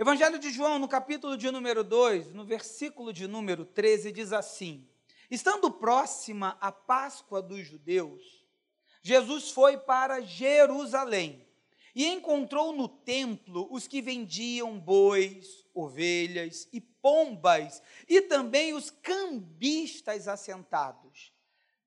Evangelho 0.00 0.38
de 0.38 0.48
João, 0.50 0.78
no 0.78 0.88
capítulo 0.88 1.36
de 1.36 1.50
número 1.50 1.84
2, 1.84 2.32
no 2.32 2.42
versículo 2.42 3.12
de 3.12 3.26
número 3.26 3.66
13, 3.66 4.10
diz 4.10 4.32
assim: 4.32 4.88
Estando 5.30 5.70
próxima 5.70 6.56
a 6.58 6.72
Páscoa 6.72 7.42
dos 7.42 7.66
judeus, 7.66 8.42
Jesus 9.02 9.50
foi 9.50 9.76
para 9.76 10.22
Jerusalém 10.22 11.46
e 11.94 12.06
encontrou 12.06 12.72
no 12.72 12.88
templo 12.88 13.68
os 13.70 13.86
que 13.86 14.00
vendiam 14.00 14.80
bois, 14.80 15.66
ovelhas 15.74 16.66
e 16.72 16.80
pombas, 16.80 17.82
e 18.08 18.22
também 18.22 18.72
os 18.72 18.88
cambistas 18.88 20.28
assentados. 20.28 21.30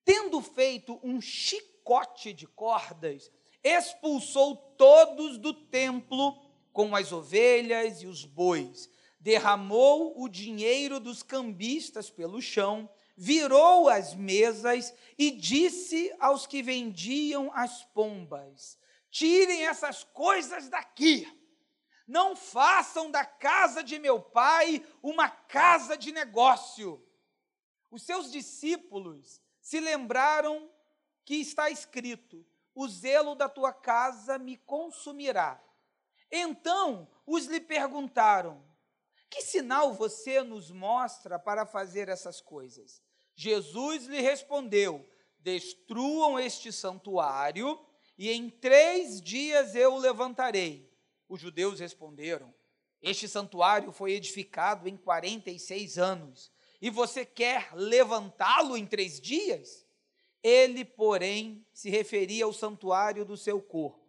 Tendo 0.05 0.39
feito 0.39 0.99
um 1.01 1.19
chicote 1.19 2.31
de 2.31 2.45
cordas, 2.45 3.31
expulsou 3.63 4.55
todos 4.77 5.39
do 5.39 5.51
templo 5.51 6.52
com 6.73 6.95
as 6.95 7.11
ovelhas 7.11 8.01
e 8.01 8.07
os 8.07 8.25
bois, 8.25 8.89
derramou 9.19 10.21
o 10.21 10.27
dinheiro 10.27 10.99
dos 10.99 11.23
cambistas 11.23 12.09
pelo 12.09 12.41
chão, 12.41 12.89
virou 13.15 13.87
as 13.87 14.13
mesas 14.15 14.93
e 15.17 15.31
disse 15.31 16.13
aos 16.19 16.45
que 16.45 16.61
vendiam 16.61 17.49
as 17.53 17.85
pombas: 17.85 18.77
Tirem 19.09 19.65
essas 19.67 20.03
coisas 20.03 20.67
daqui. 20.67 21.25
Não 22.05 22.35
façam 22.35 23.09
da 23.09 23.23
casa 23.23 23.81
de 23.81 23.97
meu 23.97 24.19
pai 24.19 24.85
uma 25.01 25.29
casa 25.29 25.95
de 25.95 26.11
negócio. 26.11 27.01
Os 27.89 28.03
seus 28.03 28.29
discípulos 28.29 29.39
se 29.61 29.79
lembraram 29.79 30.69
que 31.23 31.35
está 31.35 31.69
escrito: 31.69 32.45
O 32.75 32.87
zelo 32.87 33.35
da 33.35 33.47
tua 33.47 33.71
casa 33.71 34.37
me 34.37 34.57
consumirá. 34.57 35.63
Então 36.35 37.07
os 37.27 37.45
lhe 37.45 37.59
perguntaram: 37.59 38.65
Que 39.29 39.43
sinal 39.43 39.93
você 39.93 40.41
nos 40.41 40.71
mostra 40.71 41.37
para 41.37 41.63
fazer 41.63 42.09
essas 42.09 42.41
coisas? 42.41 43.03
Jesus 43.35 44.07
lhe 44.07 44.19
respondeu: 44.19 45.07
Destruam 45.37 46.39
este 46.39 46.71
santuário 46.71 47.79
e 48.17 48.31
em 48.31 48.49
três 48.49 49.21
dias 49.21 49.75
eu 49.75 49.93
o 49.93 49.99
levantarei. 49.99 50.91
Os 51.29 51.39
judeus 51.39 51.79
responderam: 51.79 52.51
Este 52.99 53.27
santuário 53.27 53.91
foi 53.91 54.13
edificado 54.13 54.89
em 54.89 54.97
46 54.97 55.99
anos, 55.99 56.51
e 56.81 56.89
você 56.89 57.23
quer 57.23 57.69
levantá-lo 57.75 58.75
em 58.75 58.87
três 58.87 59.21
dias? 59.21 59.85
Ele, 60.41 60.83
porém, 60.83 61.65
se 61.71 61.89
referia 61.91 62.43
ao 62.43 62.51
santuário 62.51 63.23
do 63.23 63.37
seu 63.37 63.61
corpo. 63.61 64.02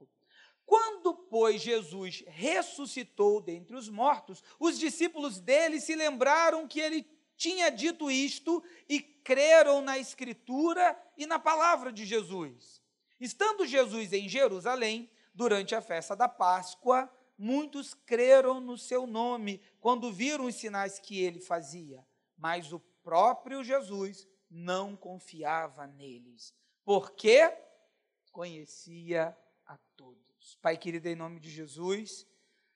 Quando, 0.66 1.14
pois, 1.14 1.60
Jesus 1.60 2.24
ressuscitou 2.26 3.40
dentre 3.40 3.76
os 3.76 3.88
mortos, 3.88 4.42
os 4.58 4.78
discípulos 4.78 5.40
dele 5.40 5.80
se 5.80 5.94
lembraram 5.94 6.66
que 6.66 6.80
ele 6.80 7.06
tinha 7.36 7.70
dito 7.70 8.10
isto 8.10 8.62
e 8.88 9.00
creram 9.00 9.80
na 9.80 9.98
Escritura 9.98 10.98
e 11.16 11.26
na 11.26 11.38
palavra 11.38 11.92
de 11.92 12.04
Jesus. 12.04 12.80
Estando 13.20 13.66
Jesus 13.66 14.12
em 14.12 14.28
Jerusalém, 14.28 15.10
durante 15.34 15.74
a 15.74 15.82
festa 15.82 16.14
da 16.14 16.28
Páscoa, 16.28 17.10
muitos 17.36 17.92
creram 17.92 18.60
no 18.60 18.78
seu 18.78 19.06
nome 19.06 19.60
quando 19.80 20.12
viram 20.12 20.46
os 20.46 20.54
sinais 20.54 20.98
que 20.98 21.20
ele 21.20 21.40
fazia, 21.40 22.06
mas 22.36 22.72
o 22.72 22.78
próprio 23.02 23.64
Jesus 23.64 24.26
não 24.48 24.96
confiava 24.96 25.86
neles, 25.86 26.54
porque 26.84 27.52
conhecia 28.30 29.36
Pai 30.60 30.76
querido, 30.76 31.08
em 31.08 31.16
nome 31.16 31.40
de 31.40 31.50
Jesus, 31.50 32.26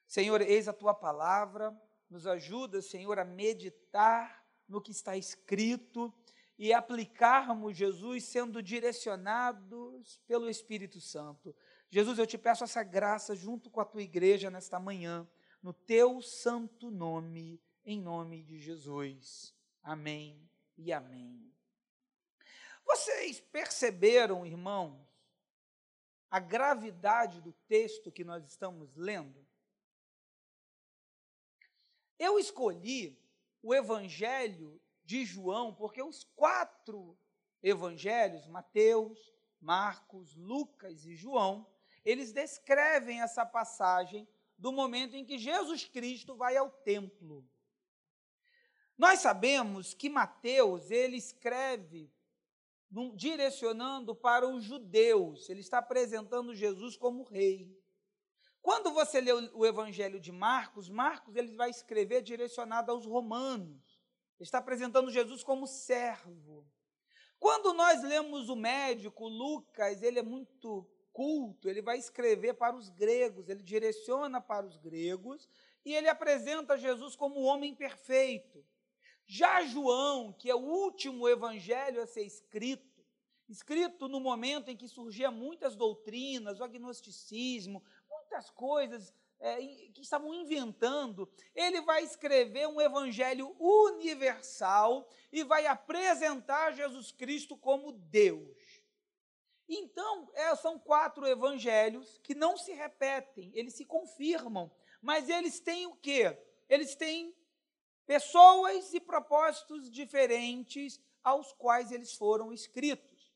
Senhor, 0.07 0.41
eis 0.41 0.67
a 0.67 0.73
tua 0.73 0.93
palavra, 0.93 1.71
nos 2.09 2.25
ajuda, 2.25 2.81
Senhor, 2.81 3.19
a 3.19 3.25
meditar 3.25 4.43
no 4.67 4.81
que 4.81 4.91
está 4.91 5.15
escrito 5.15 6.11
e 6.57 6.73
aplicarmos 6.73 7.77
Jesus 7.77 8.23
sendo 8.25 8.61
direcionados 8.61 10.19
pelo 10.27 10.49
Espírito 10.49 10.99
Santo. 10.99 11.55
Jesus, 11.89 12.17
eu 12.17 12.27
te 12.27 12.37
peço 12.37 12.63
essa 12.63 12.83
graça 12.83 13.35
junto 13.35 13.69
com 13.69 13.79
a 13.79 13.85
tua 13.85 14.01
igreja 14.01 14.49
nesta 14.49 14.79
manhã, 14.79 15.27
no 15.61 15.73
teu 15.73 16.21
santo 16.21 16.89
nome, 16.89 17.61
em 17.85 18.01
nome 18.01 18.43
de 18.43 18.59
Jesus. 18.59 19.55
Amém 19.81 20.49
e 20.77 20.91
amém. 20.91 21.51
Vocês 22.85 23.39
perceberam, 23.39 24.45
irmãos, 24.45 25.08
a 26.29 26.39
gravidade 26.39 27.41
do 27.41 27.53
texto 27.67 28.11
que 28.11 28.23
nós 28.23 28.45
estamos 28.45 28.95
lendo? 28.95 29.47
Eu 32.17 32.37
escolhi 32.37 33.17
o 33.61 33.73
evangelho 33.73 34.81
de 35.03 35.25
João, 35.25 35.73
porque 35.73 36.03
os 36.03 36.23
quatro 36.35 37.17
evangelhos, 37.63 38.47
Mateus, 38.47 39.33
Marcos, 39.59 40.35
Lucas 40.35 41.05
e 41.05 41.15
João, 41.15 41.67
eles 42.05 42.31
descrevem 42.31 43.21
essa 43.21 43.45
passagem 43.45 44.27
do 44.57 44.71
momento 44.71 45.15
em 45.15 45.25
que 45.25 45.37
Jesus 45.37 45.85
Cristo 45.85 46.35
vai 46.35 46.57
ao 46.57 46.69
templo. 46.69 47.47
Nós 48.97 49.19
sabemos 49.19 49.93
que 49.93 50.09
Mateus, 50.09 50.91
ele 50.91 51.15
escreve 51.15 52.11
direcionando 53.15 54.15
para 54.15 54.47
os 54.47 54.63
judeus, 54.63 55.49
ele 55.49 55.61
está 55.61 55.77
apresentando 55.77 56.55
Jesus 56.55 56.97
como 56.97 57.23
rei. 57.23 57.77
Quando 58.61 58.91
você 58.91 59.21
lê 59.21 59.31
o 59.31 59.65
evangelho 59.65 60.19
de 60.19 60.31
Marcos, 60.31 60.89
Marcos 60.89 61.35
ele 61.35 61.55
vai 61.55 61.69
escrever 61.69 62.21
direcionado 62.21 62.91
aos 62.91 63.05
romanos 63.05 63.99
está 64.43 64.59
apresentando 64.59 65.11
Jesus 65.11 65.43
como 65.43 65.67
servo. 65.67 66.65
Quando 67.39 67.73
nós 67.73 68.03
lemos 68.03 68.49
o 68.49 68.55
médico, 68.55 69.27
Lucas, 69.27 70.01
ele 70.01 70.19
é 70.19 70.23
muito 70.23 70.87
culto, 71.11 71.69
ele 71.69 71.81
vai 71.81 71.97
escrever 71.97 72.53
para 72.53 72.75
os 72.75 72.89
gregos, 72.89 73.49
ele 73.49 73.63
direciona 73.63 74.39
para 74.39 74.65
os 74.65 74.77
gregos 74.77 75.49
e 75.85 75.93
ele 75.93 76.07
apresenta 76.07 76.77
Jesus 76.77 77.15
como 77.15 77.39
o 77.39 77.43
homem 77.43 77.75
perfeito. 77.75 78.65
Já 79.31 79.63
João, 79.63 80.33
que 80.33 80.49
é 80.49 80.55
o 80.55 80.57
último 80.57 81.29
evangelho 81.29 82.01
a 82.01 82.07
ser 82.07 82.23
escrito, 82.23 83.05
escrito 83.47 84.07
no 84.07 84.19
momento 84.19 84.71
em 84.71 84.75
que 84.75 84.87
surgiam 84.87 85.31
muitas 85.31 85.75
doutrinas, 85.75 86.59
o 86.59 86.63
agnosticismo, 86.63 87.83
muitas 88.09 88.49
coisas 88.49 89.13
é, 89.39 89.57
que 89.93 90.01
estavam 90.01 90.33
inventando, 90.33 91.31
ele 91.53 91.79
vai 91.81 92.03
escrever 92.03 92.67
um 92.67 92.81
evangelho 92.81 93.55
universal 93.59 95.07
e 95.31 95.43
vai 95.43 95.67
apresentar 95.67 96.73
Jesus 96.73 97.11
Cristo 97.11 97.55
como 97.55 97.91
Deus. 97.91 98.57
Então, 99.67 100.27
é, 100.33 100.55
são 100.55 100.79
quatro 100.79 101.27
evangelhos 101.27 102.19
que 102.23 102.33
não 102.33 102.57
se 102.57 102.73
repetem, 102.73 103.51
eles 103.53 103.75
se 103.75 103.85
confirmam, 103.85 104.71
mas 104.99 105.29
eles 105.29 105.59
têm 105.59 105.85
o 105.85 105.95
quê? 105.95 106.35
Eles 106.67 106.95
têm 106.95 107.35
pessoas 108.09 108.91
e 108.91 108.99
propósitos 108.99 109.87
diferentes 109.87 110.99
aos 111.23 111.53
quais 111.53 111.91
eles 111.91 112.15
foram 112.15 112.51
escritos. 112.51 113.31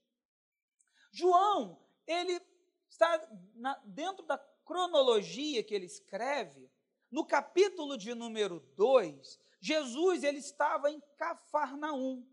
João, 1.12 1.80
ele 2.08 2.42
está 2.90 3.22
na, 3.54 3.80
dentro 3.86 4.26
da 4.26 4.36
cronologia 4.66 5.64
que 5.64 5.76
ele 5.76 5.86
escreve, 5.86 6.72
no 7.12 7.24
capítulo 7.24 7.96
de 7.96 8.16
número 8.16 8.62
2, 8.76 9.40
Jesus 9.62 10.24
ele 10.24 10.40
estava 10.40 10.90
em 10.90 11.00
Cafarnaum, 11.18 12.28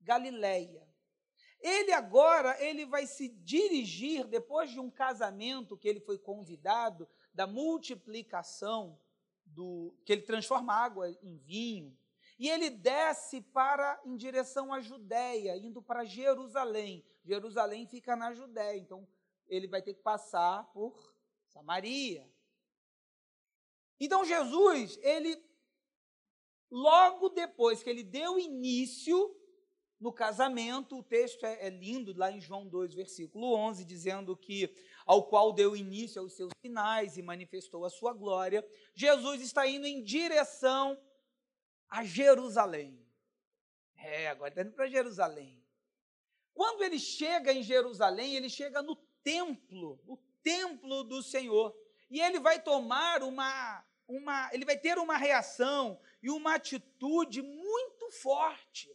Galileia. 0.00 0.84
Ele 1.60 1.92
agora 1.92 2.60
ele 2.60 2.86
vai 2.86 3.06
se 3.06 3.28
dirigir 3.28 4.26
depois 4.26 4.68
de 4.68 4.80
um 4.80 4.90
casamento 4.90 5.78
que 5.78 5.86
ele 5.86 6.00
foi 6.00 6.18
convidado 6.18 7.08
da 7.32 7.46
multiplicação 7.46 8.98
do 9.58 9.92
que 10.04 10.12
ele 10.12 10.22
transforma 10.22 10.72
água 10.72 11.10
em 11.20 11.36
vinho. 11.38 11.98
E 12.38 12.48
ele 12.48 12.70
desce 12.70 13.40
para 13.40 14.00
em 14.04 14.16
direção 14.16 14.72
à 14.72 14.80
Judéia, 14.80 15.56
indo 15.56 15.82
para 15.82 16.04
Jerusalém. 16.04 17.04
Jerusalém 17.24 17.84
fica 17.84 18.14
na 18.14 18.32
Judéia, 18.32 18.78
então 18.78 19.04
ele 19.48 19.66
vai 19.66 19.82
ter 19.82 19.94
que 19.94 20.00
passar 20.00 20.62
por 20.72 21.12
Samaria. 21.48 22.24
Então 23.98 24.24
Jesus, 24.24 24.96
ele 25.02 25.44
logo 26.70 27.28
depois 27.28 27.82
que 27.82 27.90
ele 27.90 28.04
deu 28.04 28.38
início 28.38 29.34
no 29.98 30.12
casamento, 30.12 30.98
o 30.98 31.02
texto 31.02 31.44
é, 31.44 31.66
é, 31.66 31.68
lindo 31.68 32.16
lá 32.16 32.30
em 32.30 32.40
João 32.40 32.68
2, 32.68 32.94
versículo 32.94 33.52
11, 33.54 33.84
dizendo 33.84 34.36
que 34.36 34.72
ao 35.08 35.26
qual 35.26 35.54
deu 35.54 35.74
início 35.74 36.20
aos 36.20 36.34
seus 36.34 36.52
sinais 36.60 37.16
e 37.16 37.22
manifestou 37.22 37.86
a 37.86 37.88
sua 37.88 38.12
glória, 38.12 38.62
Jesus 38.94 39.40
está 39.40 39.66
indo 39.66 39.86
em 39.86 40.04
direção 40.04 41.00
a 41.88 42.04
Jerusalém. 42.04 43.02
É, 43.96 44.28
agora 44.28 44.50
está 44.50 44.60
indo 44.60 44.72
para 44.72 44.86
Jerusalém. 44.86 45.64
Quando 46.52 46.82
ele 46.82 46.98
chega 46.98 47.54
em 47.54 47.62
Jerusalém, 47.62 48.34
ele 48.34 48.50
chega 48.50 48.82
no 48.82 48.96
templo, 49.24 49.98
o 50.06 50.18
templo 50.42 51.02
do 51.02 51.22
Senhor. 51.22 51.74
E 52.10 52.20
ele 52.20 52.38
vai 52.38 52.60
tomar 52.60 53.22
uma 53.22 53.82
uma, 54.06 54.48
ele 54.54 54.64
vai 54.64 54.78
ter 54.78 54.98
uma 54.98 55.18
reação 55.18 56.00
e 56.22 56.30
uma 56.30 56.54
atitude 56.54 57.42
muito 57.42 58.10
forte. 58.10 58.90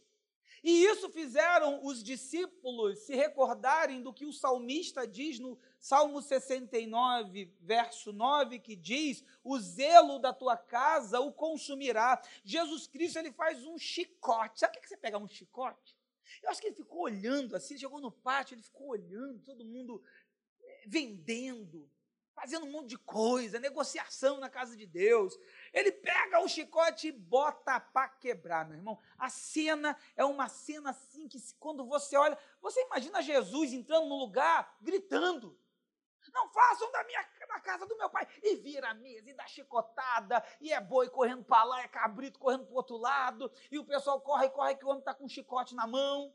E 0.64 0.84
isso 0.86 1.10
fizeram 1.10 1.84
os 1.84 2.02
discípulos 2.02 3.00
se 3.00 3.14
recordarem 3.14 4.02
do 4.02 4.12
que 4.12 4.24
o 4.24 4.32
salmista 4.32 5.06
diz 5.06 5.38
no 5.38 5.58
Salmo 5.84 6.22
69, 6.22 7.54
verso 7.60 8.10
9, 8.10 8.58
que 8.58 8.74
diz: 8.74 9.22
"O 9.44 9.58
zelo 9.58 10.18
da 10.18 10.32
tua 10.32 10.56
casa 10.56 11.20
o 11.20 11.30
consumirá". 11.30 12.22
Jesus 12.42 12.86
Cristo 12.86 13.18
ele 13.18 13.30
faz 13.30 13.66
um 13.66 13.76
chicote. 13.76 14.60
Sabe 14.60 14.78
o 14.78 14.80
que 14.80 14.88
você 14.88 14.96
pega 14.96 15.18
um 15.18 15.28
chicote? 15.28 15.94
Eu 16.42 16.48
acho 16.48 16.58
que 16.62 16.68
ele 16.68 16.74
ficou 16.74 17.02
olhando 17.02 17.54
assim, 17.54 17.76
chegou 17.76 18.00
no 18.00 18.10
pátio, 18.10 18.54
ele 18.54 18.62
ficou 18.62 18.88
olhando, 18.88 19.42
todo 19.42 19.62
mundo 19.62 20.02
eh, 20.62 20.84
vendendo, 20.86 21.86
fazendo 22.34 22.64
um 22.64 22.70
monte 22.70 22.88
de 22.88 22.98
coisa, 22.98 23.60
negociação 23.60 24.40
na 24.40 24.48
casa 24.48 24.74
de 24.78 24.86
Deus. 24.86 25.38
Ele 25.70 25.92
pega 25.92 26.40
o 26.40 26.48
chicote 26.48 27.08
e 27.08 27.12
bota 27.12 27.78
para 27.78 28.08
quebrar, 28.08 28.66
meu 28.66 28.78
irmão. 28.78 28.98
A 29.18 29.28
cena 29.28 29.94
é 30.16 30.24
uma 30.24 30.48
cena 30.48 30.92
assim 30.92 31.28
que 31.28 31.38
quando 31.58 31.84
você 31.84 32.16
olha, 32.16 32.38
você 32.62 32.80
imagina 32.84 33.20
Jesus 33.20 33.74
entrando 33.74 34.08
no 34.08 34.16
lugar 34.16 34.78
gritando: 34.80 35.62
"Não 36.34 36.50
façam 36.50 36.90
da 36.90 37.04
minha 37.04 37.22
da 37.48 37.60
casa 37.60 37.86
do 37.86 37.96
meu 37.96 38.10
pai". 38.10 38.28
E 38.42 38.56
vira 38.56 38.90
a 38.90 38.94
mesa 38.94 39.30
e 39.30 39.34
dá 39.34 39.46
chicotada, 39.46 40.44
e 40.60 40.72
é 40.72 40.80
boi 40.80 41.08
correndo 41.08 41.44
para 41.44 41.64
lá, 41.64 41.80
é 41.82 41.88
cabrito 41.88 42.38
correndo 42.38 42.66
para 42.66 42.72
o 42.74 42.76
outro 42.76 42.96
lado, 42.96 43.50
e 43.70 43.78
o 43.78 43.86
pessoal 43.86 44.20
corre, 44.20 44.50
corre 44.50 44.74
que 44.74 44.84
o 44.84 44.88
homem 44.88 44.98
está 44.98 45.14
com 45.14 45.24
um 45.24 45.28
chicote 45.28 45.74
na 45.74 45.86
mão. 45.86 46.34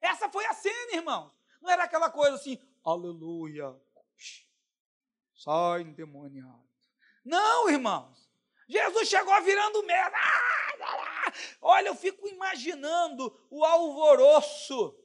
Essa 0.00 0.28
foi 0.28 0.44
a 0.46 0.52
cena, 0.52 0.92
irmãos. 0.92 1.32
Não 1.60 1.70
era 1.70 1.84
aquela 1.84 2.10
coisa 2.10 2.36
assim, 2.36 2.58
aleluia, 2.84 3.78
sai 5.34 5.82
endemoniado. 5.82 6.68
Não, 7.24 7.68
irmãos. 7.68 8.30
Jesus 8.68 9.08
chegou 9.08 9.42
virando 9.42 9.82
merda. 9.82 10.16
Olha, 11.60 11.88
eu 11.88 11.94
fico 11.94 12.26
imaginando 12.28 13.36
o 13.50 13.64
alvoroço. 13.64 14.96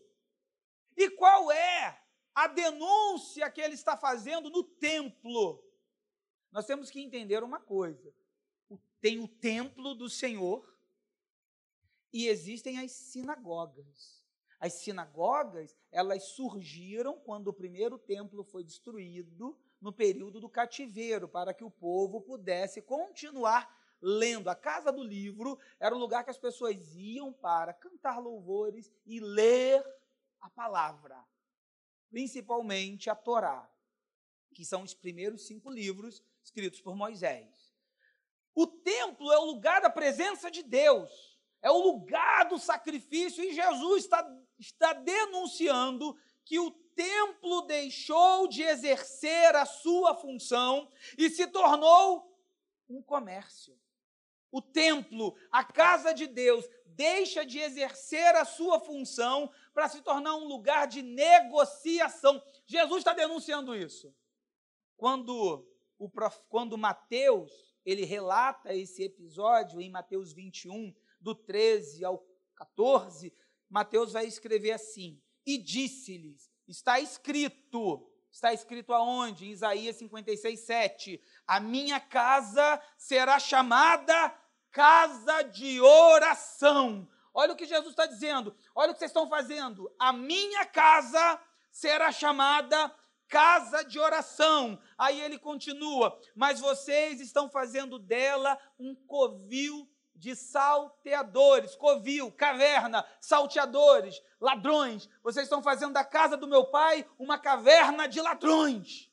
E 0.96 1.10
qual 1.10 1.52
é 1.52 2.05
a 2.36 2.48
denúncia 2.48 3.50
que 3.50 3.62
ele 3.62 3.74
está 3.74 3.96
fazendo 3.96 4.50
no 4.50 4.62
templo? 4.62 5.64
Nós 6.52 6.66
temos 6.66 6.92
que 6.92 7.00
entender 7.00 7.42
uma 7.42 7.60
coisa: 7.60 8.14
tem 9.00 9.20
o 9.20 9.28
templo 9.28 9.96
do 9.96 10.10
Senhor 10.10 10.78
e 12.12 12.28
existem 12.28 12.80
as 12.80 12.92
sinagogas. 12.92 14.24
As 14.60 14.74
sinagogas, 14.74 15.76
elas 15.92 16.24
surgiram 16.30 17.20
quando 17.20 17.48
o 17.48 17.54
primeiro 17.54 17.98
templo 17.98 18.44
foi 18.44 18.64
destruído 18.64 19.58
no 19.82 19.92
período 19.92 20.40
do 20.40 20.50
cativeiro, 20.50 21.28
para 21.28 21.54
que 21.54 21.64
o 21.64 21.70
povo 21.70 22.22
pudesse 22.22 22.82
continuar 22.82 23.70
lendo. 24.02 24.50
A 24.50 24.56
casa 24.56 24.92
do 24.92 25.04
livro 25.04 25.60
era 25.80 25.94
o 25.94 26.00
lugar 26.00 26.24
que 26.24 26.32
as 26.32 26.38
pessoas 26.38 26.96
iam 26.96 27.32
para 27.32 27.74
cantar 27.74 28.18
louvores 28.18 28.92
e 29.06 29.20
ler 29.20 29.84
a 30.40 30.50
palavra, 30.50 31.24
principalmente 32.10 33.10
a 33.10 33.16
Torá, 33.16 33.70
que 34.54 34.64
são 34.64 34.84
os 34.84 34.94
primeiros 34.94 35.46
cinco 35.46 35.70
livros 35.70 36.24
escritos 36.44 36.80
por 36.82 36.96
Moisés. 36.96 37.74
O 38.54 38.66
templo 38.66 39.32
é 39.32 39.38
o 39.38 39.46
lugar 39.46 39.82
da 39.82 39.90
presença 39.90 40.50
de 40.50 40.64
Deus, 40.64 41.38
é 41.62 41.70
o 41.70 41.78
lugar 41.78 42.48
do 42.48 42.58
sacrifício, 42.58 43.44
e 43.44 43.54
Jesus 43.54 44.04
está, 44.04 44.26
está 44.58 44.94
denunciando 44.94 46.18
que 46.46 46.60
o 46.60 46.72
templo 46.72 47.64
deixou 47.64 48.48
de 48.48 48.64
exercer 48.64 49.56
a 49.56 49.66
sua 49.66 50.16
função 50.16 50.90
e 51.18 51.30
se 51.30 51.48
tornou 51.48 52.34
um 52.88 53.02
comércio. 53.02 53.78
O 54.56 54.62
templo, 54.62 55.36
a 55.52 55.66
casa 55.66 56.14
de 56.14 56.28
Deus, 56.28 56.66
deixa 56.86 57.46
de 57.46 57.60
exercer 57.60 58.34
a 58.36 58.46
sua 58.46 58.80
função 58.80 59.52
para 59.74 59.90
se 59.90 60.02
tornar 60.02 60.34
um 60.38 60.48
lugar 60.48 60.88
de 60.88 61.02
negociação. 61.02 62.42
Jesus 62.66 63.00
está 63.00 63.12
denunciando 63.12 63.76
isso. 63.76 64.16
Quando, 64.96 65.68
o, 66.00 66.10
quando 66.48 66.78
Mateus 66.78 67.52
ele 67.86 68.06
relata 68.06 68.74
esse 68.74 69.04
episódio 69.04 69.82
em 69.82 69.90
Mateus 69.90 70.32
21, 70.32 70.96
do 71.20 71.36
13 71.36 72.06
ao 72.06 72.26
14, 72.56 73.34
Mateus 73.70 74.14
vai 74.14 74.26
escrever 74.26 74.72
assim: 74.72 75.22
E 75.46 75.58
disse-lhes: 75.58 76.50
Está 76.66 76.98
escrito, 76.98 78.10
está 78.32 78.54
escrito 78.54 78.94
aonde? 78.94 79.48
Em 79.48 79.52
Isaías 79.52 79.98
56, 79.98 80.62
7. 80.62 81.22
A 81.46 81.60
minha 81.60 82.00
casa 82.00 82.82
será 82.98 83.38
chamada 83.38 84.34
casa 84.76 85.42
de 85.42 85.80
oração. 85.80 87.08
Olha 87.34 87.54
o 87.54 87.56
que 87.56 87.66
Jesus 87.66 87.92
está 87.92 88.06
dizendo, 88.06 88.54
olha 88.76 88.92
o 88.92 88.94
que 88.94 89.00
vocês 89.00 89.10
estão 89.10 89.30
fazendo. 89.30 89.90
A 89.98 90.12
minha 90.12 90.66
casa 90.66 91.40
será 91.72 92.12
chamada 92.12 92.94
casa 93.30 93.84
de 93.84 93.98
oração. 93.98 94.78
Aí 94.98 95.22
ele 95.22 95.40
continua, 95.40 96.20
mas 96.36 96.60
vocês 96.60 97.22
estão 97.22 97.50
fazendo 97.50 97.98
dela 97.98 98.60
um 98.78 98.94
covil 98.94 99.90
de 100.14 100.36
salteadores, 100.36 101.74
covil, 101.76 102.30
caverna, 102.34 103.06
salteadores, 103.22 104.22
ladrões. 104.42 105.08
Vocês 105.24 105.46
estão 105.46 105.64
fazendo 105.64 105.94
da 105.94 106.04
casa 106.04 106.36
do 106.36 106.50
meu 106.50 106.66
pai 106.66 107.10
uma 107.18 107.40
caverna 107.40 108.10
de 108.10 108.20
ladrões. 108.20 109.10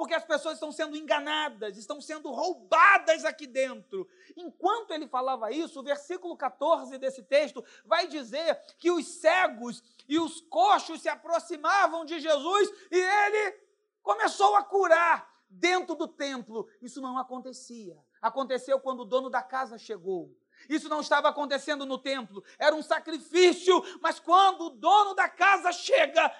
Porque 0.00 0.14
as 0.14 0.24
pessoas 0.24 0.54
estão 0.54 0.72
sendo 0.72 0.96
enganadas, 0.96 1.76
estão 1.76 2.00
sendo 2.00 2.30
roubadas 2.30 3.22
aqui 3.22 3.46
dentro. 3.46 4.08
Enquanto 4.34 4.92
ele 4.92 5.06
falava 5.06 5.52
isso, 5.52 5.78
o 5.78 5.82
versículo 5.82 6.38
14 6.38 6.96
desse 6.96 7.22
texto 7.22 7.62
vai 7.84 8.06
dizer 8.06 8.58
que 8.78 8.90
os 8.90 9.06
cegos 9.06 9.82
e 10.08 10.18
os 10.18 10.40
coxos 10.40 11.02
se 11.02 11.08
aproximavam 11.10 12.06
de 12.06 12.18
Jesus 12.18 12.70
e 12.90 12.96
ele 12.96 13.60
começou 14.02 14.56
a 14.56 14.64
curar 14.64 15.30
dentro 15.50 15.94
do 15.94 16.08
templo. 16.08 16.66
Isso 16.80 17.02
não 17.02 17.18
acontecia. 17.18 18.02
Aconteceu 18.22 18.80
quando 18.80 19.00
o 19.00 19.04
dono 19.04 19.28
da 19.28 19.42
casa 19.42 19.76
chegou. 19.76 20.34
Isso 20.66 20.88
não 20.88 21.02
estava 21.02 21.28
acontecendo 21.28 21.84
no 21.84 21.98
templo, 21.98 22.42
era 22.58 22.74
um 22.74 22.82
sacrifício, 22.82 23.82
mas 24.00 24.18
quando 24.18 24.62
o 24.62 24.70
dono 24.70 25.12
da 25.12 25.28
casa 25.28 25.70
chega, 25.72 26.34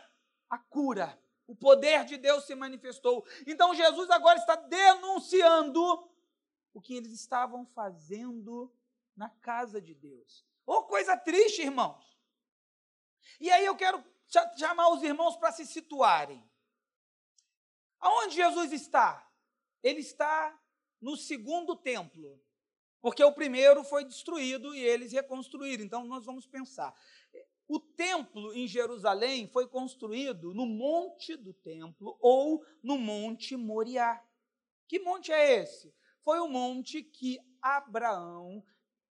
a 0.48 0.56
cura, 0.56 1.18
o 1.50 1.56
poder 1.56 2.04
de 2.04 2.16
Deus 2.16 2.44
se 2.44 2.54
manifestou. 2.54 3.26
Então 3.44 3.74
Jesus 3.74 4.08
agora 4.08 4.38
está 4.38 4.54
denunciando 4.54 5.82
o 6.72 6.80
que 6.80 6.94
eles 6.94 7.12
estavam 7.12 7.66
fazendo 7.66 8.72
na 9.16 9.28
casa 9.28 9.82
de 9.82 9.92
Deus. 9.92 10.46
Oh, 10.64 10.84
coisa 10.84 11.16
triste, 11.16 11.62
irmãos. 11.62 12.16
E 13.40 13.50
aí 13.50 13.66
eu 13.66 13.74
quero 13.74 14.04
chamar 14.56 14.90
os 14.90 15.02
irmãos 15.02 15.36
para 15.36 15.50
se 15.50 15.66
situarem. 15.66 16.48
Aonde 17.98 18.36
Jesus 18.36 18.72
está? 18.72 19.28
Ele 19.82 20.00
está 20.00 20.56
no 21.00 21.16
segundo 21.16 21.74
templo. 21.74 22.40
Porque 23.00 23.24
o 23.24 23.32
primeiro 23.32 23.82
foi 23.82 24.04
destruído 24.04 24.72
e 24.72 24.78
eles 24.78 25.10
reconstruíram. 25.10 25.82
Então 25.82 26.04
nós 26.04 26.24
vamos 26.24 26.46
pensar. 26.46 26.94
O 27.72 27.78
templo 27.78 28.52
em 28.52 28.66
Jerusalém 28.66 29.46
foi 29.46 29.68
construído 29.68 30.52
no 30.52 30.66
monte 30.66 31.36
do 31.36 31.54
templo 31.54 32.18
ou 32.20 32.66
no 32.82 32.98
monte 32.98 33.56
Moriá. 33.56 34.20
Que 34.88 34.98
monte 34.98 35.30
é 35.30 35.60
esse? 35.60 35.94
Foi 36.24 36.40
o 36.40 36.48
monte 36.48 37.00
que 37.00 37.38
Abraão 37.62 38.60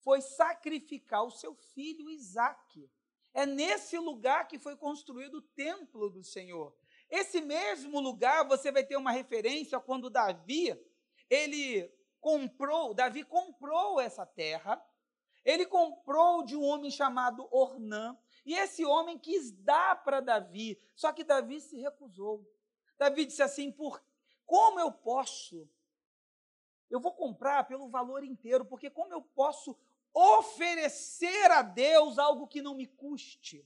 foi 0.01 0.19
sacrificar 0.19 1.23
o 1.23 1.31
seu 1.31 1.55
filho 1.55 2.09
Isaque. 2.09 2.91
É 3.33 3.45
nesse 3.45 3.97
lugar 3.97 4.49
que 4.49 4.59
foi 4.59 4.75
construído 4.75 5.35
o 5.35 5.41
templo 5.41 6.09
do 6.09 6.21
Senhor. 6.21 6.75
Esse 7.09 7.39
mesmo 7.39 8.01
lugar 8.01 8.45
você 8.45 8.69
vai 8.69 8.83
ter 8.83 8.97
uma 8.97 9.13
referência 9.13 9.79
quando 9.79 10.09
Davi, 10.09 10.77
ele 11.29 11.89
comprou, 12.19 12.93
Davi 12.93 13.23
comprou 13.23 13.97
essa 14.01 14.25
terra, 14.25 14.85
ele 15.45 15.65
comprou 15.65 16.43
de 16.43 16.57
um 16.57 16.63
homem 16.63 16.91
chamado 16.91 17.47
Ornã, 17.49 18.17
e 18.45 18.53
esse 18.55 18.85
homem 18.85 19.17
quis 19.17 19.51
dar 19.51 20.03
para 20.03 20.19
Davi, 20.19 20.79
só 20.95 21.11
que 21.11 21.23
Davi 21.23 21.61
se 21.61 21.79
recusou. 21.79 22.45
Davi 22.97 23.25
disse 23.25 23.43
assim: 23.43 23.71
por 23.71 24.03
como 24.45 24.79
eu 24.79 24.91
posso? 24.91 25.69
Eu 26.89 26.99
vou 26.99 27.13
comprar 27.13 27.63
pelo 27.65 27.87
valor 27.87 28.23
inteiro, 28.23 28.65
porque 28.65 28.89
como 28.89 29.13
eu 29.13 29.21
posso 29.21 29.77
oferecer 30.13 31.49
a 31.51 31.61
Deus 31.61 32.19
algo 32.19 32.47
que 32.47 32.61
não 32.61 32.75
me 32.75 32.85
custe? 32.85 33.65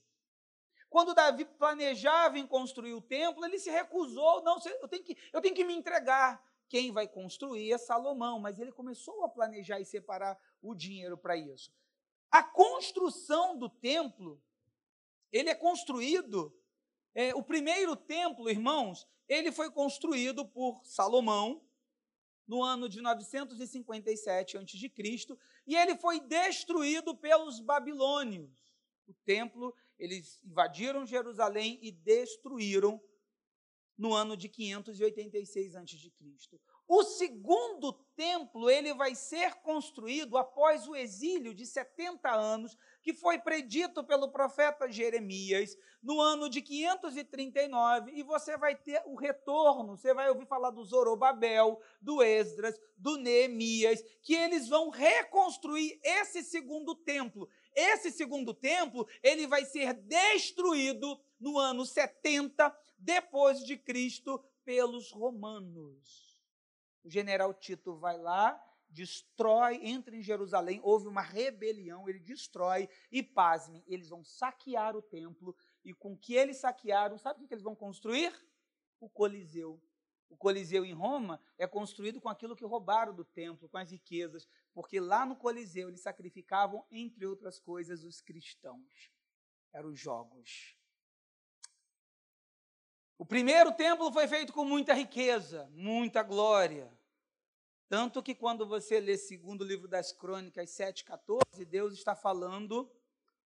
Quando 0.89 1.15
Davi 1.15 1.43
planejava 1.43 2.37
em 2.37 2.45
construir 2.45 2.93
o 2.93 3.01
templo, 3.01 3.43
ele 3.43 3.57
se 3.57 3.69
recusou, 3.69 4.43
não, 4.43 4.59
eu 4.63 4.87
tenho 4.87 5.03
que, 5.03 5.17
eu 5.33 5.41
tenho 5.41 5.55
que 5.55 5.65
me 5.65 5.73
entregar 5.73 6.41
quem 6.67 6.91
vai 6.91 7.07
construir 7.07 7.71
é 7.71 7.77
Salomão, 7.77 8.39
mas 8.39 8.59
ele 8.59 8.71
começou 8.71 9.23
a 9.23 9.29
planejar 9.29 9.79
e 9.79 9.85
separar 9.85 10.37
o 10.61 10.73
dinheiro 10.73 11.17
para 11.17 11.37
isso. 11.37 11.71
A 12.31 12.43
construção 12.43 13.57
do 13.57 13.69
templo, 13.69 14.41
ele 15.35 15.49
é 15.49 15.55
construído, 15.55 16.57
é, 17.13 17.35
o 17.35 17.43
primeiro 17.43 17.93
templo, 17.93 18.49
irmãos, 18.49 19.05
ele 19.27 19.51
foi 19.51 19.69
construído 19.69 20.47
por 20.47 20.81
Salomão, 20.85 21.61
no 22.47 22.63
ano 22.63 22.87
de 22.87 23.01
957 23.01 24.57
a.C., 24.57 25.37
e 25.67 25.75
ele 25.75 25.97
foi 25.97 26.21
destruído 26.21 27.17
pelos 27.17 27.59
babilônios. 27.59 28.71
O 29.07 29.13
templo, 29.25 29.75
eles 29.99 30.41
invadiram 30.41 31.05
Jerusalém 31.05 31.79
e 31.81 31.91
destruíram 31.91 33.01
no 33.97 34.13
ano 34.13 34.37
de 34.37 34.47
586 34.47 35.75
a.C. 35.75 36.11
O 36.87 37.03
segundo 37.03 38.04
templo, 38.15 38.69
ele 38.69 38.93
vai 38.93 39.13
ser 39.13 39.55
construído 39.55 40.37
após 40.37 40.87
o 40.87 40.95
exílio 40.95 41.53
de 41.53 41.65
70 41.65 42.29
anos, 42.29 42.77
que 43.01 43.13
foi 43.13 43.37
predito 43.37 44.03
pelo 44.03 44.31
profeta 44.31 44.91
Jeremias 44.91 45.77
no 46.01 46.19
ano 46.21 46.49
de 46.49 46.61
539, 46.61 48.11
e 48.13 48.23
você 48.23 48.57
vai 48.57 48.75
ter 48.75 49.01
o 49.05 49.15
retorno, 49.15 49.97
você 49.97 50.13
vai 50.13 50.29
ouvir 50.29 50.45
falar 50.45 50.71
do 50.71 50.83
Zorobabel, 50.83 51.79
do 52.01 52.23
Esdras, 52.23 52.79
do 52.97 53.17
Neemias, 53.17 54.03
que 54.21 54.33
eles 54.33 54.67
vão 54.67 54.89
reconstruir 54.89 55.99
esse 56.03 56.43
segundo 56.43 56.95
templo. 56.95 57.49
Esse 57.75 58.09
segundo 58.11 58.53
templo, 58.53 59.07
ele 59.21 59.47
vai 59.47 59.65
ser 59.65 59.93
destruído 59.93 61.19
no 61.39 61.59
ano 61.59 61.85
70 61.85 62.75
depois 62.97 63.59
de 63.63 63.77
Cristo 63.77 64.43
pelos 64.63 65.11
romanos. 65.11 66.24
O 67.05 67.09
general 67.09 67.53
Tito 67.53 67.95
vai 67.95 68.17
lá, 68.17 68.59
destrói, 68.89 69.79
entra 69.83 70.15
em 70.15 70.23
Jerusalém, 70.23 70.81
houve 70.83 71.07
uma 71.07 71.21
rebelião, 71.21 72.09
ele 72.09 72.19
destrói 72.19 72.89
e, 73.11 73.21
pasmem, 73.21 73.83
eles 73.85 74.09
vão 74.09 74.23
saquear 74.23 74.95
o 74.95 75.03
templo 75.03 75.55
e 75.83 75.93
com 75.93 76.17
que 76.17 76.33
eles 76.33 76.57
saquearam, 76.57 77.19
sabe 77.19 77.43
o 77.43 77.47
que 77.47 77.53
eles 77.53 77.63
vão 77.63 77.75
construir? 77.75 78.33
O 78.99 79.07
Coliseu. 79.07 79.79
O 80.27 80.35
Coliseu 80.35 80.83
em 80.83 80.93
Roma 80.93 81.39
é 81.59 81.67
construído 81.67 82.19
com 82.19 82.27
aquilo 82.27 82.55
que 82.55 82.65
roubaram 82.65 83.13
do 83.13 83.23
templo, 83.23 83.69
com 83.69 83.77
as 83.77 83.91
riquezas, 83.91 84.47
porque 84.73 84.99
lá 84.99 85.27
no 85.27 85.35
Coliseu 85.35 85.89
eles 85.89 86.01
sacrificavam, 86.01 86.83
entre 86.89 87.23
outras 87.27 87.59
coisas, 87.59 88.03
os 88.03 88.19
cristãos. 88.19 89.11
Eram 89.71 89.89
os 89.89 89.99
jogos. 89.99 90.75
O 93.17 93.25
primeiro 93.25 93.71
templo 93.73 94.11
foi 94.11 94.27
feito 94.27 94.51
com 94.51 94.65
muita 94.65 94.93
riqueza, 94.93 95.69
muita 95.73 96.23
glória. 96.23 96.91
Tanto 97.87 98.23
que 98.23 98.33
quando 98.33 98.65
você 98.65 98.99
lê 98.99 99.15
segundo 99.15 99.63
livro 99.63 99.87
das 99.87 100.11
Crônicas 100.11 100.71
7,14, 100.71 101.65
Deus 101.65 101.93
está 101.93 102.15
falando 102.15 102.91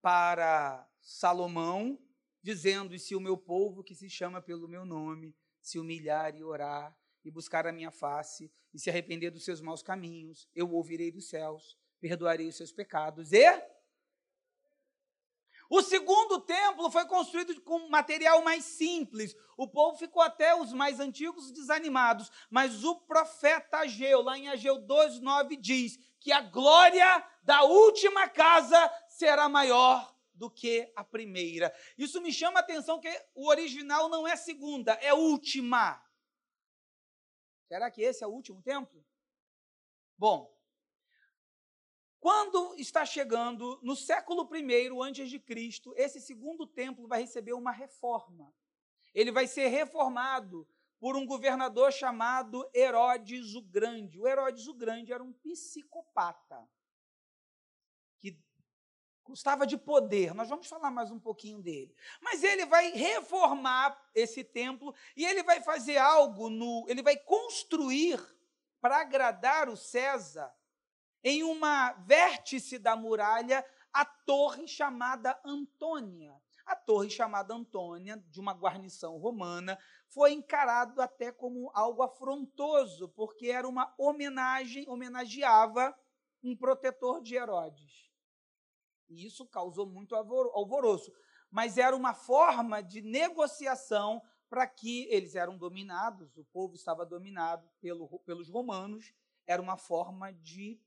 para 0.00 0.88
Salomão, 1.00 1.98
dizendo: 2.40 2.94
E 2.94 3.00
se 3.00 3.16
o 3.16 3.20
meu 3.20 3.36
povo, 3.36 3.82
que 3.82 3.96
se 3.96 4.08
chama 4.08 4.40
pelo 4.40 4.68
meu 4.68 4.84
nome, 4.84 5.34
se 5.60 5.78
humilhar 5.78 6.36
e 6.36 6.44
orar, 6.44 6.96
e 7.24 7.30
buscar 7.30 7.66
a 7.66 7.72
minha 7.72 7.90
face, 7.90 8.50
e 8.72 8.78
se 8.78 8.88
arrepender 8.88 9.30
dos 9.30 9.44
seus 9.44 9.60
maus 9.60 9.82
caminhos, 9.82 10.48
eu 10.54 10.70
ouvirei 10.70 11.10
dos 11.10 11.28
céus, 11.28 11.76
perdoarei 12.00 12.46
os 12.46 12.56
seus 12.56 12.70
pecados 12.70 13.32
e 13.32 13.44
o 15.68 15.82
segundo 15.82 16.40
templo 16.40 16.90
foi 16.90 17.06
construído 17.06 17.60
com 17.60 17.88
material 17.88 18.42
mais 18.42 18.64
simples. 18.64 19.36
O 19.56 19.68
povo 19.68 19.98
ficou 19.98 20.22
até 20.22 20.54
os 20.54 20.72
mais 20.72 20.98
antigos 20.98 21.50
desanimados, 21.52 22.30
mas 22.50 22.84
o 22.84 22.96
profeta 22.96 23.78
Ageu, 23.78 24.22
lá 24.22 24.38
em 24.38 24.48
Ageu 24.48 24.78
2:9 24.78 25.56
diz 25.56 25.98
que 26.18 26.32
a 26.32 26.40
glória 26.40 27.24
da 27.42 27.62
última 27.62 28.28
casa 28.28 28.90
será 29.08 29.48
maior 29.48 30.16
do 30.34 30.50
que 30.50 30.90
a 30.96 31.04
primeira. 31.04 31.74
Isso 31.98 32.20
me 32.20 32.32
chama 32.32 32.60
a 32.60 32.62
atenção 32.62 33.00
que 33.00 33.10
o 33.34 33.48
original 33.48 34.08
não 34.08 34.26
é 34.26 34.36
segunda, 34.36 34.92
é 34.94 35.12
última. 35.12 36.02
Será 37.66 37.90
que 37.90 38.00
esse 38.00 38.24
é 38.24 38.26
o 38.26 38.30
último 38.30 38.62
templo? 38.62 39.04
Bom, 40.16 40.57
quando 42.20 42.74
está 42.76 43.06
chegando 43.06 43.78
no 43.82 43.94
século 43.94 44.48
I 44.54 44.90
antes 45.02 45.30
de 45.30 45.38
Cristo, 45.38 45.94
esse 45.96 46.20
segundo 46.20 46.66
templo 46.66 47.06
vai 47.06 47.20
receber 47.20 47.52
uma 47.52 47.70
reforma. 47.70 48.52
Ele 49.14 49.30
vai 49.30 49.46
ser 49.46 49.68
reformado 49.68 50.66
por 50.98 51.16
um 51.16 51.24
governador 51.24 51.92
chamado 51.92 52.68
Herodes 52.74 53.54
o 53.54 53.62
Grande. 53.62 54.18
O 54.18 54.26
Herodes 54.26 54.66
o 54.66 54.74
Grande 54.74 55.12
era 55.12 55.22
um 55.22 55.32
psicopata 55.32 56.68
que 58.18 58.36
gostava 59.22 59.64
de 59.64 59.76
poder. 59.76 60.34
Nós 60.34 60.48
vamos 60.48 60.66
falar 60.66 60.90
mais 60.90 61.12
um 61.12 61.20
pouquinho 61.20 61.62
dele. 61.62 61.94
Mas 62.20 62.42
ele 62.42 62.66
vai 62.66 62.90
reformar 62.90 63.96
esse 64.12 64.42
templo 64.42 64.92
e 65.16 65.24
ele 65.24 65.44
vai 65.44 65.62
fazer 65.62 65.98
algo 65.98 66.50
no, 66.50 66.84
ele 66.88 67.02
vai 67.02 67.16
construir 67.16 68.20
para 68.80 69.00
agradar 69.00 69.68
o 69.68 69.76
César 69.76 70.52
em 71.22 71.42
uma 71.42 71.92
vértice 71.92 72.78
da 72.78 72.96
muralha 72.96 73.64
a 73.92 74.04
torre 74.04 74.66
chamada 74.66 75.38
Antônia. 75.44 76.40
A 76.66 76.76
torre 76.76 77.08
chamada 77.08 77.54
Antônia, 77.54 78.22
de 78.28 78.38
uma 78.38 78.52
guarnição 78.52 79.16
romana, 79.16 79.78
foi 80.08 80.32
encarado 80.32 81.00
até 81.00 81.32
como 81.32 81.70
algo 81.74 82.02
afrontoso, 82.02 83.08
porque 83.10 83.46
era 83.46 83.66
uma 83.66 83.94
homenagem, 83.98 84.88
homenageava 84.88 85.96
um 86.42 86.54
protetor 86.54 87.22
de 87.22 87.34
Herodes. 87.34 88.10
E 89.08 89.26
isso 89.26 89.46
causou 89.46 89.86
muito 89.86 90.14
alvoroço. 90.14 91.10
Mas 91.50 91.78
era 91.78 91.96
uma 91.96 92.12
forma 92.12 92.82
de 92.82 93.00
negociação 93.00 94.22
para 94.48 94.66
que 94.66 95.06
eles 95.10 95.34
eram 95.34 95.56
dominados, 95.56 96.36
o 96.36 96.44
povo 96.44 96.74
estava 96.74 97.04
dominado 97.04 97.68
pelo, 97.80 98.18
pelos 98.20 98.48
romanos, 98.48 99.12
era 99.46 99.60
uma 99.60 99.76
forma 99.76 100.32
de 100.32 100.80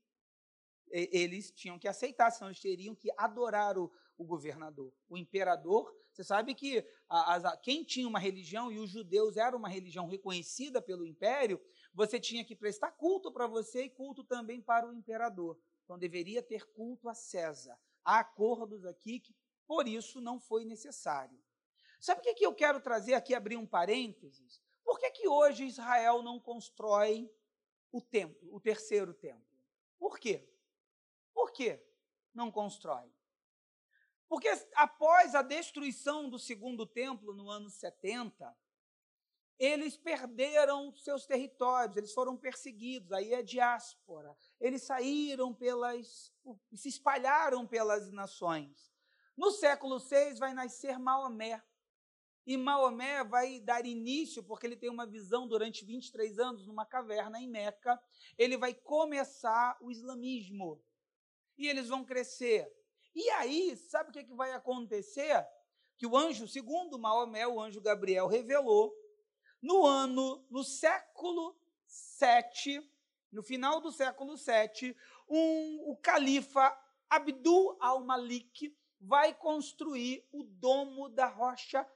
eles 0.92 1.50
tinham 1.50 1.78
que 1.78 1.88
aceitar, 1.88 2.30
senão 2.30 2.50
eles 2.50 2.60
teriam 2.60 2.94
que 2.94 3.10
adorar 3.16 3.78
o, 3.78 3.90
o 4.18 4.24
governador. 4.24 4.92
O 5.08 5.16
imperador, 5.16 5.92
você 6.12 6.22
sabe 6.22 6.54
que 6.54 6.86
a, 7.08 7.36
a, 7.36 7.56
quem 7.56 7.82
tinha 7.82 8.06
uma 8.06 8.18
religião, 8.18 8.70
e 8.70 8.78
os 8.78 8.90
judeus 8.90 9.36
eram 9.36 9.58
uma 9.58 9.68
religião 9.68 10.06
reconhecida 10.06 10.82
pelo 10.82 11.06
império, 11.06 11.60
você 11.94 12.20
tinha 12.20 12.44
que 12.44 12.54
prestar 12.54 12.92
culto 12.92 13.32
para 13.32 13.46
você 13.46 13.84
e 13.84 13.90
culto 13.90 14.22
também 14.22 14.60
para 14.60 14.86
o 14.86 14.92
imperador. 14.92 15.58
Então 15.84 15.98
deveria 15.98 16.42
ter 16.42 16.66
culto 16.72 17.08
a 17.08 17.14
César. 17.14 17.78
Há 18.04 18.20
acordos 18.20 18.84
aqui 18.84 19.20
que 19.20 19.34
por 19.66 19.88
isso 19.88 20.20
não 20.20 20.38
foi 20.38 20.64
necessário. 20.64 21.38
Sabe 22.00 22.20
o 22.20 22.22
que, 22.24 22.34
que 22.34 22.46
eu 22.46 22.54
quero 22.54 22.80
trazer 22.80 23.14
aqui, 23.14 23.34
abrir 23.34 23.56
um 23.56 23.66
parênteses? 23.66 24.60
Por 24.84 24.98
que, 24.98 25.10
que 25.10 25.28
hoje 25.28 25.64
Israel 25.64 26.22
não 26.22 26.40
constrói 26.40 27.30
o 27.92 28.00
templo, 28.00 28.54
o 28.54 28.60
terceiro 28.60 29.14
templo? 29.14 29.46
Por 29.98 30.18
quê? 30.18 30.51
Por 31.52 31.56
que 31.56 31.78
não 32.32 32.50
constrói? 32.50 33.12
Porque 34.26 34.48
após 34.74 35.34
a 35.34 35.42
destruição 35.42 36.30
do 36.30 36.38
segundo 36.38 36.86
templo 36.86 37.34
no 37.34 37.50
ano 37.50 37.68
70, 37.68 38.56
eles 39.58 39.94
perderam 39.98 40.94
seus 40.94 41.26
territórios, 41.26 41.98
eles 41.98 42.14
foram 42.14 42.38
perseguidos, 42.38 43.12
aí 43.12 43.34
é 43.34 43.42
diáspora. 43.42 44.34
Eles 44.58 44.82
saíram 44.82 45.52
pelas, 45.52 46.32
se 46.72 46.88
espalharam 46.88 47.66
pelas 47.66 48.10
nações. 48.10 48.90
No 49.36 49.50
século 49.50 49.98
VI 49.98 50.36
vai 50.38 50.54
nascer 50.54 50.98
Maomé. 50.98 51.62
E 52.46 52.56
Maomé 52.56 53.22
vai 53.24 53.60
dar 53.60 53.84
início, 53.84 54.42
porque 54.42 54.66
ele 54.66 54.76
tem 54.76 54.88
uma 54.88 55.06
visão 55.06 55.46
durante 55.46 55.84
23 55.84 56.38
anos 56.38 56.66
numa 56.66 56.86
caverna 56.86 57.38
em 57.38 57.46
Meca, 57.46 58.02
ele 58.38 58.56
vai 58.56 58.72
começar 58.72 59.76
o 59.82 59.90
islamismo 59.90 60.82
e 61.62 61.68
eles 61.68 61.88
vão 61.88 62.04
crescer. 62.04 62.70
E 63.14 63.28
aí, 63.30 63.76
sabe 63.76 64.10
o 64.10 64.12
que, 64.12 64.24
que 64.24 64.34
vai 64.34 64.52
acontecer? 64.52 65.46
Que 65.96 66.06
o 66.06 66.16
anjo, 66.16 66.48
segundo 66.48 66.98
Maomé, 66.98 67.46
o 67.46 67.60
anjo 67.60 67.80
Gabriel 67.80 68.26
revelou, 68.26 68.94
no 69.60 69.86
ano, 69.86 70.44
no 70.50 70.64
século 70.64 71.56
7, 71.86 72.82
no 73.30 73.42
final 73.42 73.80
do 73.80 73.92
século 73.92 74.36
7, 74.36 74.96
um, 75.28 75.90
o 75.90 75.96
califa 75.96 76.76
Abdul 77.08 77.76
al-Malik 77.80 78.76
vai 79.00 79.34
construir 79.34 80.26
o 80.32 80.42
domo 80.42 81.08
da 81.08 81.26
rocha 81.26 81.86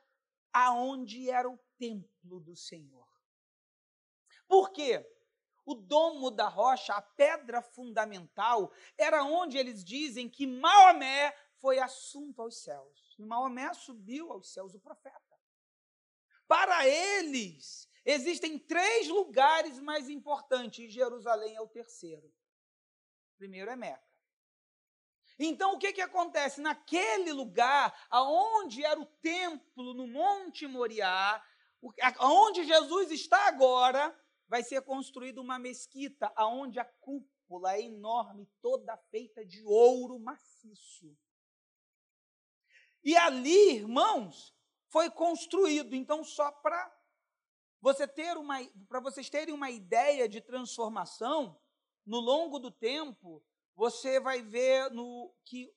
aonde 0.53 1.29
era 1.29 1.49
o 1.49 1.59
templo 1.79 2.41
do 2.41 2.55
Senhor. 2.55 3.07
Por 4.47 4.71
quê? 4.71 5.05
O 5.67 5.75
domo 5.75 6.31
da 6.31 6.47
rocha, 6.47 6.95
a 6.95 7.03
pedra 7.03 7.61
fundamental, 7.61 8.73
era 8.97 9.25
onde 9.25 9.59
eles 9.59 9.85
dizem 9.85 10.29
que 10.29 10.47
Maomé 10.47 11.37
foi 11.59 11.81
assunto 11.81 12.41
aos 12.41 12.63
céus. 12.63 13.17
E 13.19 13.25
Maomé 13.25 13.75
subiu 13.75 14.31
aos 14.33 14.53
céus, 14.53 14.75
o 14.75 14.81
profeta. 14.81 15.21
Para 16.47 16.87
eles, 16.87 17.89
existem 18.05 18.57
três 18.57 19.09
lugares 19.09 19.81
mais 19.81 20.09
importantes, 20.09 20.85
e 20.85 20.89
Jerusalém 20.89 21.57
é 21.57 21.61
o 21.61 21.69
terceiro. 21.69 22.33
Primeiro 23.37 23.69
é 23.69 23.75
Meca. 23.75 24.07
Então, 25.39 25.75
o 25.75 25.79
que, 25.79 25.93
que 25.93 26.01
acontece? 26.01 26.61
Naquele 26.61 27.33
lugar, 27.33 27.93
aonde 28.09 28.85
era 28.85 28.99
o 28.99 29.05
templo, 29.05 29.93
no 29.93 30.07
Monte 30.07 30.67
Moriá, 30.67 31.45
onde 32.21 32.65
Jesus 32.65 33.11
está 33.11 33.49
agora, 33.49 34.17
vai 34.49 34.63
ser 34.63 34.83
construída 34.83 35.41
uma 35.41 35.59
mesquita 35.59 36.33
aonde 36.37 36.79
a 36.79 36.85
cúpula 36.85 37.75
é 37.75 37.83
enorme, 37.83 38.49
toda 38.61 38.97
feita 39.11 39.45
de 39.45 39.63
ouro 39.65 40.19
maciço. 40.19 41.17
E 43.03 43.17
ali, 43.17 43.77
irmãos, 43.77 44.55
foi 44.89 45.11
construído. 45.11 45.95
Então, 45.95 46.25
só 46.25 46.51
para 46.51 46.93
você 47.81 48.07
ter 48.07 48.37
uma, 48.37 48.59
para 48.89 49.01
vocês 49.01 49.31
terem 49.31 49.55
uma 49.55 49.71
ideia 49.71 50.29
de 50.29 50.41
transformação, 50.41 51.61
no 52.05 52.21
longo 52.21 52.59
do 52.59 52.71
tempo, 52.71 53.45
você 53.75 54.19
vai 54.21 54.43
ver 54.43 54.91
no, 54.91 55.35
que 55.45 55.73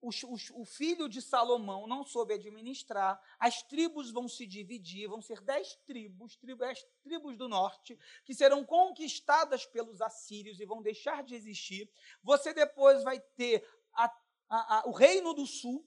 o, 0.00 0.10
o, 0.10 0.60
o, 0.60 0.64
filho 0.64 1.08
de 1.08 1.20
Salomão 1.20 1.86
não 1.86 2.04
soube 2.04 2.34
administrar, 2.34 3.20
as 3.38 3.62
tribos 3.62 4.10
vão 4.10 4.28
se 4.28 4.46
dividir, 4.46 5.08
vão 5.08 5.20
ser 5.20 5.40
dez 5.40 5.74
tribos, 5.86 6.36
tribos, 6.36 6.66
dez 6.66 6.86
tribos 7.02 7.36
do 7.36 7.48
norte, 7.48 7.98
que 8.24 8.34
serão 8.34 8.64
conquistadas 8.64 9.66
pelos 9.66 10.00
assírios 10.00 10.60
e 10.60 10.66
vão 10.66 10.82
deixar 10.82 11.22
de 11.24 11.34
existir. 11.34 11.90
Você 12.22 12.54
depois 12.54 13.02
vai 13.02 13.18
ter 13.20 13.68
a, 13.92 14.04
a, 14.48 14.78
a, 14.78 14.88
o 14.88 14.92
reino 14.92 15.34
do 15.34 15.46
sul, 15.46 15.84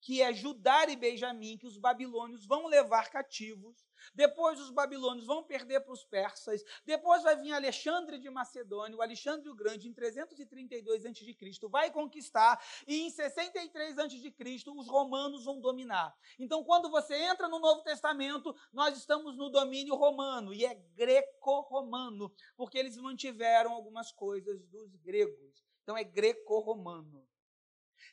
que 0.00 0.22
é 0.22 0.32
Judá 0.32 0.86
e 0.88 0.94
Benjamim, 0.94 1.58
que 1.58 1.66
os 1.66 1.76
babilônios 1.76 2.46
vão 2.46 2.66
levar 2.66 3.10
cativos. 3.10 3.87
Depois 4.14 4.60
os 4.60 4.70
babilônios 4.70 5.26
vão 5.26 5.42
perder 5.42 5.80
para 5.80 5.92
os 5.92 6.04
persas. 6.04 6.62
Depois 6.84 7.22
vai 7.22 7.36
vir 7.36 7.52
Alexandre 7.52 8.18
de 8.18 8.30
Macedônia, 8.30 8.96
o 8.96 9.02
Alexandre 9.02 9.48
o 9.48 9.54
Grande, 9.54 9.88
em 9.88 9.92
332 9.92 11.06
a.C., 11.06 11.68
vai 11.68 11.90
conquistar. 11.90 12.62
E 12.86 13.02
em 13.02 13.10
63 13.10 13.98
a.C., 13.98 14.34
os 14.76 14.88
romanos 14.88 15.44
vão 15.44 15.60
dominar. 15.60 16.16
Então, 16.38 16.64
quando 16.64 16.90
você 16.90 17.14
entra 17.14 17.48
no 17.48 17.58
Novo 17.58 17.82
Testamento, 17.82 18.54
nós 18.72 18.96
estamos 18.96 19.36
no 19.36 19.50
domínio 19.50 19.94
romano, 19.94 20.52
e 20.52 20.64
é 20.64 20.74
greco-romano, 20.74 22.32
porque 22.56 22.78
eles 22.78 22.96
mantiveram 22.96 23.72
algumas 23.72 24.12
coisas 24.12 24.64
dos 24.66 24.94
gregos. 24.96 25.64
Então, 25.82 25.96
é 25.96 26.04
greco-romano. 26.04 27.26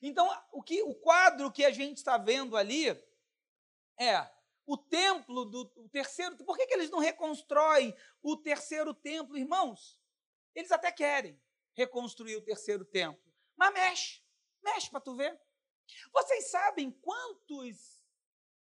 Então, 0.01 0.29
o, 0.51 0.61
que, 0.61 0.81
o 0.83 0.93
quadro 0.95 1.51
que 1.51 1.65
a 1.65 1.71
gente 1.71 1.97
está 1.97 2.17
vendo 2.17 2.55
ali 2.55 2.89
é 3.97 4.29
o 4.65 4.77
templo 4.77 5.45
do 5.45 5.71
o 5.75 5.89
terceiro. 5.89 6.35
Por 6.37 6.57
que, 6.57 6.65
que 6.65 6.73
eles 6.73 6.89
não 6.89 6.99
reconstroem 6.99 7.95
o 8.21 8.35
terceiro 8.37 8.93
templo, 8.93 9.37
irmãos? 9.37 9.99
Eles 10.53 10.71
até 10.71 10.91
querem 10.91 11.39
reconstruir 11.73 12.35
o 12.37 12.41
terceiro 12.41 12.85
templo, 12.85 13.21
mas 13.55 13.73
mexe, 13.73 14.21
mexe 14.63 14.89
para 14.89 15.01
tu 15.01 15.15
ver. 15.15 15.39
Vocês 16.11 16.49
sabem 16.49 16.91
quantos 16.91 17.95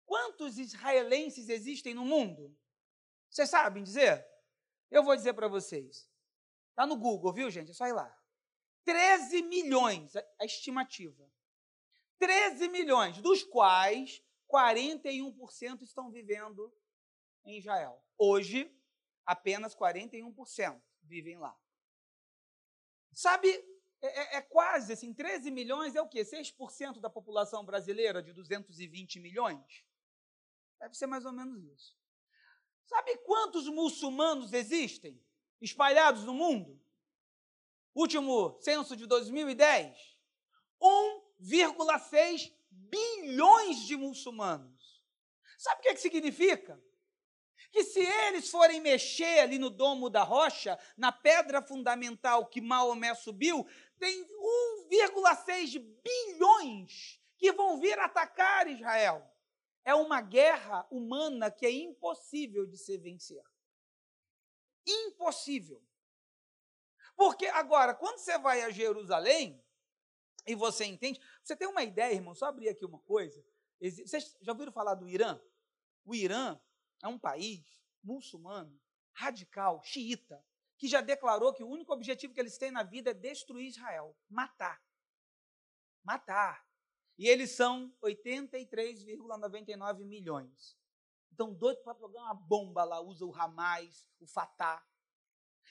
quantos 0.04 0.58
israelenses 0.58 1.48
existem 1.48 1.92
no 1.92 2.04
mundo? 2.04 2.56
Vocês 3.28 3.50
sabem 3.50 3.82
dizer? 3.82 4.26
Eu 4.90 5.04
vou 5.04 5.14
dizer 5.14 5.34
para 5.34 5.48
vocês. 5.48 6.08
Está 6.70 6.86
no 6.86 6.96
Google, 6.96 7.32
viu, 7.32 7.50
gente? 7.50 7.72
É 7.72 7.74
só 7.74 7.86
ir 7.86 7.92
lá. 7.92 8.16
13 8.84 9.42
milhões, 9.42 10.16
a 10.16 10.44
estimativa. 10.46 11.30
13 12.18 12.68
milhões, 12.68 13.20
dos 13.20 13.42
quais 13.42 14.24
41% 14.50 15.82
estão 15.82 16.10
vivendo 16.10 16.72
em 17.44 17.58
Israel. 17.58 18.02
Hoje, 18.16 18.74
apenas 19.24 19.74
41% 19.74 20.80
vivem 21.02 21.38
lá. 21.38 21.56
Sabe, 23.12 23.48
é, 24.00 24.06
é, 24.06 24.36
é, 24.36 24.42
quase 24.42 24.92
assim, 24.92 25.12
13 25.12 25.50
milhões 25.50 25.94
é 25.94 26.00
o 26.00 26.08
quê? 26.08 26.22
6% 26.22 27.00
da 27.00 27.10
população 27.10 27.64
brasileira 27.64 28.22
de 28.22 28.32
220 28.32 29.20
milhões? 29.20 29.84
Deve 30.78 30.94
ser 30.94 31.06
mais 31.06 31.24
ou 31.24 31.32
menos 31.32 31.64
isso. 31.64 31.96
Sabe 32.86 33.16
quantos 33.18 33.68
muçulmanos 33.68 34.52
existem 34.52 35.22
espalhados 35.60 36.24
no 36.24 36.32
mundo? 36.32 36.80
Último 37.94 38.56
censo 38.60 38.96
de 38.96 39.06
2010, 39.06 40.16
1,6 40.80 42.54
bilhões 42.78 43.78
de 43.86 43.96
muçulmanos. 43.96 45.02
Sabe 45.58 45.80
o 45.80 45.82
que, 45.82 45.88
é 45.88 45.94
que 45.94 46.00
significa? 46.00 46.80
Que 47.70 47.84
se 47.84 48.00
eles 48.00 48.48
forem 48.48 48.80
mexer 48.80 49.40
ali 49.40 49.58
no 49.58 49.68
domo 49.68 50.08
da 50.08 50.22
rocha, 50.22 50.78
na 50.96 51.12
pedra 51.12 51.60
fundamental 51.60 52.46
que 52.46 52.60
Maomé 52.60 53.14
subiu, 53.14 53.66
tem 53.98 54.24
1,6 54.90 55.78
bilhões 56.02 57.20
que 57.36 57.52
vão 57.52 57.80
vir 57.80 57.98
atacar 57.98 58.68
Israel. 58.68 59.28
É 59.84 59.94
uma 59.94 60.20
guerra 60.20 60.86
humana 60.90 61.50
que 61.50 61.66
é 61.66 61.70
impossível 61.70 62.66
de 62.66 62.76
se 62.76 62.96
vencer. 62.96 63.42
Impossível. 64.86 65.82
Porque 67.16 67.46
agora, 67.46 67.94
quando 67.94 68.18
você 68.18 68.38
vai 68.38 68.62
a 68.62 68.70
Jerusalém, 68.70 69.62
e 70.48 70.54
você 70.54 70.86
entende, 70.86 71.20
você 71.42 71.54
tem 71.54 71.68
uma 71.68 71.82
ideia, 71.82 72.14
irmão, 72.14 72.34
só 72.34 72.46
abrir 72.46 72.70
aqui 72.70 72.84
uma 72.84 72.98
coisa. 73.00 73.44
Vocês 73.80 74.36
já 74.40 74.52
ouviram 74.52 74.72
falar 74.72 74.94
do 74.94 75.06
Irã? 75.06 75.38
O 76.04 76.14
Irã 76.14 76.58
é 77.02 77.08
um 77.08 77.18
país 77.18 77.78
muçulmano, 78.02 78.80
radical, 79.12 79.82
xiita, 79.84 80.42
que 80.78 80.88
já 80.88 81.02
declarou 81.02 81.52
que 81.52 81.62
o 81.62 81.68
único 81.68 81.92
objetivo 81.92 82.32
que 82.32 82.40
eles 82.40 82.56
têm 82.56 82.70
na 82.70 82.82
vida 82.82 83.10
é 83.10 83.14
destruir 83.14 83.68
Israel, 83.68 84.16
matar. 84.28 84.82
Matar. 86.02 86.66
E 87.18 87.28
eles 87.28 87.50
são 87.50 87.94
83,99 88.02 90.04
milhões. 90.04 90.78
Então, 91.30 91.52
doido 91.52 91.82
para 91.82 91.98
jogar 91.98 92.22
uma 92.22 92.34
bomba 92.34 92.84
lá, 92.84 93.00
usa 93.00 93.26
o 93.26 93.34
Hamas, 93.34 94.08
o 94.18 94.26
Fatah. 94.26 94.82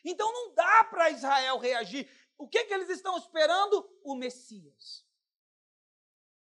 Então 0.04 0.32
não 0.32 0.54
dá 0.54 0.84
para 0.84 1.10
Israel 1.10 1.58
reagir. 1.58 2.08
O 2.38 2.48
que, 2.48 2.66
que 2.66 2.74
eles 2.74 2.90
estão 2.90 3.18
esperando? 3.18 3.90
O 4.04 4.16
Messias. 4.16 5.06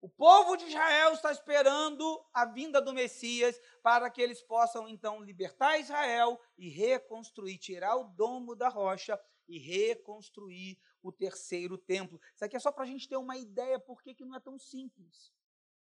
O 0.01 0.09
povo 0.09 0.57
de 0.57 0.65
Israel 0.65 1.13
está 1.13 1.31
esperando 1.31 2.25
a 2.33 2.43
vinda 2.43 2.81
do 2.81 2.91
Messias 2.91 3.59
para 3.83 4.09
que 4.09 4.19
eles 4.19 4.41
possam 4.41 4.87
então 4.87 5.21
libertar 5.21 5.77
Israel 5.77 6.39
e 6.57 6.69
reconstruir, 6.69 7.59
tirar 7.59 7.95
o 7.97 8.05
domo 8.05 8.55
da 8.55 8.67
rocha 8.67 9.19
e 9.47 9.59
reconstruir 9.59 10.79
o 11.03 11.11
terceiro 11.11 11.77
templo. 11.77 12.19
Isso 12.33 12.43
aqui 12.43 12.55
é 12.55 12.59
só 12.59 12.71
para 12.71 12.83
a 12.83 12.87
gente 12.87 13.07
ter 13.07 13.17
uma 13.17 13.37
ideia 13.37 13.79
por 13.79 14.01
que, 14.01 14.15
que 14.15 14.25
não 14.25 14.35
é 14.35 14.39
tão 14.39 14.57
simples. 14.57 15.31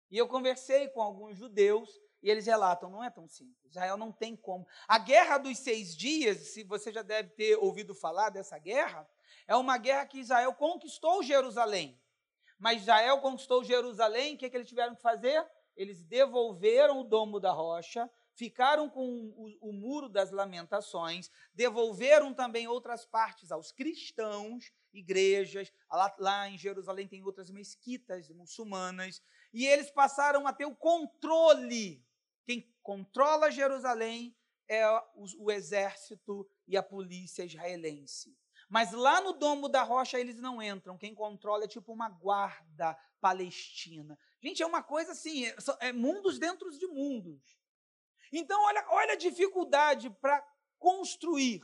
E 0.10 0.18
eu 0.18 0.30
conversei 0.30 0.88
com 0.90 1.02
alguns 1.02 1.38
judeus 1.38 2.00
e 2.22 2.30
eles 2.30 2.46
relatam, 2.46 2.90
não 2.90 3.04
é 3.04 3.10
tão 3.10 3.28
simples. 3.28 3.66
Israel 3.66 3.98
não 3.98 4.14
tem 4.14 4.36
como. 4.36 4.66
A 4.88 4.98
guerra 4.98 5.38
dos 5.38 5.58
seis 5.58 5.94
dias, 5.94 6.54
se 6.54 6.64
você 6.64 6.90
já 6.90 7.02
deve 7.02 7.32
ter 7.32 7.58
ouvido 7.58 7.94
falar 7.94 8.30
dessa 8.30 8.58
guerra, 8.58 9.06
é 9.48 9.56
uma 9.56 9.78
guerra 9.78 10.06
que 10.06 10.20
Israel 10.20 10.54
conquistou 10.54 11.24
Jerusalém. 11.24 12.00
Mas 12.58 12.82
Israel 12.82 13.20
conquistou 13.20 13.64
Jerusalém, 13.64 14.36
o 14.36 14.38
que, 14.38 14.46
é 14.46 14.50
que 14.50 14.58
eles 14.58 14.68
tiveram 14.68 14.96
que 14.96 15.02
fazer? 15.02 15.46
Eles 15.76 16.04
devolveram 16.04 17.02
o 17.02 17.04
domo 17.04 17.40
da 17.40 17.52
rocha, 17.52 18.10
ficaram 18.34 18.90
com 18.90 19.06
o, 19.06 19.70
o, 19.70 19.74
muro 19.74 20.08
das 20.08 20.32
lamentações, 20.32 21.30
devolveram 21.54 22.34
também 22.34 22.68
outras 22.68 23.06
partes 23.06 23.52
aos 23.52 23.72
cristãos, 23.72 24.72
igrejas. 24.94 25.72
Lá, 25.92 26.16
lá, 26.18 26.50
em 26.50 26.58
Jerusalém 26.58 27.08
tem 27.08 27.24
outras 27.24 27.50
mesquitas 27.50 28.30
muçulmanas. 28.30 29.22
E 29.54 29.66
eles 29.66 29.92
passaram 29.92 30.48
a 30.48 30.54
ter 30.54 30.66
o 30.66 30.76
controle 30.76 32.06
quem 32.46 32.72
controla 32.84 33.50
Jerusalém 33.50 34.36
é 34.68 34.88
o, 35.16 35.26
o 35.40 35.52
exército 35.52 36.48
e 36.68 36.78
a 36.78 36.84
polícia 36.84 37.44
israelense. 37.44 38.38
Mas 38.70 38.92
lá 38.92 39.22
no 39.22 39.34
domo 39.34 39.70
da 39.70 39.84
rocha 39.84 40.20
eles 40.20 40.40
não 40.40 40.62
entram. 40.62 40.98
Quem 40.98 41.14
controla 41.14 41.66
é 41.66 41.68
tipo 41.68 41.94
uma 41.94 42.10
guarda 42.10 42.98
palestina. 43.22 44.18
Gente, 44.42 44.62
é 44.62 44.66
uma 44.66 44.84
coisa 44.84 45.12
assim, 45.12 45.46
é, 45.46 45.56
é 45.82 45.94
mundos 45.94 46.38
dentro 46.38 46.70
de 46.72 46.88
mundos. 46.88 47.58
Então, 48.32 48.62
olha, 48.64 48.86
olha 48.90 49.14
a 49.14 49.18
dificuldade 49.18 50.10
para 50.10 50.46
construir. 50.78 51.64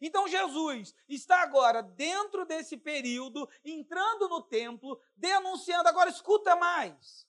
Então, 0.00 0.26
Jesus 0.26 0.94
está 1.08 1.42
agora 1.42 1.82
dentro 1.82 2.44
desse 2.44 2.76
período, 2.76 3.48
entrando 3.64 4.28
no 4.28 4.42
templo, 4.42 5.00
denunciando. 5.16 5.88
Agora, 5.88 6.10
escuta 6.10 6.56
mais. 6.56 7.26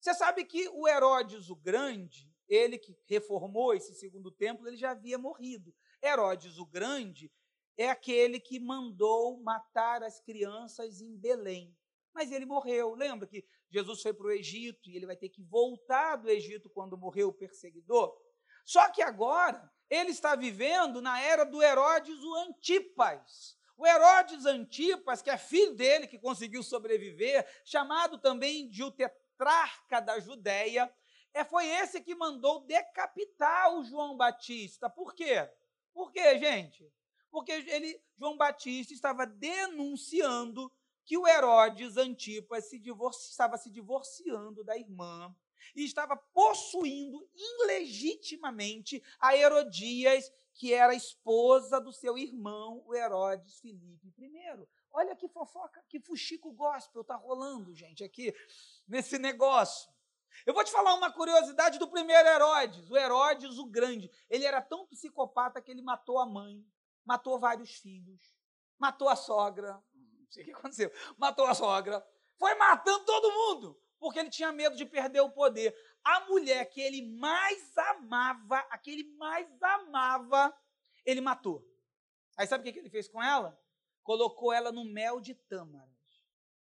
Você 0.00 0.14
sabe 0.14 0.44
que 0.44 0.68
o 0.68 0.86
Herodes 0.86 1.50
o 1.50 1.56
Grande, 1.56 2.32
ele 2.48 2.78
que 2.78 2.96
reformou 3.06 3.74
esse 3.74 3.94
segundo 3.94 4.30
templo, 4.30 4.66
ele 4.66 4.76
já 4.76 4.92
havia 4.92 5.18
morrido. 5.18 5.74
Herodes 6.02 6.58
o 6.58 6.64
Grande 6.64 7.30
é 7.76 7.90
aquele 7.90 8.40
que 8.40 8.58
mandou 8.58 9.40
matar 9.42 10.02
as 10.02 10.20
crianças 10.20 11.00
em 11.00 11.16
Belém. 11.16 11.76
Mas 12.14 12.32
ele 12.32 12.46
morreu. 12.46 12.94
Lembra 12.94 13.26
que 13.26 13.44
Jesus 13.70 14.00
foi 14.00 14.14
para 14.14 14.26
o 14.26 14.32
Egito 14.32 14.88
e 14.88 14.96
ele 14.96 15.06
vai 15.06 15.16
ter 15.16 15.28
que 15.28 15.42
voltar 15.42 16.16
do 16.16 16.30
Egito 16.30 16.70
quando 16.70 16.96
morreu 16.96 17.28
o 17.28 17.34
perseguidor? 17.34 18.16
Só 18.64 18.90
que 18.90 19.02
agora 19.02 19.70
ele 19.90 20.10
está 20.10 20.34
vivendo 20.34 21.00
na 21.00 21.20
era 21.20 21.44
do 21.44 21.62
Herodes 21.62 22.18
o 22.18 22.34
Antipas. 22.36 23.56
O 23.76 23.86
Herodes 23.86 24.46
Antipas, 24.46 25.20
que 25.20 25.28
é 25.28 25.36
filho 25.36 25.74
dele, 25.74 26.06
que 26.06 26.18
conseguiu 26.18 26.62
sobreviver, 26.62 27.46
chamado 27.64 28.18
também 28.18 28.68
de 28.70 28.82
o 28.82 28.90
tetrarca 28.90 30.00
da 30.00 30.18
Judéia, 30.18 30.90
é, 31.34 31.44
foi 31.44 31.66
esse 31.66 32.00
que 32.00 32.14
mandou 32.14 32.64
decapitar 32.64 33.74
o 33.74 33.84
João 33.84 34.16
Batista. 34.16 34.88
Por 34.88 35.14
quê? 35.14 35.46
Por 35.92 36.10
quê, 36.10 36.38
gente? 36.38 36.90
Porque 37.30 37.52
ele, 37.52 38.00
João 38.18 38.36
Batista 38.36 38.92
estava 38.92 39.26
denunciando 39.26 40.72
que 41.04 41.16
o 41.16 41.26
Herodes 41.26 41.96
Antipas 41.96 42.68
se 42.68 42.78
divorci, 42.78 43.30
estava 43.30 43.56
se 43.56 43.70
divorciando 43.70 44.64
da 44.64 44.76
irmã 44.76 45.34
e 45.74 45.84
estava 45.84 46.16
possuindo 46.16 47.28
ilegitimamente 47.34 49.02
a 49.20 49.36
Herodias, 49.36 50.32
que 50.54 50.72
era 50.72 50.94
esposa 50.94 51.80
do 51.80 51.92
seu 51.92 52.16
irmão, 52.16 52.82
o 52.86 52.94
Herodes 52.94 53.60
Filipe 53.60 54.14
I. 54.18 54.66
Olha 54.90 55.14
que 55.14 55.28
fofoca, 55.28 55.84
que 55.88 56.00
fuxico 56.00 56.52
gospel 56.52 57.02
está 57.02 57.14
rolando, 57.14 57.74
gente, 57.74 58.02
aqui 58.02 58.34
nesse 58.88 59.18
negócio. 59.18 59.90
Eu 60.44 60.54
vou 60.54 60.64
te 60.64 60.72
falar 60.72 60.94
uma 60.94 61.12
curiosidade 61.12 61.78
do 61.78 61.88
primeiro 61.88 62.28
Herodes, 62.28 62.90
o 62.90 62.96
Herodes 62.96 63.58
o 63.58 63.66
Grande. 63.66 64.10
Ele 64.28 64.44
era 64.44 64.60
tão 64.60 64.86
psicopata 64.86 65.60
que 65.60 65.70
ele 65.70 65.82
matou 65.82 66.18
a 66.18 66.26
mãe, 66.26 66.64
matou 67.06 67.38
vários 67.38 67.76
filhos, 67.76 68.20
matou 68.78 69.08
a 69.08 69.16
sogra, 69.16 69.82
não 69.94 70.30
sei 70.30 70.42
o 70.42 70.46
que 70.46 70.52
aconteceu, 70.52 70.92
matou 71.16 71.46
a 71.46 71.54
sogra, 71.54 72.06
foi 72.36 72.54
matando 72.56 73.04
todo 73.04 73.32
mundo, 73.32 73.80
porque 73.98 74.18
ele 74.18 74.28
tinha 74.28 74.52
medo 74.52 74.76
de 74.76 74.84
perder 74.84 75.20
o 75.20 75.30
poder. 75.30 75.74
A 76.04 76.26
mulher 76.26 76.66
que 76.66 76.80
ele 76.80 77.02
mais 77.16 77.76
amava, 77.78 78.58
a 78.70 78.76
que 78.76 78.90
ele 78.90 79.04
mais 79.16 79.62
amava, 79.62 80.54
ele 81.04 81.20
matou. 81.20 81.66
Aí 82.36 82.46
sabe 82.46 82.68
o 82.68 82.72
que 82.72 82.78
ele 82.78 82.90
fez 82.90 83.08
com 83.08 83.22
ela? 83.22 83.58
Colocou 84.02 84.52
ela 84.52 84.70
no 84.70 84.84
mel 84.84 85.20
de 85.20 85.34
tâmaras. 85.34 85.88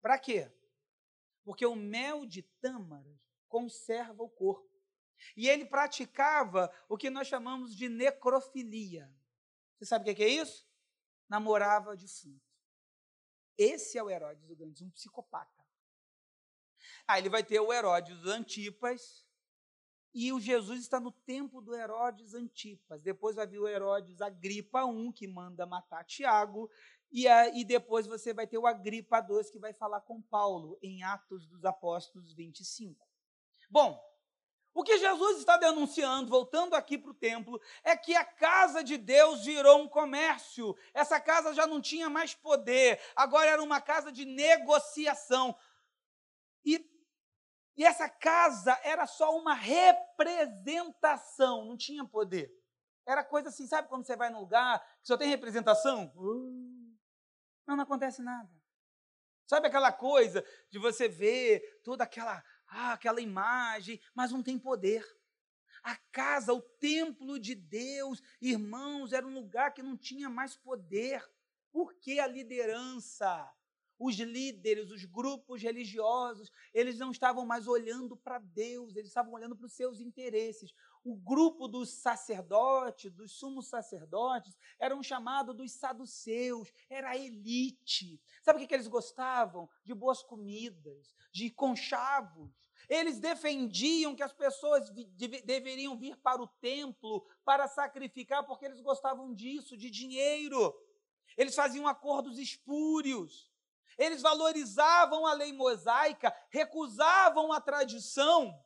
Para 0.02 0.18
quê? 0.18 0.52
Porque 1.44 1.66
o 1.66 1.76
mel 1.76 2.26
de 2.26 2.42
tâmaras 2.42 3.20
conserva 3.48 4.24
o 4.24 4.30
corpo. 4.30 4.68
E 5.36 5.50
ele 5.50 5.66
praticava 5.66 6.74
o 6.88 6.98
que 6.98 7.10
nós 7.10 7.28
chamamos 7.28 7.76
de 7.76 7.90
necrofilia. 7.90 9.12
Você 9.80 9.86
sabe 9.86 10.12
o 10.12 10.16
que 10.16 10.22
é 10.22 10.28
isso? 10.28 10.68
Namorava 11.30 11.96
defunto. 11.96 12.42
Esse 13.58 13.98
é 13.98 14.04
o 14.04 14.10
Herodes 14.10 14.50
o 14.50 14.56
Grande, 14.56 14.84
um 14.84 14.90
psicopata. 14.90 15.66
Aí 17.08 17.22
ele 17.22 17.30
vai 17.30 17.44
ter 17.44 17.62
o 17.62 17.72
Herodes 17.72 18.26
Antipas, 18.26 19.26
e 20.14 20.34
o 20.34 20.40
Jesus 20.40 20.82
está 20.82 21.00
no 21.00 21.12
tempo 21.12 21.62
do 21.62 21.74
Herodes 21.74 22.34
Antipas. 22.34 23.02
Depois 23.02 23.38
vai 23.38 23.48
vir 23.48 23.60
o 23.60 23.68
Herodes 23.68 24.22
Agripa 24.22 24.82
I, 24.84 25.14
que 25.14 25.28
manda 25.28 25.66
matar 25.66 26.04
Tiago, 26.04 26.70
e, 27.12 27.26
e 27.28 27.64
depois 27.64 28.06
você 28.06 28.34
vai 28.34 28.48
ter 28.48 28.58
o 28.58 28.68
Agripa 28.68 29.26
II, 29.30 29.50
que 29.50 29.60
vai 29.60 29.74
falar 29.74 30.02
com 30.02 30.22
Paulo, 30.22 30.78
em 30.82 31.04
Atos 31.04 31.48
dos 31.48 31.64
Apóstolos 31.64 32.34
25. 32.34 33.08
Bom, 33.70 33.98
o 34.74 34.84
que 34.84 34.98
Jesus 34.98 35.40
está 35.40 35.58
denunciando, 35.58 36.30
voltando 36.30 36.76
aqui 36.76 36.98
para 36.98 37.12
o 37.12 37.16
templo, 37.16 37.60
é 37.84 37.98
que 37.98 38.16
a 38.16 38.24
casa 38.24 38.84
de 38.84 38.98
Deus 38.98 39.44
virou 39.44 39.82
um 39.82 39.88
comércio. 39.88 40.76
Essa 40.94 41.20
casa 41.20 41.54
já 41.54 41.66
não 41.66 41.82
tinha 41.82 42.10
mais 42.10 42.36
poder, 42.36 43.02
agora 43.16 43.50
era 43.50 43.64
uma 43.64 43.82
casa 43.82 44.12
de 44.12 44.26
negociação. 44.26 45.58
E, 46.64 46.88
e 47.76 47.84
essa 47.84 48.08
casa 48.08 48.80
era 48.84 49.08
só 49.08 49.36
uma 49.38 49.54
representação, 49.54 51.66
não 51.66 51.76
tinha 51.76 52.06
poder. 52.06 52.54
Era 53.06 53.24
coisa 53.24 53.50
assim, 53.50 53.66
sabe 53.66 53.90
quando 53.90 54.06
você 54.06 54.16
vai 54.16 54.30
num 54.30 54.42
lugar 54.42 54.80
que 55.02 55.08
só 55.08 55.18
tem 55.18 55.30
representação? 55.30 56.14
Uh, 56.16 56.96
não, 57.66 57.76
não 57.76 57.84
acontece 57.84 58.22
nada. 58.22 58.50
Sabe 59.48 59.66
aquela 59.66 59.92
coisa 59.92 60.46
de 60.70 60.78
você 60.78 61.10
ver 61.10 61.82
toda 61.84 62.04
aquela 62.04 62.44
ah, 62.70 62.94
aquela 62.94 63.22
imagem, 63.22 64.00
mas 64.14 64.32
não 64.32 64.44
tem 64.44 64.58
poder. 64.58 65.06
A 65.84 65.96
casa, 66.12 66.54
o 66.54 66.62
templo 66.62 67.40
de 67.40 67.56
Deus, 67.56 68.22
irmãos, 68.42 69.14
era 69.14 69.26
um 69.26 69.34
lugar 69.34 69.74
que 69.74 69.82
não 69.82 69.98
tinha 69.98 70.30
mais 70.30 70.56
poder. 70.56 71.24
Porque 71.72 72.20
a 72.20 72.28
liderança, 72.28 73.50
os 73.98 74.16
líderes, 74.16 74.92
os 74.92 75.06
grupos 75.06 75.62
religiosos, 75.62 76.52
eles 76.74 76.98
não 76.98 77.12
estavam 77.12 77.46
mais 77.46 77.68
olhando 77.68 78.18
para 78.18 78.40
Deus, 78.40 78.96
eles 78.96 79.10
estavam 79.10 79.34
olhando 79.34 79.56
para 79.56 79.66
os 79.66 79.74
seus 79.74 80.00
interesses. 80.00 80.74
O 81.04 81.16
grupo 81.16 81.68
dos 81.68 81.90
sacerdotes, 81.90 83.12
dos 83.12 83.32
sumos 83.32 83.68
sacerdotes, 83.68 84.58
eram 84.78 85.02
chamados 85.02 85.56
dos 85.56 85.72
saduceus, 85.72 86.72
era 86.90 87.12
a 87.12 87.18
elite. 87.18 88.22
Sabe 88.42 88.64
o 88.64 88.68
que 88.68 88.74
eles 88.74 88.88
gostavam? 88.88 89.70
De 89.84 89.94
boas 89.94 90.22
comidas, 90.22 91.16
de 91.32 91.50
conchavos. 91.50 92.52
Eles 92.90 93.20
defendiam 93.20 94.16
que 94.16 94.24
as 94.24 94.34
pessoas 94.34 94.90
deveriam 95.46 95.98
vir 95.98 96.18
para 96.18 96.42
o 96.42 96.48
templo 96.48 97.26
para 97.46 97.68
sacrificar, 97.68 98.46
porque 98.46 98.66
eles 98.66 98.82
gostavam 98.82 99.34
disso, 99.34 99.78
de 99.78 99.90
dinheiro. 99.90 100.76
Eles 101.38 101.56
faziam 101.56 101.88
acordos 101.88 102.40
espúrios. 102.40 103.50
Eles 103.98 104.22
valorizavam 104.22 105.28
a 105.28 105.34
lei 105.34 105.54
mosaica, 105.54 106.36
recusavam 106.50 107.52
a 107.52 107.62
tradição, 107.62 108.58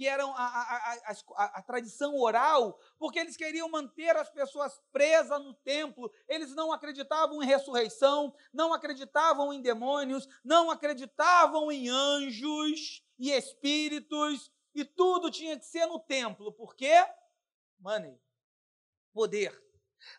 que 0.00 0.08
era 0.08 0.24
a, 0.24 0.30
a, 0.32 1.12
a, 1.36 1.44
a, 1.58 1.62
tradição 1.62 2.18
oral, 2.18 2.80
porque 2.98 3.18
eles 3.18 3.36
queriam 3.36 3.68
manter 3.68 4.16
as 4.16 4.30
pessoas 4.30 4.80
presas 4.90 5.38
no 5.44 5.52
templo. 5.52 6.10
Eles 6.26 6.54
não 6.54 6.72
acreditavam 6.72 7.42
em 7.42 7.46
ressurreição, 7.46 8.34
não 8.50 8.72
acreditavam 8.72 9.52
em 9.52 9.60
demônios, 9.60 10.26
não 10.42 10.70
acreditavam 10.70 11.70
em 11.70 11.90
anjos 11.90 13.04
e 13.18 13.30
espíritos, 13.30 14.50
e 14.74 14.86
tudo 14.86 15.30
tinha 15.30 15.58
que 15.58 15.66
ser 15.66 15.84
no 15.84 16.00
templo. 16.00 16.50
Por 16.50 16.74
quê? 16.74 17.04
Money, 17.78 18.18
poder. 19.12 19.52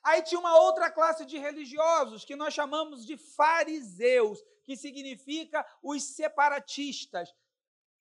Aí 0.04 0.22
tinha 0.22 0.40
uma 0.40 0.60
outra 0.60 0.92
classe 0.92 1.26
de 1.26 1.40
religiosos 1.40 2.24
que 2.24 2.36
nós 2.36 2.54
chamamos 2.54 3.04
de 3.04 3.18
fariseus, 3.18 4.44
que 4.64 4.78
significa 4.78 5.66
os 5.82 6.04
separatistas. 6.04 7.34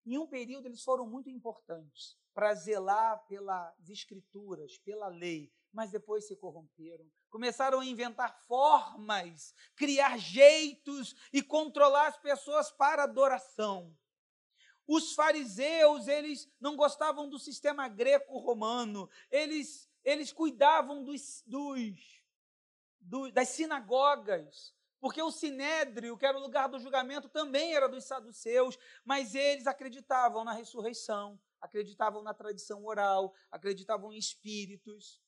Em 0.04 0.18
um 0.18 0.26
período 0.26 0.66
eles 0.66 0.82
foram 0.82 1.06
muito 1.06 1.28
importantes 1.28 2.18
para 2.34 2.54
zelar 2.54 3.24
pelas 3.26 3.88
escrituras, 3.88 4.78
pela 4.78 5.08
lei, 5.08 5.52
mas 5.72 5.90
depois 5.90 6.26
se 6.26 6.36
corromperam. 6.36 7.04
Começaram 7.28 7.80
a 7.80 7.84
inventar 7.84 8.40
formas, 8.46 9.54
criar 9.76 10.18
jeitos 10.18 11.14
e 11.32 11.42
controlar 11.42 12.08
as 12.08 12.18
pessoas 12.18 12.70
para 12.72 13.04
adoração. 13.04 13.96
Os 14.86 15.12
fariseus, 15.12 16.08
eles 16.08 16.50
não 16.60 16.76
gostavam 16.76 17.28
do 17.28 17.38
sistema 17.38 17.88
greco-romano, 17.88 19.08
eles 19.30 19.90
eles 20.04 20.32
cuidavam 20.32 21.04
dos, 21.04 21.42
dos, 21.46 22.24
dos, 23.00 23.32
das 23.32 23.48
sinagogas, 23.50 24.74
porque 25.00 25.22
o 25.22 25.30
sinédrio, 25.30 26.16
que 26.16 26.26
era 26.26 26.36
o 26.36 26.40
lugar 26.40 26.68
do 26.68 26.78
julgamento, 26.78 27.28
também 27.28 27.74
era 27.74 27.88
dos 27.88 28.04
saduceus, 28.04 28.78
mas 29.04 29.34
eles 29.34 29.66
acreditavam 29.66 30.44
na 30.44 30.52
ressurreição, 30.52 31.40
acreditavam 31.60 32.22
na 32.22 32.34
tradição 32.34 32.84
oral, 32.84 33.34
acreditavam 33.50 34.12
em 34.12 34.18
espíritos. 34.18 35.20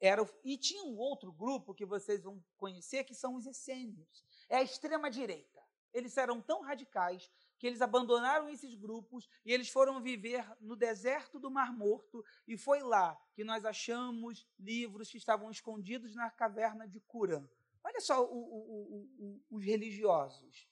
Era, 0.00 0.26
e 0.42 0.56
tinha 0.56 0.84
um 0.84 0.96
outro 0.96 1.30
grupo 1.30 1.74
que 1.74 1.84
vocês 1.84 2.22
vão 2.22 2.42
conhecer, 2.56 3.04
que 3.04 3.14
são 3.14 3.34
os 3.34 3.46
essênios. 3.46 4.24
É 4.48 4.56
a 4.56 4.62
extrema-direita. 4.62 5.60
Eles 5.92 6.16
eram 6.16 6.40
tão 6.40 6.62
radicais 6.62 7.30
que 7.58 7.66
eles 7.66 7.82
abandonaram 7.82 8.48
esses 8.48 8.74
grupos 8.74 9.28
e 9.44 9.52
eles 9.52 9.68
foram 9.68 10.00
viver 10.00 10.46
no 10.60 10.76
deserto 10.76 11.40
do 11.40 11.50
Mar 11.50 11.72
Morto, 11.72 12.24
e 12.46 12.56
foi 12.56 12.82
lá 12.82 13.18
que 13.34 13.42
nós 13.42 13.64
achamos 13.64 14.46
livros 14.58 15.10
que 15.10 15.18
estavam 15.18 15.50
escondidos 15.50 16.14
na 16.14 16.30
caverna 16.30 16.86
de 16.86 17.00
Curã. 17.00 17.44
Olha 17.84 18.00
só 18.00 18.24
o, 18.24 18.28
o, 18.28 19.42
os 19.50 19.64
religiosos. 19.64 20.68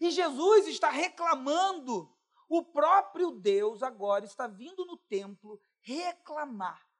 E 0.00 0.10
Jesus 0.10 0.66
está 0.66 0.90
reclamando. 0.90 2.12
O 2.48 2.64
próprio 2.64 3.30
Deus 3.30 3.82
agora 3.82 4.24
está 4.24 4.46
vindo 4.46 4.84
no 4.84 4.96
templo 4.96 5.60
reclamar 5.80 6.91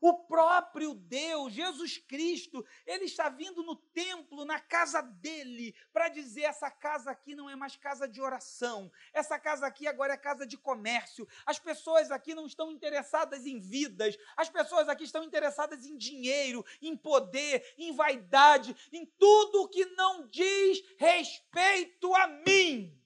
o 0.00 0.14
próprio 0.24 0.94
Deus, 0.94 1.52
Jesus 1.52 1.98
Cristo, 1.98 2.64
ele 2.86 3.04
está 3.04 3.28
vindo 3.28 3.62
no 3.62 3.76
templo, 3.76 4.44
na 4.44 4.60
casa 4.60 5.00
dele, 5.00 5.74
para 5.92 6.08
dizer: 6.08 6.42
essa 6.42 6.70
casa 6.70 7.10
aqui 7.10 7.34
não 7.34 7.48
é 7.48 7.56
mais 7.56 7.76
casa 7.76 8.08
de 8.08 8.20
oração, 8.20 8.90
essa 9.12 9.38
casa 9.38 9.66
aqui 9.66 9.86
agora 9.86 10.14
é 10.14 10.16
casa 10.16 10.46
de 10.46 10.56
comércio. 10.56 11.26
As 11.44 11.58
pessoas 11.58 12.10
aqui 12.10 12.34
não 12.34 12.46
estão 12.46 12.70
interessadas 12.70 13.46
em 13.46 13.58
vidas, 13.58 14.16
as 14.36 14.48
pessoas 14.48 14.88
aqui 14.88 15.04
estão 15.04 15.24
interessadas 15.24 15.84
em 15.84 15.96
dinheiro, 15.96 16.64
em 16.80 16.96
poder, 16.96 17.74
em 17.78 17.92
vaidade, 17.92 18.76
em 18.92 19.06
tudo 19.18 19.68
que 19.68 19.84
não 19.86 20.28
diz 20.28 20.82
respeito 20.98 22.14
a 22.14 22.26
mim. 22.26 22.96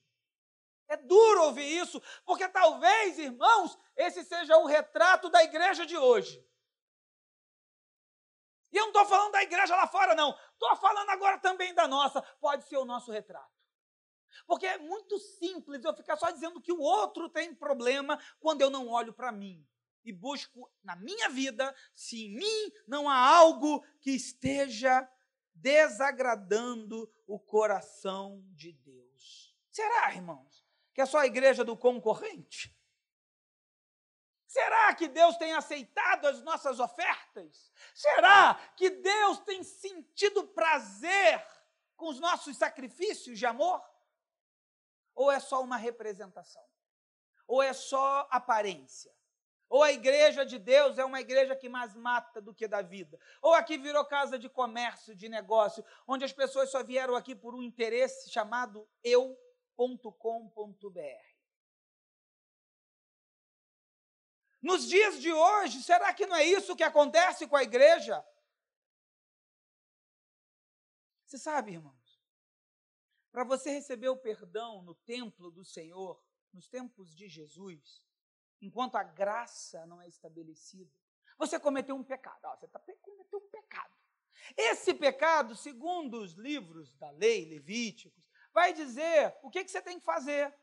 É 0.87 0.97
duro 0.97 1.43
ouvir 1.43 1.77
isso, 1.81 2.01
porque 2.25 2.49
talvez, 2.49 3.17
irmãos, 3.17 3.77
esse 3.95 4.25
seja 4.25 4.57
o 4.57 4.65
retrato 4.65 5.29
da 5.29 5.41
igreja 5.41 5.85
de 5.85 5.95
hoje. 5.95 6.45
E 8.71 8.77
eu 8.77 8.83
não 8.83 8.91
estou 8.91 9.05
falando 9.05 9.33
da 9.33 9.43
igreja 9.43 9.75
lá 9.75 9.87
fora, 9.87 10.15
não. 10.15 10.37
Estou 10.53 10.75
falando 10.77 11.09
agora 11.09 11.37
também 11.39 11.73
da 11.73 11.87
nossa. 11.87 12.21
Pode 12.39 12.67
ser 12.67 12.77
o 12.77 12.85
nosso 12.85 13.11
retrato. 13.11 13.51
Porque 14.47 14.65
é 14.65 14.77
muito 14.77 15.19
simples 15.19 15.83
eu 15.83 15.93
ficar 15.93 16.15
só 16.15 16.31
dizendo 16.31 16.61
que 16.61 16.71
o 16.71 16.79
outro 16.79 17.29
tem 17.29 17.53
problema 17.53 18.17
quando 18.39 18.61
eu 18.61 18.69
não 18.69 18.87
olho 18.87 19.13
para 19.13 19.31
mim. 19.31 19.67
e 20.03 20.11
busco 20.11 20.71
na 20.83 20.95
minha 20.95 21.29
vida 21.29 21.75
se 21.93 22.25
em 22.25 22.35
mim 22.35 22.71
não 22.87 23.07
há 23.07 23.15
algo 23.15 23.85
que 23.99 24.11
esteja 24.11 25.07
desagradando 25.53 27.11
o 27.27 27.39
coração 27.39 28.43
de 28.51 28.73
Deus. 28.73 29.55
Será, 29.69 30.13
irmãos, 30.13 30.65
que 30.93 31.01
é 31.01 31.05
só 31.05 31.19
a 31.19 31.27
igreja 31.27 31.63
do 31.63 31.77
concorrente? 31.77 32.75
Será 34.51 34.93
que 34.93 35.07
Deus 35.07 35.37
tem 35.37 35.53
aceitado 35.53 36.25
as 36.25 36.41
nossas 36.43 36.77
ofertas? 36.77 37.71
Será 37.95 38.55
que 38.75 38.89
Deus 38.89 39.39
tem 39.39 39.63
sentido 39.63 40.45
prazer 40.49 41.41
com 41.95 42.09
os 42.09 42.19
nossos 42.19 42.57
sacrifícios 42.57 43.39
de 43.39 43.45
amor? 43.45 43.81
Ou 45.15 45.31
é 45.31 45.39
só 45.39 45.63
uma 45.63 45.77
representação? 45.77 46.61
Ou 47.47 47.63
é 47.63 47.71
só 47.71 48.27
aparência? 48.29 49.15
Ou 49.69 49.83
a 49.83 49.93
igreja 49.93 50.45
de 50.45 50.59
Deus 50.59 50.97
é 50.97 51.05
uma 51.05 51.21
igreja 51.21 51.55
que 51.55 51.69
mais 51.69 51.95
mata 51.95 52.41
do 52.41 52.53
que 52.53 52.67
dá 52.67 52.81
vida. 52.81 53.17
Ou 53.41 53.53
aqui 53.53 53.77
virou 53.77 54.03
casa 54.03 54.37
de 54.37 54.49
comércio, 54.49 55.15
de 55.15 55.29
negócio, 55.29 55.81
onde 56.05 56.25
as 56.25 56.33
pessoas 56.33 56.69
só 56.69 56.83
vieram 56.83 57.15
aqui 57.15 57.33
por 57.33 57.55
um 57.55 57.63
interesse 57.63 58.29
chamado 58.29 58.85
eu.com.br. 59.01 60.11
Nos 64.61 64.87
dias 64.87 65.19
de 65.19 65.31
hoje, 65.31 65.81
será 65.81 66.13
que 66.13 66.27
não 66.27 66.35
é 66.35 66.45
isso 66.45 66.75
que 66.75 66.83
acontece 66.83 67.47
com 67.47 67.55
a 67.55 67.63
igreja? 67.63 68.23
Você 71.25 71.37
sabe, 71.37 71.71
irmãos, 71.71 72.21
para 73.31 73.43
você 73.43 73.71
receber 73.71 74.09
o 74.09 74.17
perdão 74.17 74.81
no 74.83 74.93
templo 74.93 75.49
do 75.49 75.63
Senhor, 75.63 76.21
nos 76.53 76.67
tempos 76.67 77.15
de 77.15 77.27
Jesus, 77.27 78.05
enquanto 78.61 78.97
a 78.97 79.03
graça 79.03 79.85
não 79.85 80.01
é 80.01 80.07
estabelecida, 80.07 80.93
você 81.37 81.59
cometeu 81.59 81.95
um 81.95 82.03
pecado. 82.03 82.39
você 82.59 82.67
tá, 82.67 82.79
cometeu 83.01 83.39
um 83.39 83.49
pecado. 83.49 83.95
Esse 84.55 84.93
pecado, 84.93 85.55
segundo 85.55 86.21
os 86.21 86.33
livros 86.33 86.93
da 86.97 87.09
lei, 87.11 87.45
Levíticos, 87.45 88.29
vai 88.53 88.73
dizer 88.73 89.35
o 89.41 89.49
que, 89.49 89.63
que 89.63 89.71
você 89.71 89.81
tem 89.81 89.99
que 89.99 90.05
fazer. 90.05 90.53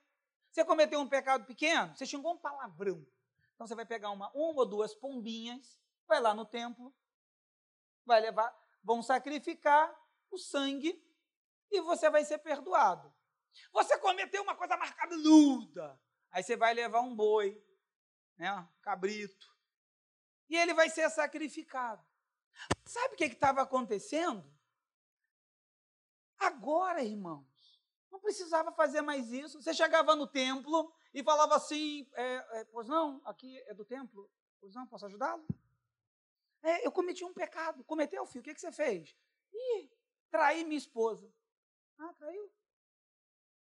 Você 0.52 0.64
cometeu 0.64 1.00
um 1.00 1.08
pecado 1.08 1.46
pequeno, 1.46 1.96
você 1.96 2.06
xingou 2.06 2.34
um 2.34 2.38
palavrão. 2.38 3.04
Então 3.58 3.66
você 3.66 3.74
vai 3.74 3.84
pegar 3.84 4.10
uma, 4.10 4.30
uma 4.30 4.60
ou 4.60 4.64
duas 4.64 4.94
pombinhas, 4.94 5.80
vai 6.06 6.20
lá 6.20 6.32
no 6.32 6.46
templo, 6.46 6.94
vai 8.06 8.20
levar, 8.20 8.56
vão 8.84 9.02
sacrificar 9.02 9.92
o 10.30 10.38
sangue 10.38 11.04
e 11.68 11.80
você 11.80 12.08
vai 12.08 12.24
ser 12.24 12.38
perdoado. 12.38 13.12
Você 13.72 13.98
cometeu 13.98 14.44
uma 14.44 14.54
coisa 14.54 14.76
marcada 14.76 15.16
luda, 15.16 16.00
aí 16.30 16.40
você 16.40 16.56
vai 16.56 16.72
levar 16.72 17.00
um 17.00 17.16
boi, 17.16 17.60
né, 18.36 18.52
um 18.52 18.68
cabrito, 18.80 19.52
e 20.48 20.56
ele 20.56 20.72
vai 20.72 20.88
ser 20.88 21.10
sacrificado. 21.10 22.06
Sabe 22.84 23.14
o 23.14 23.16
que 23.16 23.24
estava 23.24 23.62
acontecendo? 23.62 24.48
Agora, 26.38 27.02
irmãos, 27.02 27.82
não 28.08 28.20
precisava 28.20 28.70
fazer 28.70 29.02
mais 29.02 29.32
isso. 29.32 29.60
Você 29.60 29.74
chegava 29.74 30.14
no 30.14 30.28
templo, 30.28 30.94
e 31.12 31.22
falava 31.22 31.56
assim: 31.56 32.08
é, 32.14 32.60
é, 32.60 32.64
Pois 32.66 32.88
não, 32.88 33.20
aqui 33.24 33.58
é 33.66 33.74
do 33.74 33.84
templo, 33.84 34.30
pois 34.60 34.74
não, 34.74 34.86
posso 34.86 35.06
ajudá-lo? 35.06 35.46
É, 36.62 36.86
eu 36.86 36.92
cometi 36.92 37.24
um 37.24 37.32
pecado. 37.32 37.84
Cometeu, 37.84 38.26
filho? 38.26 38.40
O 38.40 38.44
que, 38.44 38.54
que 38.54 38.60
você 38.60 38.72
fez? 38.72 39.16
Ih, 39.52 39.90
traí 40.30 40.64
minha 40.64 40.78
esposa. 40.78 41.32
Ah, 41.98 42.12
traiu? 42.14 42.44
O 42.44 42.52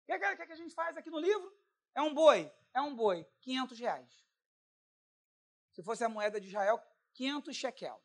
que, 0.06 0.19
que, 0.19 0.45
que 0.45 0.54
a 0.54 0.56
gente 0.56 0.74
faz 0.74 0.95
aqui 0.95 1.10
no 1.10 1.19
livro? 1.19 1.52
É 1.95 2.02
um 2.02 2.13
boi. 2.13 2.52
É 2.74 2.82
um 2.82 2.95
boi. 2.95 3.28
500 3.41 3.80
reais. 3.80 4.26
Se 5.71 5.82
fosse 5.84 6.04
a 6.04 6.10
moeda 6.10 6.39
de 6.39 6.48
Israel, 6.48 6.82
500 7.13 7.56
shekel. 7.56 8.02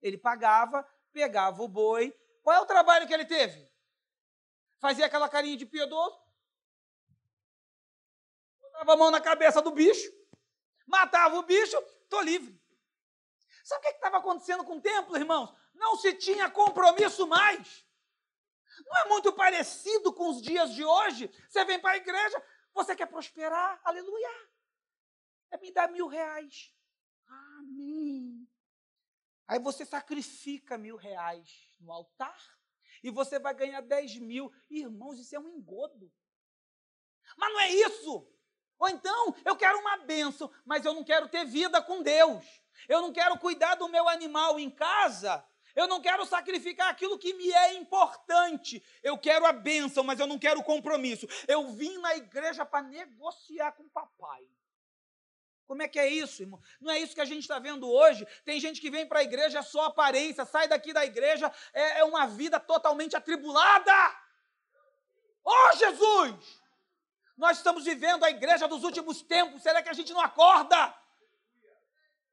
Ele 0.00 0.16
pagava, 0.16 0.82
pegava 1.12 1.62
o 1.62 1.68
boi. 1.68 2.12
Qual 2.42 2.56
é 2.56 2.60
o 2.60 2.66
trabalho 2.66 3.06
que 3.06 3.12
ele 3.12 3.24
teve? 3.26 3.68
Fazia 4.78 5.06
aquela 5.06 5.28
carinha 5.28 5.56
de 5.56 5.66
piedoso 5.66 6.25
botava 8.86 8.92
a 8.92 8.96
mão 8.96 9.10
na 9.10 9.20
cabeça 9.20 9.60
do 9.60 9.72
bicho, 9.72 10.10
matava 10.86 11.36
o 11.36 11.42
bicho, 11.42 11.76
estou 12.04 12.22
livre. 12.22 12.58
Sabe 13.64 13.80
o 13.80 13.82
que 13.82 13.96
estava 13.96 14.18
acontecendo 14.18 14.64
com 14.64 14.76
o 14.76 14.80
templo, 14.80 15.16
irmãos? 15.16 15.52
Não 15.74 15.96
se 15.96 16.14
tinha 16.14 16.48
compromisso 16.48 17.26
mais. 17.26 17.84
Não 18.86 18.96
é 18.98 19.08
muito 19.08 19.32
parecido 19.32 20.12
com 20.12 20.28
os 20.28 20.40
dias 20.40 20.72
de 20.72 20.84
hoje? 20.84 21.28
Você 21.48 21.64
vem 21.64 21.80
para 21.80 21.92
a 21.92 21.96
igreja, 21.96 22.40
você 22.72 22.94
quer 22.94 23.06
prosperar, 23.06 23.80
aleluia. 23.82 24.30
É 25.50 25.58
me 25.58 25.72
dar 25.72 25.90
mil 25.90 26.06
reais. 26.06 26.72
Amém. 27.26 28.48
Aí 29.48 29.58
você 29.58 29.84
sacrifica 29.84 30.78
mil 30.78 30.96
reais 30.96 31.68
no 31.80 31.90
altar 31.90 32.38
e 33.02 33.10
você 33.10 33.38
vai 33.38 33.54
ganhar 33.54 33.80
dez 33.80 34.16
mil. 34.16 34.52
Irmãos, 34.70 35.18
isso 35.18 35.34
é 35.34 35.40
um 35.40 35.48
engodo. 35.48 36.12
Mas 37.36 37.52
não 37.52 37.60
é 37.60 37.70
isso. 37.70 38.35
Ou 38.78 38.88
então, 38.88 39.34
eu 39.44 39.56
quero 39.56 39.78
uma 39.78 39.98
benção, 39.98 40.50
mas 40.64 40.84
eu 40.84 40.92
não 40.92 41.04
quero 41.04 41.28
ter 41.28 41.44
vida 41.44 41.80
com 41.82 42.02
Deus. 42.02 42.44
Eu 42.88 43.00
não 43.00 43.12
quero 43.12 43.38
cuidar 43.38 43.74
do 43.74 43.88
meu 43.88 44.08
animal 44.08 44.58
em 44.58 44.70
casa. 44.70 45.44
Eu 45.74 45.86
não 45.86 46.00
quero 46.00 46.24
sacrificar 46.24 46.88
aquilo 46.88 47.18
que 47.18 47.34
me 47.34 47.52
é 47.52 47.74
importante. 47.74 48.82
Eu 49.02 49.18
quero 49.18 49.44
a 49.44 49.52
bênção, 49.52 50.02
mas 50.02 50.18
eu 50.18 50.26
não 50.26 50.38
quero 50.38 50.62
compromisso. 50.62 51.26
Eu 51.46 51.68
vim 51.72 51.98
na 51.98 52.16
igreja 52.16 52.64
para 52.64 52.82
negociar 52.82 53.72
com 53.72 53.82
o 53.82 53.90
papai. 53.90 54.48
Como 55.66 55.82
é 55.82 55.88
que 55.88 55.98
é 55.98 56.08
isso, 56.08 56.42
irmão? 56.42 56.60
Não 56.80 56.92
é 56.92 56.98
isso 56.98 57.14
que 57.14 57.20
a 57.20 57.26
gente 57.26 57.42
está 57.42 57.58
vendo 57.58 57.90
hoje? 57.90 58.26
Tem 58.44 58.58
gente 58.60 58.80
que 58.80 58.90
vem 58.90 59.06
para 59.06 59.18
a 59.18 59.24
igreja, 59.24 59.58
é 59.58 59.62
só 59.62 59.86
aparência, 59.86 60.44
sai 60.44 60.68
daqui 60.68 60.92
da 60.92 61.04
igreja, 61.04 61.52
é, 61.74 61.98
é 61.98 62.04
uma 62.04 62.26
vida 62.26 62.60
totalmente 62.60 63.16
atribulada. 63.16 63.92
Oh, 65.44 65.76
Jesus! 65.76 66.62
Nós 67.36 67.58
estamos 67.58 67.84
vivendo 67.84 68.24
a 68.24 68.30
igreja 68.30 68.66
dos 68.66 68.82
últimos 68.82 69.22
tempos. 69.22 69.62
Será 69.62 69.82
que 69.82 69.88
a 69.88 69.92
gente 69.92 70.12
não 70.12 70.20
acorda? 70.20 70.94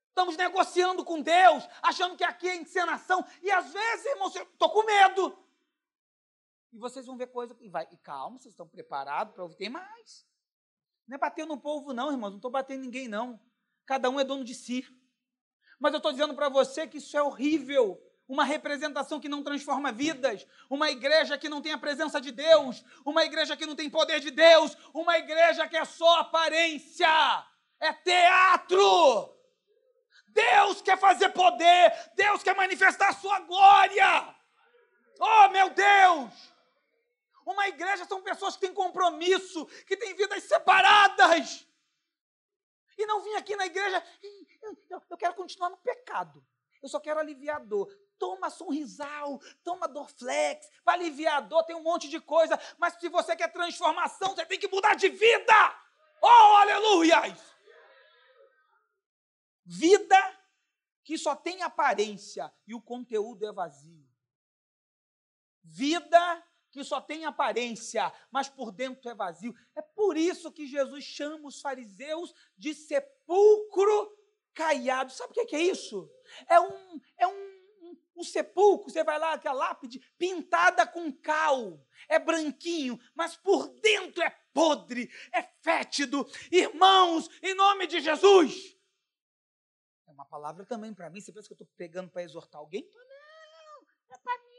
Estamos 0.08 0.38
negociando 0.38 1.04
com 1.04 1.22
Deus, 1.22 1.68
achando 1.82 2.16
que 2.16 2.24
aqui 2.24 2.48
é 2.48 2.56
encenação. 2.56 3.26
E 3.42 3.52
às 3.52 3.74
vezes, 3.74 4.06
irmão, 4.06 4.32
eu 4.34 4.44
estou 4.44 4.70
com 4.70 4.84
medo. 4.86 5.38
E 6.72 6.78
vocês 6.78 7.06
vão 7.06 7.18
ver 7.18 7.28
coisa. 7.28 7.56
E, 7.60 7.68
vai, 7.68 7.88
e 7.92 7.98
calma, 7.98 8.38
vocês 8.38 8.54
estão 8.54 8.68
preparados 8.68 9.34
para 9.34 9.44
ouvir. 9.44 9.58
Tem 9.58 9.70
mais. 9.70 10.26
Não 11.08 11.16
é 11.16 11.18
bater 11.18 11.46
no 11.46 11.60
povo, 11.60 11.94
não, 11.94 12.12
irmãos. 12.12 12.30
Não 12.30 12.38
estou 12.38 12.52
batendo 12.52 12.82
ninguém, 12.82 13.08
não. 13.08 13.40
Cada 13.86 14.10
um 14.10 14.20
é 14.20 14.24
dono 14.24 14.46
de 14.46 14.56
si. 14.56 14.86
Mas 15.80 15.92
eu 15.92 15.98
estou 15.98 16.12
dizendo 16.12 16.34
para 16.34 16.48
você 16.48 16.88
que 16.88 17.00
isso 17.00 17.18
é 17.18 17.22
horrível 17.22 18.00
uma 18.28 18.44
representação 18.44 19.20
que 19.20 19.28
não 19.28 19.44
transforma 19.44 19.92
vidas, 19.92 20.48
uma 20.70 20.90
igreja 20.90 21.38
que 21.38 21.50
não 21.50 21.62
tem 21.62 21.74
a 21.74 21.78
presença 21.78 22.22
de 22.22 22.32
Deus, 22.32 22.84
uma 23.06 23.24
igreja 23.26 23.58
que 23.58 23.66
não 23.66 23.76
tem 23.76 23.90
poder 23.90 24.20
de 24.20 24.32
Deus, 24.32 24.78
uma 24.94 25.18
igreja 25.18 25.68
que 25.68 25.78
é 25.78 25.86
só 25.86 26.20
aparência, 26.20 27.08
é 27.80 27.94
teatro. 27.94 29.34
Deus 30.28 30.82
quer 30.82 30.98
fazer 30.98 31.30
poder, 31.30 32.12
Deus 32.16 32.42
quer 32.42 32.56
manifestar 32.56 33.10
a 33.10 33.14
sua 33.14 33.40
glória. 33.42 34.36
Oh, 35.20 35.50
meu 35.50 35.70
Deus! 35.70 36.54
Uma 37.46 37.68
igreja 37.68 38.06
são 38.06 38.22
pessoas 38.22 38.56
que 38.56 38.62
têm 38.62 38.74
compromisso, 38.74 39.66
que 39.86 39.98
têm 39.98 40.16
vidas 40.16 40.44
separadas. 40.44 41.68
E 42.98 43.06
não 43.06 43.22
vim 43.22 43.36
aqui 43.36 43.56
na 43.56 43.66
igreja, 43.66 44.04
eu 44.90 45.18
quero 45.18 45.36
continuar 45.36 45.70
no 45.70 45.78
pecado. 45.78 46.44
Eu 46.82 46.90
só 46.90 47.00
quero 47.00 47.20
aliviar 47.20 47.58
a 47.58 47.64
dor 47.64 47.90
toma 48.24 48.50
sorrisal, 48.50 49.42
toma 49.66 49.86
Dorflex, 49.86 50.70
vai 50.86 50.96
aliviar 50.96 51.40
a 51.40 51.42
dor, 51.42 51.66
tem 51.66 51.76
um 51.76 51.84
monte 51.84 52.08
de 52.08 52.22
coisa, 52.22 52.58
mas 52.78 52.94
se 52.94 53.10
você 53.10 53.36
quer 53.36 53.52
transformação, 53.52 54.30
você 54.30 54.46
tem 54.46 54.58
que 54.58 54.70
mudar 54.70 54.96
de 54.96 55.10
vida. 55.10 55.54
Oh, 56.22 56.56
aleluias! 56.56 57.38
Vida 59.66 60.40
que 61.04 61.18
só 61.18 61.36
tem 61.36 61.64
aparência 61.64 62.50
e 62.66 62.74
o 62.74 62.82
conteúdo 62.82 63.46
é 63.46 63.52
vazio. 63.52 64.10
Vida 65.62 66.48
que 66.72 66.82
só 66.82 67.02
tem 67.02 67.26
aparência, 67.26 68.12
mas 68.32 68.48
por 68.48 68.72
dentro 68.72 69.10
é 69.10 69.14
vazio. 69.14 69.54
É 69.76 69.82
por 69.82 70.16
isso 70.16 70.50
que 70.50 70.66
Jesus 70.66 71.04
chama 71.04 71.46
os 71.46 71.60
fariseus 71.60 72.34
de 72.58 72.74
sepulcro 72.74 74.18
caiado. 74.54 75.12
Sabe 75.12 75.34
o 75.34 75.46
que 75.46 75.56
é 75.58 75.62
isso? 75.62 76.10
É 76.48 76.58
um, 76.58 77.02
é 77.18 77.28
um 77.28 77.63
um 78.16 78.24
sepulcro, 78.24 78.90
você 78.90 79.04
vai 79.04 79.18
lá, 79.18 79.34
aquela 79.34 79.68
lápide 79.68 80.00
pintada 80.18 80.86
com 80.86 81.12
cal, 81.12 81.86
é 82.08 82.20
branquinho, 82.20 83.00
mas 83.16 83.36
por 83.36 83.68
dentro 83.80 84.22
é 84.24 84.30
podre, 84.54 85.12
é 85.32 85.42
fétido. 85.62 86.28
Irmãos, 86.52 87.30
em 87.42 87.54
nome 87.54 87.88
de 87.88 88.00
Jesus. 88.00 88.78
É 90.08 90.12
uma 90.12 90.26
palavra 90.26 90.66
também 90.66 90.94
para 90.94 91.10
mim. 91.10 91.20
Você 91.20 91.32
pensa 91.32 91.48
que 91.48 91.54
eu 91.54 91.56
estou 91.56 91.68
pegando 91.76 92.10
para 92.10 92.24
exortar 92.24 92.60
alguém? 92.60 92.88
Não, 92.94 93.88
é 94.10 94.18
para 94.18 94.38
mim. 94.44 94.54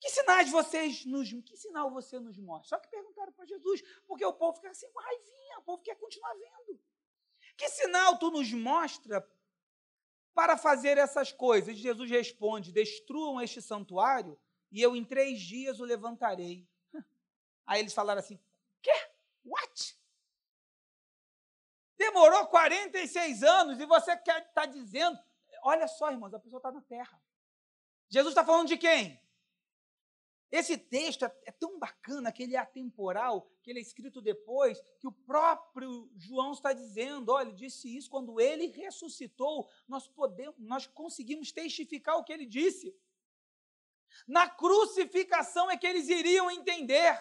Que 0.00 0.10
sinais 0.10 0.50
vocês 0.50 1.06
nos, 1.06 1.30
que 1.44 1.56
sinal 1.56 1.90
você 1.90 2.18
nos 2.18 2.36
mostra? 2.38 2.76
Só 2.76 2.78
que 2.78 2.90
perguntaram 2.90 3.32
para 3.32 3.46
Jesus, 3.46 3.80
porque 4.06 4.24
o 4.24 4.34
povo 4.34 4.56
fica 4.56 4.70
assim 4.70 4.90
com 4.90 5.00
raivinha, 5.00 5.58
o 5.58 5.62
povo 5.62 5.82
quer 5.82 5.96
continuar 5.96 6.34
vendo. 6.34 6.78
Que 7.56 7.68
sinal 7.68 8.18
tu 8.18 8.30
nos 8.30 8.52
mostra 8.52 9.26
para 10.34 10.56
fazer 10.56 10.98
essas 10.98 11.32
coisas? 11.32 11.76
Jesus 11.76 12.10
responde: 12.10 12.72
Destruam 12.72 13.40
este 13.40 13.62
santuário 13.62 14.38
e 14.70 14.82
eu 14.82 14.96
em 14.96 15.04
três 15.04 15.40
dias 15.40 15.80
o 15.80 15.84
levantarei. 15.84 16.68
Aí 17.66 17.80
eles 17.80 17.94
falaram 17.94 18.20
assim: 18.20 18.38
Quê? 18.82 18.92
What? 19.44 19.98
Demorou 21.96 22.46
46 22.48 23.42
anos 23.42 23.80
e 23.80 23.86
você 23.86 24.12
está 24.12 24.66
dizendo. 24.66 25.18
Olha 25.62 25.88
só, 25.88 26.10
irmãos, 26.10 26.34
a 26.34 26.38
pessoa 26.38 26.58
está 26.58 26.70
na 26.70 26.82
terra. 26.82 27.22
Jesus 28.10 28.32
está 28.32 28.44
falando 28.44 28.68
de 28.68 28.76
quem? 28.76 29.23
Esse 30.50 30.78
texto 30.78 31.24
é, 31.24 31.36
é 31.46 31.52
tão 31.52 31.78
bacana 31.78 32.30
que 32.30 32.42
ele 32.42 32.54
é 32.54 32.58
atemporal, 32.58 33.50
que 33.62 33.70
ele 33.70 33.78
é 33.80 33.82
escrito 33.82 34.20
depois, 34.20 34.80
que 35.00 35.08
o 35.08 35.12
próprio 35.12 36.10
João 36.16 36.52
está 36.52 36.72
dizendo, 36.72 37.32
olha, 37.32 37.48
ele 37.48 37.56
disse 37.56 37.94
isso 37.94 38.10
quando 38.10 38.40
ele 38.40 38.66
ressuscitou, 38.68 39.68
nós 39.88 40.06
podemos, 40.06 40.54
nós 40.58 40.86
conseguimos 40.86 41.50
testificar 41.50 42.16
o 42.16 42.24
que 42.24 42.32
ele 42.32 42.46
disse. 42.46 42.96
Na 44.26 44.48
crucificação 44.48 45.70
é 45.70 45.76
que 45.76 45.86
eles 45.86 46.08
iriam 46.08 46.50
entender. 46.50 47.18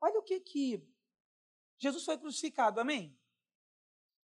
Olha 0.00 0.18
o 0.18 0.22
que 0.22 0.40
que 0.40 0.86
Jesus 1.78 2.04
foi 2.04 2.18
crucificado, 2.18 2.80
amém? 2.80 3.18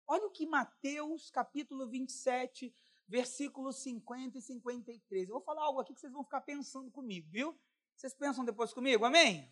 Olha 0.06 0.27
o 0.27 0.32
que 0.32 0.45
Mateus 0.45 1.29
capítulo 1.29 1.88
27, 1.88 2.73
versículos 3.08 3.82
50 3.84 4.38
e 4.38 4.42
53. 4.42 5.28
Eu 5.28 5.36
vou 5.36 5.44
falar 5.44 5.63
algo 5.63 5.80
aqui 5.80 5.94
que 5.94 6.00
vocês 6.00 6.13
vão 6.13 6.24
ficar 6.24 6.42
pensando 6.42 6.89
comigo, 6.92 7.30
viu? 7.30 7.58
Vocês 7.96 8.13
pensam 8.13 8.44
depois 8.44 8.74
comigo, 8.74 9.06
amém? 9.06 9.52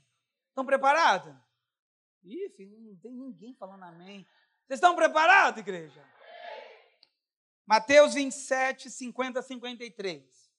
Estão 0.49 0.65
preparados? 0.65 1.33
Ih, 2.23 2.49
filho, 2.55 2.79
não 2.79 2.95
tem 2.97 3.13
ninguém 3.13 3.55
falando 3.55 3.83
amém. 3.83 4.27
Vocês 4.65 4.77
estão 4.77 4.95
preparados, 4.95 5.59
igreja? 5.59 6.03
Mateus 7.65 8.13
27, 8.13 8.89
50 8.89 9.41
53. 9.41 10.51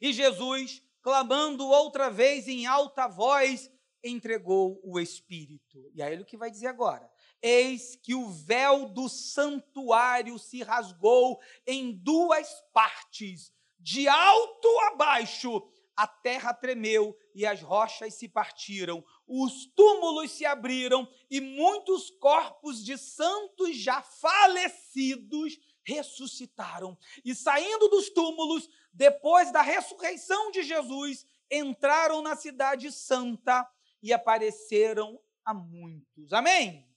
E 0.00 0.12
Jesus, 0.12 0.82
clamando 1.02 1.66
outra 1.66 2.10
vez 2.10 2.48
em 2.48 2.66
alta 2.66 3.06
voz, 3.06 3.70
entregou 4.02 4.80
o 4.82 4.98
Espírito. 4.98 5.90
E 5.94 6.02
aí 6.02 6.12
ele 6.12 6.22
o 6.22 6.26
que 6.26 6.36
vai 6.36 6.50
dizer 6.50 6.66
agora? 6.66 7.10
Eis 7.42 7.96
que 7.96 8.14
o 8.14 8.28
véu 8.30 8.86
do 8.86 9.08
santuário 9.08 10.38
se 10.38 10.62
rasgou 10.62 11.40
em 11.66 11.92
duas 11.92 12.48
partes, 12.72 13.52
de 13.78 14.08
alto 14.08 14.68
a 14.86 14.96
baixo. 14.96 15.66
A 15.96 16.06
terra 16.06 16.54
tremeu 16.54 17.14
e 17.34 17.44
as 17.44 17.60
rochas 17.60 18.14
se 18.14 18.26
partiram, 18.26 19.04
os 19.26 19.66
túmulos 19.66 20.30
se 20.30 20.46
abriram 20.46 21.06
e 21.30 21.40
muitos 21.42 22.10
corpos 22.10 22.82
de 22.82 22.96
santos 22.96 23.76
já 23.76 24.00
falecidos 24.00 25.58
ressuscitaram. 25.82 26.96
E 27.22 27.34
saindo 27.34 27.88
dos 27.88 28.08
túmulos, 28.10 28.68
depois 28.92 29.52
da 29.52 29.60
ressurreição 29.60 30.50
de 30.50 30.62
Jesus, 30.62 31.26
entraram 31.50 32.22
na 32.22 32.34
cidade 32.36 32.90
santa 32.92 33.68
e 34.02 34.12
apareceram 34.12 35.20
a 35.44 35.52
muitos. 35.52 36.32
Amém? 36.32 36.89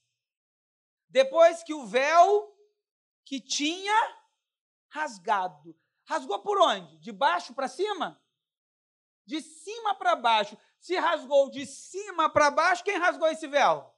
Depois 1.13 1.62
que 1.62 1.76
o 1.76 1.86
véu 1.86 2.58
que 3.23 3.39
tinha 3.39 4.17
rasgado, 4.89 5.80
rasgou 6.06 6.41
por 6.41 6.60
onde? 6.60 6.97
De 6.97 7.12
baixo 7.12 7.54
para 7.54 7.67
cima? 7.67 8.19
De 9.23 9.39
cima 9.39 9.93
para 9.93 10.15
baixo. 10.15 10.58
Se 10.80 10.95
rasgou 10.95 11.52
de 11.52 11.67
cima 11.67 12.32
para 12.32 12.49
baixo, 12.49 12.84
quem 12.84 12.97
rasgou 12.97 13.28
esse 13.28 13.45
véu? 13.45 13.95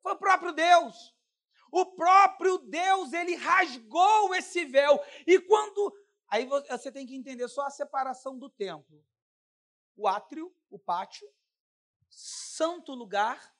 Foi 0.00 0.12
o 0.12 0.18
próprio 0.18 0.52
Deus. 0.52 1.12
O 1.72 1.84
próprio 1.96 2.58
Deus, 2.58 3.12
ele 3.12 3.34
rasgou 3.34 4.32
esse 4.36 4.64
véu. 4.64 5.00
E 5.26 5.40
quando. 5.40 5.92
Aí 6.28 6.46
você 6.46 6.92
tem 6.92 7.04
que 7.04 7.16
entender 7.16 7.48
só 7.48 7.62
a 7.62 7.70
separação 7.70 8.38
do 8.38 8.48
templo: 8.48 9.04
o 9.96 10.06
átrio, 10.06 10.54
o 10.70 10.78
pátio, 10.78 11.28
santo 12.08 12.94
lugar, 12.94 13.52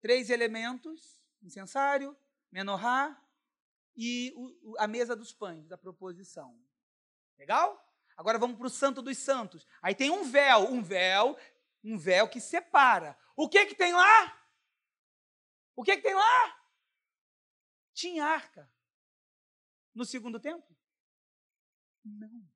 três 0.00 0.30
elementos: 0.30 1.20
incensário, 1.42 2.16
menorá 2.50 3.20
e 3.96 4.32
o, 4.36 4.74
a 4.78 4.86
mesa 4.86 5.14
dos 5.14 5.32
pães, 5.32 5.66
da 5.66 5.76
proposição. 5.76 6.58
Legal? 7.38 7.78
Agora 8.16 8.38
vamos 8.38 8.56
para 8.56 8.66
o 8.66 8.70
santo 8.70 9.02
dos 9.02 9.18
santos. 9.18 9.66
Aí 9.80 9.94
tem 9.94 10.10
um 10.10 10.24
véu, 10.24 10.70
um 10.70 10.82
véu, 10.82 11.36
um 11.82 11.98
véu 11.98 12.28
que 12.28 12.40
separa. 12.40 13.18
O 13.36 13.48
que 13.48 13.66
que 13.66 13.74
tem 13.74 13.92
lá? 13.92 14.38
O 15.74 15.82
que 15.82 15.96
que 15.96 16.02
tem 16.02 16.14
lá? 16.14 16.60
Tinha 17.92 18.24
arca. 18.24 18.70
No 19.94 20.04
segundo 20.04 20.38
templo? 20.38 20.76
Não. 22.04 22.48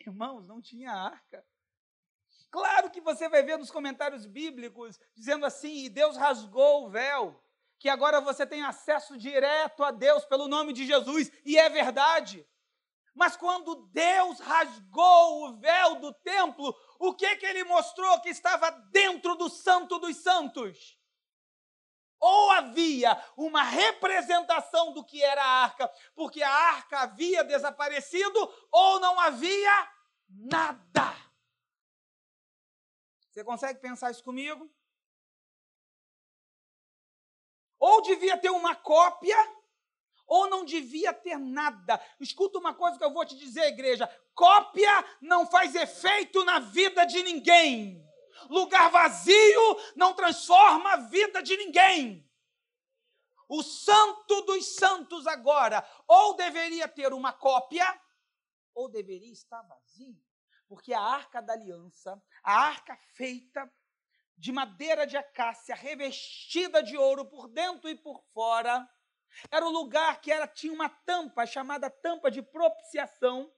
Irmãos, 0.00 0.46
não 0.46 0.60
tinha 0.60 0.92
arca. 0.92 1.46
Claro 2.50 2.90
que 2.90 3.00
você 3.00 3.28
vai 3.28 3.42
ver 3.42 3.58
nos 3.58 3.70
comentários 3.70 4.26
bíblicos 4.26 5.00
dizendo 5.14 5.44
assim: 5.44 5.84
e 5.84 5.88
Deus 5.88 6.16
rasgou 6.16 6.86
o 6.86 6.90
véu, 6.90 7.43
que 7.78 7.88
agora 7.88 8.20
você 8.20 8.46
tem 8.46 8.62
acesso 8.64 9.16
direto 9.16 9.82
a 9.84 9.90
Deus 9.90 10.24
pelo 10.24 10.48
nome 10.48 10.72
de 10.72 10.86
Jesus, 10.86 11.30
e 11.44 11.58
é 11.58 11.68
verdade. 11.68 12.46
Mas 13.14 13.36
quando 13.36 13.86
Deus 13.92 14.40
rasgou 14.40 15.44
o 15.44 15.56
véu 15.58 15.96
do 15.96 16.12
templo, 16.14 16.74
o 16.98 17.14
que 17.14 17.36
que 17.36 17.46
ele 17.46 17.62
mostrou 17.64 18.20
que 18.20 18.28
estava 18.28 18.70
dentro 18.90 19.36
do 19.36 19.48
santo 19.48 19.98
dos 19.98 20.16
santos? 20.16 20.98
Ou 22.18 22.50
havia 22.52 23.22
uma 23.36 23.62
representação 23.62 24.92
do 24.92 25.04
que 25.04 25.22
era 25.22 25.42
a 25.42 25.62
arca, 25.64 25.92
porque 26.14 26.42
a 26.42 26.50
arca 26.50 27.00
havia 27.00 27.44
desaparecido, 27.44 28.52
ou 28.72 28.98
não 28.98 29.20
havia 29.20 29.92
nada. 30.28 31.14
Você 33.30 33.44
consegue 33.44 33.80
pensar 33.80 34.10
isso 34.10 34.24
comigo? 34.24 34.68
Ou 37.86 38.00
devia 38.00 38.38
ter 38.38 38.48
uma 38.48 38.74
cópia, 38.74 39.36
ou 40.26 40.48
não 40.48 40.64
devia 40.64 41.12
ter 41.12 41.36
nada. 41.36 42.00
Escuta 42.18 42.58
uma 42.58 42.72
coisa 42.72 42.96
que 42.96 43.04
eu 43.04 43.12
vou 43.12 43.26
te 43.26 43.36
dizer, 43.36 43.66
igreja: 43.66 44.08
cópia 44.34 44.90
não 45.20 45.46
faz 45.46 45.74
efeito 45.74 46.42
na 46.46 46.60
vida 46.60 47.04
de 47.04 47.22
ninguém. 47.22 48.02
Lugar 48.48 48.90
vazio 48.90 49.76
não 49.94 50.14
transforma 50.14 50.94
a 50.94 50.96
vida 50.96 51.42
de 51.42 51.58
ninguém. 51.58 52.26
O 53.46 53.62
santo 53.62 54.40
dos 54.46 54.76
santos 54.76 55.26
agora, 55.26 55.86
ou 56.08 56.36
deveria 56.36 56.88
ter 56.88 57.12
uma 57.12 57.34
cópia, 57.34 57.86
ou 58.74 58.88
deveria 58.88 59.30
estar 59.30 59.60
vazio 59.60 60.18
porque 60.66 60.94
a 60.94 61.00
arca 61.00 61.42
da 61.42 61.52
aliança, 61.52 62.20
a 62.42 62.60
arca 62.66 62.96
feita 62.96 63.70
de 64.36 64.52
madeira 64.52 65.06
de 65.06 65.16
acácia, 65.16 65.74
revestida 65.74 66.82
de 66.82 66.96
ouro 66.96 67.24
por 67.24 67.48
dentro 67.48 67.88
e 67.88 67.94
por 67.94 68.22
fora, 68.32 68.88
era 69.50 69.66
o 69.66 69.70
lugar 69.70 70.20
que 70.20 70.30
era, 70.30 70.46
tinha 70.46 70.72
uma 70.72 70.88
tampa 70.88 71.46
chamada 71.46 71.90
tampa 71.90 72.30
de 72.30 72.42
propiciação. 72.42 73.52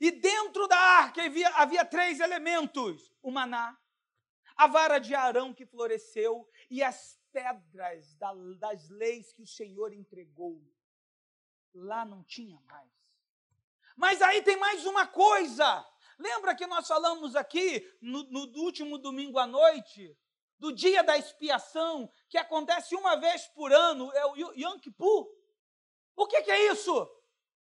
E 0.00 0.10
dentro 0.10 0.66
da 0.66 0.76
arca 0.76 1.24
havia, 1.24 1.48
havia 1.50 1.84
três 1.84 2.20
elementos: 2.20 3.12
o 3.22 3.30
maná, 3.30 3.78
a 4.56 4.66
vara 4.66 4.98
de 4.98 5.14
Arão 5.14 5.52
que 5.52 5.66
floresceu 5.66 6.48
e 6.70 6.82
as 6.82 7.18
pedras 7.32 8.14
da, 8.14 8.32
das 8.58 8.88
leis 8.88 9.32
que 9.32 9.42
o 9.42 9.46
Senhor 9.46 9.92
entregou. 9.92 10.62
Lá 11.74 12.04
não 12.04 12.22
tinha 12.22 12.60
mais. 12.60 12.92
Mas 13.96 14.22
aí 14.22 14.42
tem 14.42 14.56
mais 14.56 14.86
uma 14.86 15.06
coisa. 15.06 15.84
Lembra 16.18 16.54
que 16.54 16.66
nós 16.66 16.86
falamos 16.86 17.34
aqui 17.34 17.86
no, 18.00 18.22
no 18.24 18.40
último 18.62 18.98
domingo 18.98 19.38
à 19.38 19.46
noite 19.46 20.16
do 20.58 20.72
dia 20.72 21.02
da 21.02 21.18
expiação, 21.18 22.10
que 22.28 22.38
acontece 22.38 22.94
uma 22.94 23.16
vez 23.16 23.46
por 23.48 23.72
ano, 23.72 24.10
é 24.12 24.24
o 24.26 24.52
Yom 24.54 24.78
Kippur? 24.78 25.28
O 26.16 26.26
que, 26.26 26.42
que 26.42 26.50
é 26.50 26.72
isso? 26.72 26.94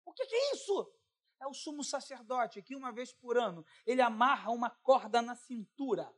O 0.05 0.13
que, 0.13 0.27
que 0.27 0.35
é 0.35 0.53
isso? 0.53 0.93
É 1.41 1.47
o 1.47 1.55
sumo 1.55 1.83
sacerdote 1.83 2.63
que 2.63 2.77
uma 2.77 2.93
vez 2.93 3.13
por 3.13 3.37
ano 3.37 3.65
ele 3.85 4.01
amarra 4.01 4.51
uma 4.51 4.71
corda 4.71 5.21
na 5.21 5.35
cintura 5.35 6.13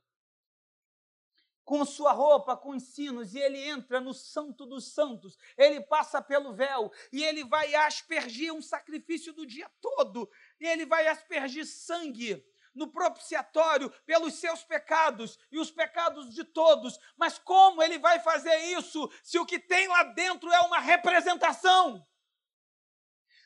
com 1.64 1.84
sua 1.84 2.12
roupa, 2.12 2.56
com 2.56 2.70
os 2.70 2.82
sinos, 2.94 3.34
e 3.34 3.38
ele 3.38 3.58
entra 3.58 4.00
no 4.00 4.12
Santo 4.12 4.66
dos 4.66 4.92
Santos, 4.92 5.36
ele 5.56 5.80
passa 5.80 6.20
pelo 6.20 6.52
véu, 6.52 6.92
e 7.10 7.24
ele 7.24 7.42
vai 7.42 7.74
aspergir 7.74 8.52
um 8.52 8.60
sacrifício 8.60 9.32
do 9.32 9.46
dia 9.46 9.70
todo, 9.80 10.30
e 10.60 10.66
ele 10.66 10.86
vai 10.86 11.06
aspergir 11.06 11.66
sangue 11.66 12.44
no 12.74 12.88
propiciatório 12.88 13.90
pelos 14.04 14.34
seus 14.34 14.64
pecados 14.64 15.38
e 15.50 15.58
os 15.58 15.70
pecados 15.70 16.34
de 16.34 16.44
todos. 16.44 16.98
Mas 17.16 17.38
como 17.38 17.82
ele 17.82 17.98
vai 17.98 18.18
fazer 18.20 18.56
isso 18.76 19.10
se 19.22 19.38
o 19.38 19.46
que 19.46 19.58
tem 19.58 19.86
lá 19.86 20.02
dentro 20.02 20.50
é 20.50 20.60
uma 20.60 20.80
representação? 20.80 22.06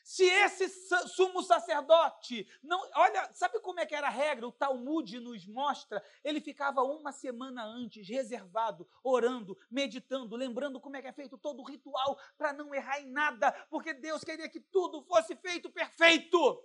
Se 0.03 0.23
esse 0.23 0.67
sumo 1.09 1.43
sacerdote 1.43 2.47
não. 2.63 2.81
Olha, 2.95 3.31
sabe 3.31 3.59
como 3.59 3.79
é 3.79 3.85
que 3.85 3.93
era 3.93 4.07
a 4.07 4.09
regra? 4.09 4.47
O 4.47 4.51
Talmud 4.51 5.19
nos 5.19 5.45
mostra. 5.45 6.03
Ele 6.23 6.41
ficava 6.41 6.81
uma 6.81 7.11
semana 7.11 7.63
antes, 7.63 8.09
reservado, 8.09 8.89
orando, 9.03 9.55
meditando, 9.69 10.35
lembrando 10.35 10.79
como 10.79 10.97
é 10.97 11.01
que 11.03 11.07
é 11.07 11.13
feito 11.13 11.37
todo 11.37 11.59
o 11.59 11.63
ritual, 11.63 12.19
para 12.39 12.51
não 12.51 12.73
errar 12.73 12.99
em 12.99 13.11
nada, 13.11 13.51
porque 13.69 13.93
Deus 13.93 14.23
queria 14.23 14.49
que 14.49 14.59
tudo 14.59 15.03
fosse 15.03 15.35
feito 15.35 15.69
perfeito. 15.69 16.59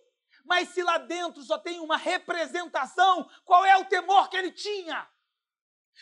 Mas 0.45 0.69
se 0.69 0.83
lá 0.83 0.99
dentro 0.99 1.43
só 1.43 1.59
tem 1.59 1.81
uma 1.81 1.97
representação, 1.97 3.29
qual 3.45 3.65
é 3.65 3.77
o 3.79 3.87
temor 3.87 4.29
que 4.29 4.37
ele 4.37 4.53
tinha? 4.53 5.09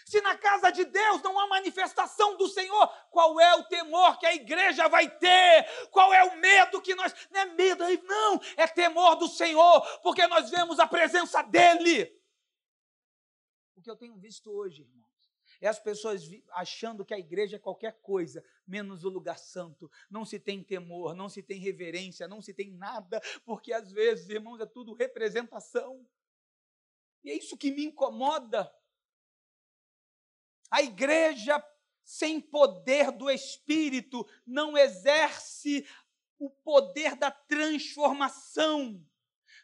Se 0.07 0.21
na 0.21 0.37
casa 0.37 0.71
de 0.71 0.85
Deus 0.85 1.23
não 1.23 1.39
há 1.39 1.47
manifestação 1.47 2.37
do 2.37 2.49
Senhor, 2.49 2.89
qual 3.11 3.39
é 3.39 3.55
o 3.55 3.65
temor 3.65 4.19
que 4.19 4.27
a 4.27 4.35
igreja 4.35 4.89
vai 4.89 5.09
ter? 5.09 5.89
Qual 5.91 6.13
é 6.13 6.25
o 6.25 6.37
medo 6.39 6.81
que 6.81 6.95
nós. 6.95 7.15
Não 7.31 7.41
é 7.41 7.47
medo, 7.47 7.85
não, 8.05 8.41
é 8.57 8.67
temor 8.67 9.17
do 9.17 9.29
Senhor, 9.29 10.01
porque 10.01 10.27
nós 10.27 10.51
vemos 10.51 10.81
a 10.81 10.87
presença 10.87 11.43
dEle. 11.43 12.11
O 13.77 13.83
que 13.83 13.91
eu 13.91 13.97
tenho 13.97 14.17
visto 14.17 14.51
hoje, 14.51 14.83
irmãos, 14.83 15.03
é 15.61 15.69
as 15.69 15.79
pessoas 15.79 16.23
achando 16.53 17.05
que 17.05 17.15
a 17.15 17.19
igreja 17.19 17.57
é 17.57 17.59
qualquer 17.59 18.01
coisa, 18.01 18.45
menos 18.67 19.05
o 19.05 19.09
lugar 19.09 19.39
santo. 19.39 19.91
Não 20.11 20.25
se 20.25 20.39
tem 20.39 20.63
temor, 20.63 21.15
não 21.15 21.29
se 21.29 21.43
tem 21.43 21.59
reverência, 21.59 22.29
não 22.29 22.41
se 22.41 22.55
tem 22.55 22.71
nada, 22.73 23.21
porque 23.45 23.73
às 23.73 23.91
vezes, 23.91 24.29
irmãos, 24.29 24.61
é 24.61 24.67
tudo 24.67 24.95
representação. 24.95 26.07
E 27.25 27.31
é 27.31 27.35
isso 27.35 27.57
que 27.57 27.71
me 27.71 27.85
incomoda. 27.85 28.73
A 30.71 30.83
igreja 30.83 31.63
sem 32.05 32.41
poder 32.41 33.13
do 33.13 33.31
Espírito 33.31 34.27
não 34.47 34.77
exerce 34.77 35.87
o 36.39 36.51
poder 36.51 37.15
da 37.17 37.31
transformação. 37.31 39.07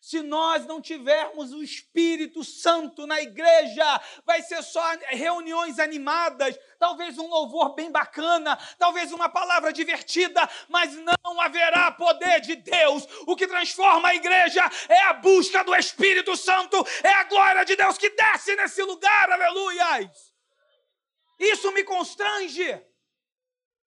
Se 0.00 0.22
nós 0.22 0.64
não 0.66 0.80
tivermos 0.80 1.52
o 1.52 1.62
Espírito 1.62 2.44
Santo 2.44 3.06
na 3.06 3.20
igreja, 3.20 4.00
vai 4.24 4.42
ser 4.42 4.62
só 4.62 4.80
reuniões 5.08 5.78
animadas, 5.78 6.58
talvez 6.78 7.18
um 7.18 7.26
louvor 7.28 7.74
bem 7.74 7.90
bacana, 7.90 8.56
talvez 8.78 9.12
uma 9.12 9.28
palavra 9.28 9.72
divertida, 9.72 10.48
mas 10.68 10.94
não 10.94 11.40
haverá 11.40 11.90
poder 11.90 12.40
de 12.40 12.56
Deus. 12.56 13.06
O 13.26 13.36
que 13.36 13.46
transforma 13.46 14.08
a 14.08 14.14
igreja 14.14 14.68
é 14.88 15.02
a 15.04 15.14
busca 15.14 15.64
do 15.64 15.74
Espírito 15.74 16.36
Santo, 16.36 16.76
é 17.02 17.12
a 17.14 17.24
glória 17.24 17.64
de 17.64 17.76
Deus 17.76 17.98
que 17.98 18.10
desce 18.10 18.54
nesse 18.56 18.82
lugar, 18.82 19.30
aleluias. 19.30 20.32
Isso 21.38 21.70
me 21.72 21.84
constrange. 21.84 22.87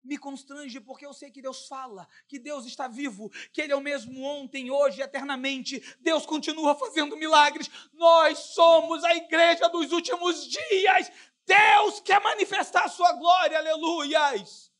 Me 0.03 0.17
constrange 0.17 0.79
porque 0.79 1.05
eu 1.05 1.13
sei 1.13 1.29
que 1.29 1.41
Deus 1.41 1.67
fala, 1.67 2.07
que 2.27 2.39
Deus 2.39 2.65
está 2.65 2.87
vivo, 2.87 3.29
que 3.51 3.61
Ele 3.61 3.73
é 3.73 3.75
o 3.75 3.81
mesmo 3.81 4.23
ontem, 4.23 4.71
hoje, 4.71 5.01
eternamente. 5.01 5.79
Deus 5.99 6.25
continua 6.25 6.75
fazendo 6.75 7.17
milagres. 7.17 7.69
Nós 7.93 8.39
somos 8.39 9.03
a 9.03 9.15
igreja 9.15 9.67
dos 9.69 9.91
últimos 9.91 10.47
dias. 10.47 11.11
Deus 11.45 11.99
quer 11.99 12.21
manifestar 12.21 12.85
a 12.85 12.89
sua 12.89 13.11
glória, 13.13 13.57
aleluias. 13.57 14.71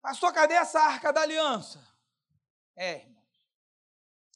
Pastor, 0.00 0.32
cadê 0.32 0.54
essa 0.54 0.80
arca 0.80 1.12
da 1.12 1.22
aliança? 1.22 1.86
É, 2.76 3.00
irmãos, 3.00 3.26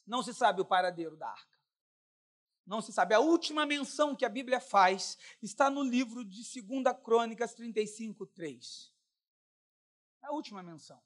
não 0.05 0.21
se 0.21 0.33
sabe 0.33 0.61
o 0.61 0.65
paradeiro 0.65 1.15
da 1.15 1.29
arca 1.29 1.54
não 2.65 2.81
se 2.81 2.91
sabe. 2.91 3.13
A 3.13 3.19
última 3.19 3.65
menção 3.65 4.15
que 4.15 4.25
a 4.25 4.29
Bíblia 4.29 4.59
faz 4.59 5.17
está 5.41 5.69
no 5.69 5.83
livro 5.83 6.25
de 6.25 6.41
2 6.61 6.83
Crônicas 7.03 7.53
35, 7.53 8.25
3. 8.25 8.91
A 10.23 10.31
última 10.33 10.63
menção. 10.63 11.01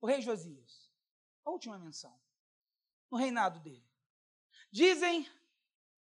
O 0.00 0.06
rei 0.06 0.22
Josias. 0.22 0.90
A 1.44 1.50
última 1.50 1.78
menção. 1.78 2.18
No 3.10 3.18
reinado 3.18 3.60
dele. 3.60 3.86
Dizem 4.70 5.28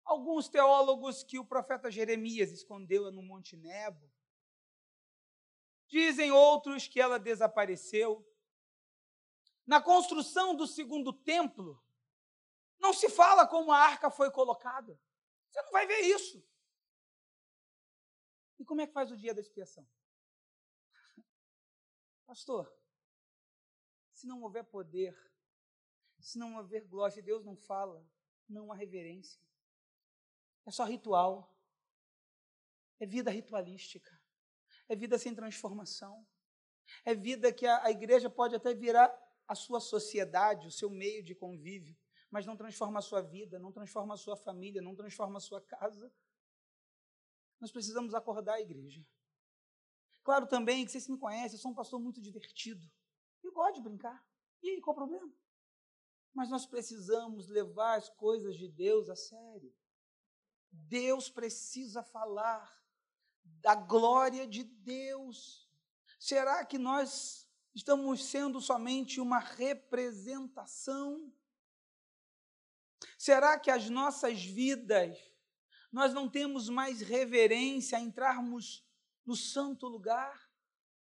alguns 0.04 0.48
teólogos 0.48 1.22
que 1.22 1.38
o 1.38 1.44
profeta 1.44 1.90
Jeremias 1.90 2.50
escondeu-a 2.50 3.10
no 3.10 3.22
Monte 3.22 3.56
Nebo. 3.56 4.10
Dizem 5.88 6.30
outros 6.32 6.86
que 6.86 7.00
ela 7.00 7.18
desapareceu. 7.18 8.26
Na 9.66 9.80
construção 9.80 10.54
do 10.54 10.66
segundo 10.66 11.12
templo, 11.12 11.80
não 12.80 12.92
se 12.94 13.08
fala 13.08 13.46
como 13.46 13.70
a 13.70 13.78
arca 13.78 14.10
foi 14.10 14.30
colocada. 14.30 14.98
Você 15.50 15.62
não 15.62 15.70
vai 15.70 15.86
ver 15.86 16.00
isso. 16.00 16.42
E 18.58 18.64
como 18.64 18.80
é 18.80 18.86
que 18.86 18.92
faz 18.92 19.10
o 19.10 19.16
dia 19.16 19.34
da 19.34 19.40
expiação? 19.40 19.86
Pastor, 22.26 22.72
se 24.12 24.26
não 24.26 24.42
houver 24.42 24.64
poder, 24.64 25.16
se 26.18 26.38
não 26.38 26.56
houver 26.56 26.84
glória, 26.86 27.14
se 27.14 27.22
Deus 27.22 27.44
não 27.44 27.56
fala, 27.56 28.04
não 28.48 28.72
há 28.72 28.76
reverência. 28.76 29.40
É 30.66 30.70
só 30.70 30.84
ritual. 30.84 31.54
É 32.98 33.06
vida 33.06 33.30
ritualística. 33.30 34.18
É 34.88 34.96
vida 34.96 35.18
sem 35.18 35.34
transformação. 35.34 36.26
É 37.04 37.14
vida 37.14 37.52
que 37.52 37.66
a, 37.66 37.84
a 37.84 37.90
igreja 37.90 38.28
pode 38.28 38.54
até 38.54 38.74
virar 38.74 39.10
a 39.46 39.54
sua 39.54 39.80
sociedade, 39.80 40.66
o 40.66 40.72
seu 40.72 40.90
meio 40.90 41.22
de 41.22 41.34
convívio 41.34 41.96
mas 42.30 42.46
não 42.46 42.56
transforma 42.56 43.00
a 43.00 43.02
sua 43.02 43.20
vida, 43.20 43.58
não 43.58 43.72
transforma 43.72 44.14
a 44.14 44.16
sua 44.16 44.36
família, 44.36 44.80
não 44.80 44.94
transforma 44.94 45.38
a 45.38 45.40
sua 45.40 45.60
casa. 45.60 46.12
Nós 47.60 47.72
precisamos 47.72 48.14
acordar 48.14 48.54
a 48.54 48.60
igreja. 48.60 49.04
Claro 50.22 50.46
também 50.46 50.84
que 50.84 50.92
vocês 50.92 51.08
me 51.08 51.18
conhecem, 51.18 51.56
eu 51.56 51.60
sou 51.60 51.72
um 51.72 51.74
pastor 51.74 52.00
muito 52.00 52.20
divertido. 52.20 52.88
Eu 53.42 53.52
gosto 53.52 53.76
de 53.76 53.82
brincar. 53.82 54.24
E 54.62 54.70
aí, 54.70 54.80
qual 54.80 54.94
o 54.94 54.98
problema? 54.98 55.32
Mas 56.32 56.48
nós 56.50 56.66
precisamos 56.66 57.48
levar 57.48 57.98
as 57.98 58.08
coisas 58.10 58.56
de 58.56 58.68
Deus 58.68 59.08
a 59.08 59.16
sério. 59.16 59.74
Deus 60.70 61.28
precisa 61.28 62.02
falar 62.02 62.80
da 63.42 63.74
glória 63.74 64.46
de 64.46 64.62
Deus. 64.62 65.68
Será 66.18 66.64
que 66.64 66.78
nós 66.78 67.50
estamos 67.74 68.24
sendo 68.24 68.60
somente 68.60 69.20
uma 69.20 69.38
representação 69.38 71.32
Será 73.20 73.58
que 73.58 73.70
as 73.70 73.90
nossas 73.90 74.42
vidas, 74.42 75.14
nós 75.92 76.14
não 76.14 76.26
temos 76.26 76.70
mais 76.70 77.02
reverência 77.02 77.98
a 77.98 78.00
entrarmos 78.00 78.82
no 79.26 79.36
santo 79.36 79.86
lugar? 79.86 80.50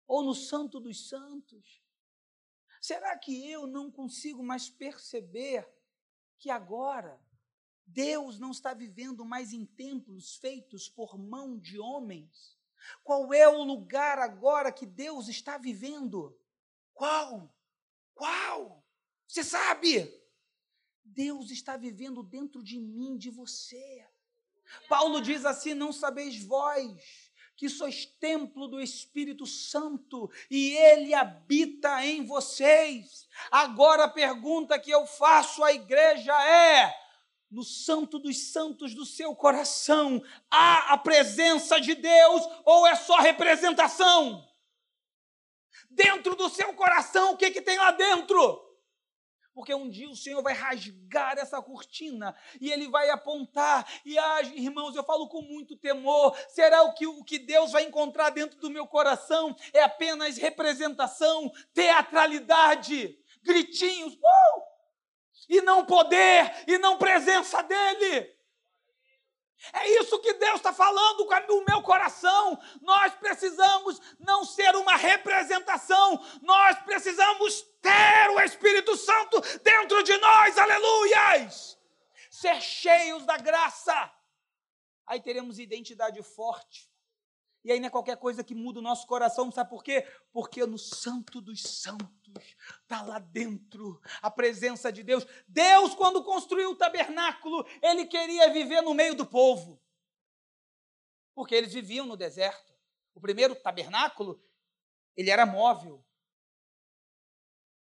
Ou 0.06 0.22
no 0.22 0.32
santo 0.32 0.78
dos 0.78 1.08
santos? 1.08 1.82
Será 2.80 3.18
que 3.18 3.50
eu 3.50 3.66
não 3.66 3.90
consigo 3.90 4.40
mais 4.40 4.70
perceber 4.70 5.68
que 6.38 6.48
agora 6.48 7.20
Deus 7.84 8.38
não 8.38 8.52
está 8.52 8.72
vivendo 8.72 9.24
mais 9.24 9.52
em 9.52 9.66
templos 9.66 10.36
feitos 10.36 10.88
por 10.88 11.18
mão 11.18 11.58
de 11.58 11.80
homens? 11.80 12.56
Qual 13.02 13.34
é 13.34 13.48
o 13.48 13.64
lugar 13.64 14.20
agora 14.20 14.70
que 14.70 14.86
Deus 14.86 15.26
está 15.26 15.58
vivendo? 15.58 16.38
Qual? 16.94 17.52
Qual? 18.14 18.86
Você 19.26 19.42
sabe? 19.42 20.15
Deus 21.06 21.50
está 21.50 21.76
vivendo 21.76 22.22
dentro 22.22 22.62
de 22.62 22.78
mim, 22.78 23.16
de 23.16 23.30
você. 23.30 24.06
Paulo 24.88 25.20
diz 25.20 25.44
assim: 25.44 25.74
Não 25.74 25.92
sabeis 25.92 26.42
vós 26.44 27.30
que 27.56 27.68
sois 27.70 28.04
templo 28.04 28.68
do 28.68 28.80
Espírito 28.80 29.46
Santo 29.46 30.30
e 30.50 30.76
ele 30.76 31.14
habita 31.14 32.04
em 32.04 32.24
vocês. 32.24 33.26
Agora 33.50 34.04
a 34.04 34.10
pergunta 34.10 34.78
que 34.78 34.90
eu 34.90 35.06
faço 35.06 35.64
à 35.64 35.72
igreja 35.72 36.34
é: 36.46 36.94
no 37.50 37.62
santo 37.62 38.18
dos 38.18 38.52
santos 38.52 38.94
do 38.94 39.06
seu 39.06 39.34
coração, 39.34 40.22
há 40.50 40.92
a 40.92 40.98
presença 40.98 41.80
de 41.80 41.94
Deus 41.94 42.42
ou 42.64 42.86
é 42.86 42.94
só 42.94 43.16
representação? 43.18 44.46
Dentro 45.88 46.34
do 46.34 46.50
seu 46.50 46.74
coração, 46.74 47.32
o 47.32 47.36
que, 47.36 47.50
que 47.50 47.62
tem 47.62 47.78
lá 47.78 47.92
dentro? 47.92 48.65
Porque 49.56 49.74
um 49.74 49.88
dia 49.88 50.06
o 50.06 50.14
Senhor 50.14 50.42
vai 50.42 50.52
rasgar 50.52 51.38
essa 51.38 51.62
cortina 51.62 52.36
e 52.60 52.70
ele 52.70 52.88
vai 52.88 53.08
apontar. 53.08 53.90
E, 54.04 54.18
ah, 54.18 54.42
irmãos, 54.54 54.94
eu 54.94 55.02
falo 55.02 55.30
com 55.30 55.40
muito 55.40 55.74
temor: 55.78 56.36
será 56.50 56.82
o 56.82 56.92
que, 56.92 57.06
o 57.06 57.24
que 57.24 57.38
Deus 57.38 57.72
vai 57.72 57.84
encontrar 57.84 58.28
dentro 58.28 58.60
do 58.60 58.68
meu 58.68 58.86
coração? 58.86 59.56
É 59.72 59.82
apenas 59.82 60.36
representação, 60.36 61.50
teatralidade, 61.72 63.18
gritinhos, 63.42 64.12
uh! 64.12 64.62
e 65.48 65.62
não 65.62 65.86
poder, 65.86 66.52
e 66.66 66.76
não 66.76 66.98
presença 66.98 67.62
dEle. 67.62 68.35
É 69.72 69.88
isso 70.00 70.18
que 70.20 70.34
Deus 70.34 70.56
está 70.56 70.72
falando 70.72 71.26
com 71.26 71.52
o 71.54 71.64
meu 71.64 71.82
coração. 71.82 72.58
Nós 72.82 73.14
precisamos 73.14 74.00
não 74.18 74.44
ser 74.44 74.74
uma 74.76 74.96
representação, 74.96 76.22
nós 76.42 76.78
precisamos 76.80 77.62
ter 77.80 78.30
o 78.30 78.40
Espírito 78.40 78.96
Santo 78.96 79.40
dentro 79.62 80.02
de 80.02 80.16
nós, 80.18 80.58
aleluias! 80.58 81.78
Ser 82.30 82.60
cheios 82.60 83.24
da 83.24 83.38
graça. 83.38 84.12
Aí 85.06 85.20
teremos 85.20 85.58
identidade 85.58 86.22
forte. 86.22 86.90
E 87.66 87.72
aí 87.72 87.80
não 87.80 87.88
é 87.88 87.90
qualquer 87.90 88.16
coisa 88.16 88.44
que 88.44 88.54
muda 88.54 88.78
o 88.78 88.82
nosso 88.82 89.08
coração, 89.08 89.50
sabe 89.50 89.68
por 89.68 89.82
quê? 89.82 90.06
Porque 90.30 90.64
no 90.64 90.78
Santo 90.78 91.40
dos 91.40 91.62
Santos 91.62 92.32
está 92.80 93.02
lá 93.02 93.18
dentro 93.18 94.00
a 94.22 94.30
presença 94.30 94.92
de 94.92 95.02
Deus. 95.02 95.26
Deus, 95.48 95.92
quando 95.96 96.22
construiu 96.22 96.70
o 96.70 96.76
tabernáculo, 96.76 97.66
ele 97.82 98.06
queria 98.06 98.52
viver 98.52 98.82
no 98.82 98.94
meio 98.94 99.16
do 99.16 99.26
povo. 99.26 99.82
Porque 101.34 101.56
eles 101.56 101.74
viviam 101.74 102.06
no 102.06 102.16
deserto. 102.16 102.72
O 103.12 103.20
primeiro 103.20 103.56
tabernáculo, 103.56 104.40
ele 105.16 105.30
era 105.32 105.44
móvel. 105.44 106.06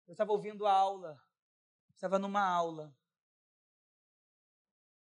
Eu 0.06 0.12
estava 0.12 0.34
ouvindo 0.34 0.68
a 0.68 0.74
aula, 0.74 1.18
estava 1.96 2.20
numa 2.20 2.46
aula. 2.46 2.94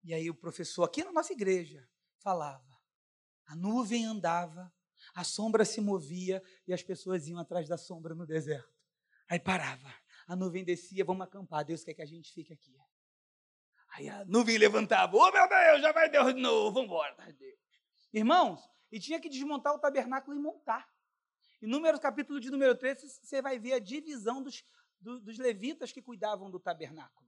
E 0.03 0.13
aí 0.13 0.29
o 0.29 0.35
professor, 0.35 0.83
aqui 0.83 1.05
na 1.05 1.13
nossa 1.13 1.33
igreja, 1.33 1.89
falava. 2.19 2.76
A 3.47 3.55
nuvem 3.55 4.05
andava, 4.05 4.73
a 5.15 5.25
sombra 5.25 5.65
se 5.65 5.81
movia 5.81 6.43
e 6.67 6.73
as 6.73 6.83
pessoas 6.83 7.27
iam 7.29 7.39
atrás 7.39 7.69
da 7.69 7.79
sombra 7.79 8.15
no 8.15 8.27
deserto. 8.27 8.75
Aí 9.29 9.39
parava, 9.39 9.93
a 10.27 10.37
nuvem 10.37 10.65
descia, 10.65 11.05
vamos 11.05 11.27
acampar, 11.27 11.65
Deus 11.65 11.85
quer 11.85 11.95
que 11.95 12.03
a 12.03 12.07
gente 12.07 12.33
fique 12.33 12.53
aqui. 12.53 12.77
Aí 13.95 14.09
a 14.09 14.25
nuvem 14.25 14.59
levantava, 14.59 15.17
oh 15.17 15.31
meu 15.31 15.49
Deus, 15.49 15.81
já 15.81 15.93
vai 15.93 16.11
Deus 16.11 16.35
de 16.35 16.41
novo, 16.41 16.73
vamos 16.73 16.87
embora, 16.87 17.33
Deus. 17.33 17.59
Irmãos, 18.13 18.69
e 18.91 18.99
tinha 18.99 19.21
que 19.21 19.29
desmontar 19.29 19.75
o 19.75 19.79
tabernáculo 19.79 20.37
e 20.37 20.41
montar. 20.41 20.89
Em 21.63 21.67
Números, 21.67 22.01
capítulo 22.01 22.39
de 22.39 22.51
número 22.51 22.77
3, 22.77 23.01
você 23.23 23.41
vai 23.41 23.59
ver 23.59 23.75
a 23.75 23.79
divisão 23.79 24.43
dos, 24.43 24.65
do, 25.01 25.21
dos 25.21 25.39
levitas 25.39 25.93
que 25.93 26.03
cuidavam 26.03 26.51
do 26.51 26.61
tabernáculo. 26.61 27.27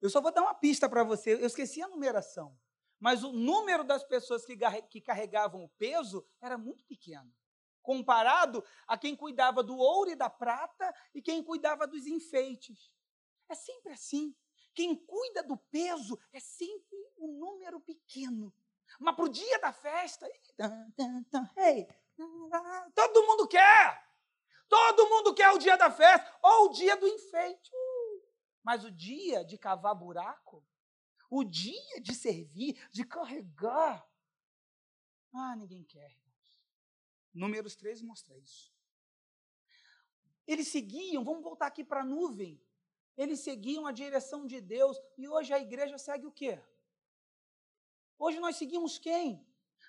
Eu 0.00 0.10
só 0.10 0.20
vou 0.20 0.32
dar 0.32 0.42
uma 0.42 0.54
pista 0.54 0.88
para 0.88 1.04
você, 1.04 1.34
eu 1.34 1.46
esqueci 1.46 1.82
a 1.82 1.88
numeração 1.88 2.56
mas 3.02 3.24
o 3.24 3.32
número 3.32 3.82
das 3.82 4.04
pessoas 4.04 4.44
que 4.88 5.00
carregavam 5.00 5.64
o 5.64 5.68
peso 5.70 6.24
era 6.40 6.56
muito 6.56 6.84
pequeno, 6.84 7.34
comparado 7.82 8.64
a 8.86 8.96
quem 8.96 9.16
cuidava 9.16 9.60
do 9.60 9.76
ouro 9.76 10.08
e 10.08 10.14
da 10.14 10.30
prata 10.30 10.94
e 11.12 11.20
quem 11.20 11.42
cuidava 11.42 11.84
dos 11.84 12.06
enfeites. 12.06 12.92
É 13.48 13.56
sempre 13.56 13.92
assim. 13.92 14.32
Quem 14.72 14.94
cuida 14.94 15.42
do 15.42 15.56
peso 15.56 16.16
é 16.32 16.38
sempre 16.38 16.96
um 17.18 17.26
número 17.40 17.80
pequeno. 17.80 18.54
Mas 19.00 19.16
para 19.16 19.24
o 19.24 19.28
dia 19.28 19.58
da 19.58 19.72
festa, 19.72 20.30
todo 22.94 23.26
mundo 23.26 23.48
quer. 23.48 24.00
Todo 24.68 25.08
mundo 25.08 25.34
quer 25.34 25.50
o 25.50 25.58
dia 25.58 25.76
da 25.76 25.90
festa 25.90 26.38
ou 26.40 26.66
o 26.66 26.68
dia 26.68 26.96
do 26.96 27.08
enfeite. 27.08 27.68
Uh, 27.74 28.22
mas 28.62 28.84
o 28.84 28.92
dia 28.92 29.44
de 29.44 29.58
cavar 29.58 29.92
buraco, 29.92 30.64
o 31.32 31.42
dia 31.42 31.98
de 31.98 32.14
servir, 32.14 32.78
de 32.92 33.06
carregar. 33.06 34.06
Ah, 35.32 35.56
ninguém 35.56 35.82
quer, 35.82 36.10
irmãos. 36.10 36.62
Números 37.32 37.74
3 37.74 38.02
mostra 38.02 38.36
isso. 38.36 38.70
Eles 40.46 40.68
seguiam, 40.68 41.24
vamos 41.24 41.42
voltar 41.42 41.68
aqui 41.68 41.82
para 41.82 42.02
a 42.02 42.04
nuvem. 42.04 42.60
Eles 43.16 43.40
seguiam 43.40 43.86
a 43.86 43.92
direção 43.92 44.46
de 44.46 44.60
Deus 44.60 45.00
e 45.16 45.26
hoje 45.26 45.54
a 45.54 45.58
igreja 45.58 45.96
segue 45.96 46.26
o 46.26 46.30
quê? 46.30 46.62
Hoje 48.18 48.38
nós 48.38 48.56
seguimos 48.56 48.98
quem? 48.98 49.42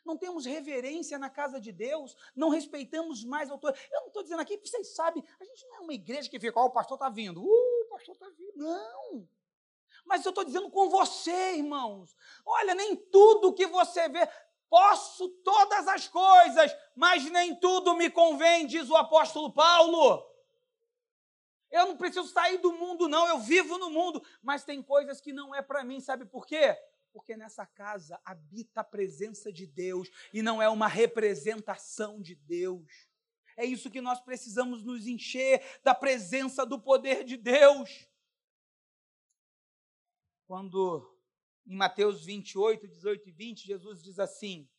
Não 0.05 0.17
temos 0.17 0.45
reverência 0.45 1.19
na 1.19 1.29
casa 1.29 1.59
de 1.59 1.73
Deus, 1.73 2.15
não 2.33 2.47
respeitamos 2.47 3.25
mais 3.25 3.49
a 3.49 3.53
autoridade. 3.53 3.89
Eu 3.91 3.99
não 3.99 4.07
estou 4.07 4.23
dizendo 4.23 4.41
aqui, 4.41 4.57
vocês 4.57 4.95
sabem, 4.95 5.21
a 5.37 5.43
gente 5.43 5.67
não 5.67 5.75
é 5.75 5.79
uma 5.81 5.93
igreja 5.93 6.29
que 6.29 6.39
fica, 6.39 6.57
ó, 6.57 6.63
oh, 6.63 6.67
o 6.67 6.71
pastor 6.71 6.95
está 6.95 7.09
vindo, 7.09 7.43
uh, 7.43 7.83
o 7.83 7.87
pastor 7.89 8.15
está 8.15 8.29
vindo. 8.29 8.55
Não. 8.55 9.27
Mas 10.05 10.25
eu 10.25 10.29
estou 10.29 10.43
dizendo 10.43 10.69
com 10.69 10.89
você, 10.89 11.55
irmãos. 11.55 12.15
Olha, 12.45 12.75
nem 12.75 12.95
tudo 12.95 13.53
que 13.53 13.67
você 13.67 14.07
vê, 14.09 14.27
posso 14.69 15.29
todas 15.43 15.87
as 15.87 16.07
coisas, 16.07 16.75
mas 16.95 17.29
nem 17.29 17.55
tudo 17.55 17.95
me 17.95 18.09
convém, 18.09 18.65
diz 18.65 18.89
o 18.89 18.95
apóstolo 18.95 19.53
Paulo. 19.53 20.23
Eu 21.69 21.87
não 21.87 21.97
preciso 21.97 22.27
sair 22.27 22.57
do 22.57 22.73
mundo, 22.73 23.07
não, 23.07 23.27
eu 23.27 23.39
vivo 23.39 23.77
no 23.77 23.89
mundo, 23.89 24.23
mas 24.41 24.63
tem 24.63 24.81
coisas 24.81 25.19
que 25.19 25.33
não 25.33 25.53
é 25.53 25.61
para 25.61 25.83
mim, 25.83 25.99
sabe 25.99 26.25
por 26.25 26.45
quê? 26.45 26.77
Porque 27.11 27.35
nessa 27.37 27.65
casa 27.65 28.19
habita 28.25 28.81
a 28.81 28.83
presença 28.83 29.51
de 29.51 29.65
Deus 29.65 30.09
e 30.33 30.41
não 30.41 30.61
é 30.61 30.69
uma 30.69 30.87
representação 30.87 32.21
de 32.21 32.35
Deus. 32.35 33.07
É 33.55 33.65
isso 33.65 33.89
que 33.89 34.01
nós 34.01 34.19
precisamos 34.19 34.83
nos 34.83 35.05
encher 35.05 35.63
da 35.83 35.93
presença 35.93 36.65
do 36.65 36.79
poder 36.79 37.23
de 37.23 37.37
Deus 37.37 38.07
quando 40.47 41.09
em 41.65 41.75
Mateus 41.75 42.25
28, 42.25 42.87
18 42.87 43.29
e 43.29 43.31
20, 43.31 43.65
Jesus 43.65 44.03
diz 44.03 44.19
assim: 44.19 44.69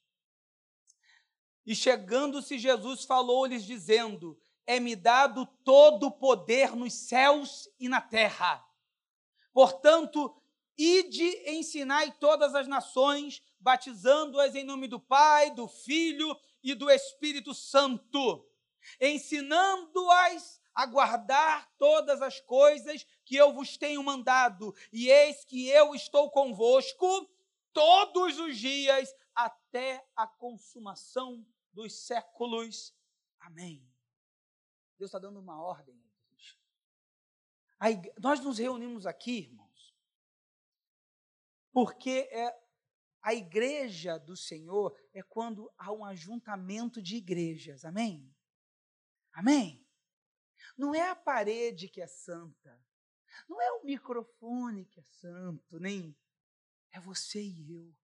E 1.64 1.74
chegando-se 1.74 2.58
Jesus 2.58 3.04
falou-lhes, 3.04 3.64
dizendo: 3.64 4.38
É-me 4.66 4.94
dado 4.94 5.46
todo 5.64 6.06
o 6.06 6.12
poder 6.12 6.76
nos 6.76 6.92
céus 6.92 7.68
e 7.78 7.88
na 7.88 8.00
terra. 8.00 8.64
Portanto, 9.52 10.34
ide 10.76 11.28
ensinai 11.50 12.12
todas 12.12 12.54
as 12.54 12.66
nações, 12.66 13.42
batizando-as 13.58 14.54
em 14.54 14.64
nome 14.64 14.88
do 14.88 15.00
Pai, 15.00 15.50
do 15.52 15.66
Filho 15.68 16.36
e 16.62 16.74
do 16.74 16.90
Espírito 16.90 17.54
Santo, 17.54 18.46
ensinando-as 19.00 20.60
a 20.74 20.86
guardar 20.86 21.70
todas 21.78 22.20
as 22.20 22.40
coisas 22.40 23.06
que 23.24 23.36
eu 23.36 23.52
vos 23.52 23.76
tenho 23.76 24.02
mandado, 24.02 24.74
e 24.92 25.08
eis 25.08 25.44
que 25.44 25.68
eu 25.68 25.94
estou 25.94 26.30
convosco 26.30 27.30
todos 27.72 28.38
os 28.38 28.58
dias 28.58 29.14
até 29.34 30.06
a 30.14 30.26
consumação 30.26 31.46
dos 31.72 32.06
séculos. 32.06 32.94
Amém. 33.40 33.86
Deus 34.98 35.08
está 35.08 35.18
dando 35.18 35.40
uma 35.40 35.60
ordem. 35.60 36.02
Aí, 37.78 38.00
nós 38.18 38.40
nos 38.40 38.58
reunimos 38.58 39.06
aqui, 39.06 39.40
irmãos, 39.40 39.94
porque 41.72 42.28
é, 42.30 42.56
a 43.20 43.34
igreja 43.34 44.16
do 44.18 44.36
Senhor 44.36 44.96
é 45.12 45.22
quando 45.22 45.70
há 45.76 45.92
um 45.92 46.04
ajuntamento 46.04 47.02
de 47.02 47.16
igrejas. 47.16 47.84
Amém? 47.84 48.34
Amém? 49.32 49.84
Não 50.78 50.94
é 50.94 51.10
a 51.10 51.16
parede 51.16 51.88
que 51.88 52.00
é 52.00 52.06
santa. 52.06 52.80
Não 53.48 53.60
é 53.60 53.72
o 53.72 53.84
microfone 53.84 54.84
que 54.86 55.00
é 55.00 55.02
santo, 55.02 55.78
nem 55.78 56.16
é 56.92 57.00
você 57.00 57.42
e 57.42 57.74
eu. 57.74 57.94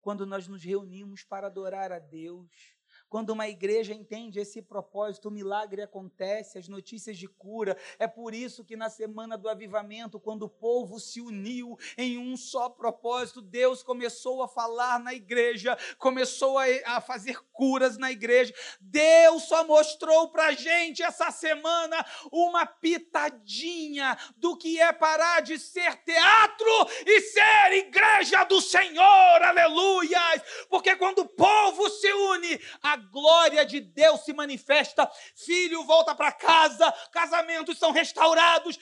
Quando 0.00 0.26
nós 0.26 0.48
nos 0.48 0.62
reunimos 0.62 1.24
para 1.24 1.46
adorar 1.46 1.92
a 1.92 1.98
Deus, 1.98 2.76
quando 3.12 3.28
uma 3.28 3.46
igreja 3.46 3.92
entende 3.92 4.40
esse 4.40 4.62
propósito, 4.62 5.28
o 5.28 5.30
milagre 5.30 5.82
acontece, 5.82 6.56
as 6.56 6.66
notícias 6.66 7.18
de 7.18 7.28
cura. 7.28 7.76
É 7.98 8.06
por 8.06 8.32
isso 8.32 8.64
que 8.64 8.74
na 8.74 8.88
semana 8.88 9.36
do 9.36 9.50
avivamento, 9.50 10.18
quando 10.18 10.44
o 10.44 10.48
povo 10.48 10.98
se 10.98 11.20
uniu 11.20 11.78
em 11.98 12.16
um 12.16 12.38
só 12.38 12.70
propósito, 12.70 13.42
Deus 13.42 13.82
começou 13.82 14.42
a 14.42 14.48
falar 14.48 14.98
na 14.98 15.12
igreja, 15.12 15.76
começou 15.98 16.58
a, 16.58 16.64
a 16.86 17.02
fazer 17.02 17.38
curas 17.52 17.98
na 17.98 18.10
igreja. 18.10 18.54
Deus 18.80 19.42
só 19.42 19.62
mostrou 19.66 20.30
para 20.30 20.52
gente 20.52 21.02
essa 21.02 21.30
semana 21.30 22.02
uma 22.32 22.64
pitadinha 22.64 24.16
do 24.38 24.56
que 24.56 24.80
é 24.80 24.90
parar 24.90 25.42
de 25.42 25.58
ser 25.58 25.96
teatro 25.96 26.88
e 27.04 27.20
ser 27.20 27.72
igreja 27.74 28.44
do 28.44 28.58
Senhor. 28.62 29.42
Aleluias! 29.42 30.40
Porque 30.70 30.96
quando 30.96 31.18
o 31.18 31.28
povo 31.28 31.90
se 31.90 32.10
une, 32.10 32.58
a 32.82 33.01
glória 33.10 33.64
de 33.64 33.80
Deus 33.80 34.20
se 34.22 34.32
manifesta, 34.32 35.10
filho 35.36 35.84
volta 35.84 36.14
para 36.14 36.32
casa, 36.32 36.90
casamentos 37.10 37.78
são 37.78 37.90
restaurados, 37.90 38.78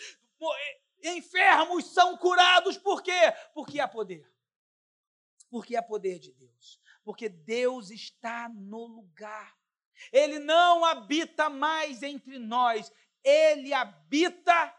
enfermos 1.02 1.86
são 1.92 2.16
curados, 2.16 2.76
por 2.76 3.02
quê? 3.02 3.32
Porque 3.54 3.80
há 3.80 3.88
poder. 3.88 4.30
Porque 5.50 5.76
há 5.76 5.82
poder 5.82 6.18
de 6.18 6.32
Deus. 6.32 6.80
Porque 7.02 7.28
Deus 7.28 7.90
está 7.90 8.48
no 8.48 8.86
lugar. 8.86 9.58
Ele 10.12 10.38
não 10.38 10.84
habita 10.84 11.50
mais 11.50 12.02
entre 12.02 12.38
nós, 12.38 12.90
ele 13.22 13.72
habita 13.74 14.74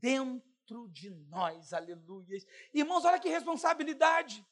dentro 0.00 0.88
de 0.90 1.10
nós. 1.10 1.72
Aleluia. 1.72 2.38
Irmãos, 2.72 3.04
olha 3.04 3.18
que 3.18 3.28
responsabilidade. 3.28 4.46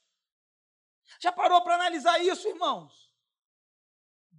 Já 1.20 1.30
parou 1.30 1.62
para 1.62 1.74
analisar 1.74 2.18
isso, 2.22 2.48
irmãos? 2.48 3.11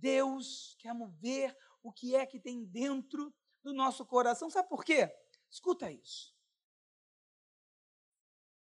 Deus 0.04 0.76
quer 0.80 0.94
ver 1.22 1.58
o 1.82 1.90
que 1.90 2.14
é 2.14 2.26
que 2.26 2.38
tem 2.38 2.66
dentro 2.66 3.34
do 3.64 3.74
nosso 3.74 4.06
coração. 4.06 4.50
Sabe 4.50 4.68
por 4.68 4.84
quê? 4.84 5.10
Escuta 5.50 5.90
isso. 5.90 6.36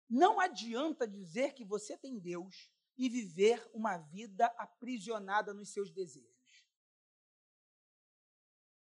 Não 0.10 0.40
adianta 0.40 1.08
dizer 1.08 1.54
que 1.54 1.64
você 1.64 1.96
tem 1.96 2.18
Deus 2.18 2.72
e 2.98 3.08
viver 3.08 3.64
uma 3.76 3.98
vida 3.98 4.48
aprisionada 4.58 5.54
nos 5.54 5.72
seus 5.72 5.92
desejos. 5.92 6.66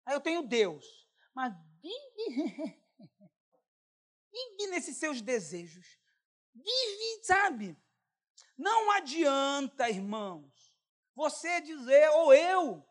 Aí 0.07 0.15
eu 0.15 0.21
tenho 0.23 0.43
Deus, 0.43 1.07
mas 1.35 1.53
vive, 1.83 2.83
vive 4.33 4.67
nesses 4.71 4.97
seus 4.97 5.21
desejos. 5.21 5.99
Vive, 6.55 7.25
sabe? 7.25 7.77
Não 8.57 8.91
adianta, 8.93 9.91
irmãos, 9.91 10.58
você 11.19 11.61
dizer, 11.61 12.09
ou 12.11 12.33
eu. 12.33 12.87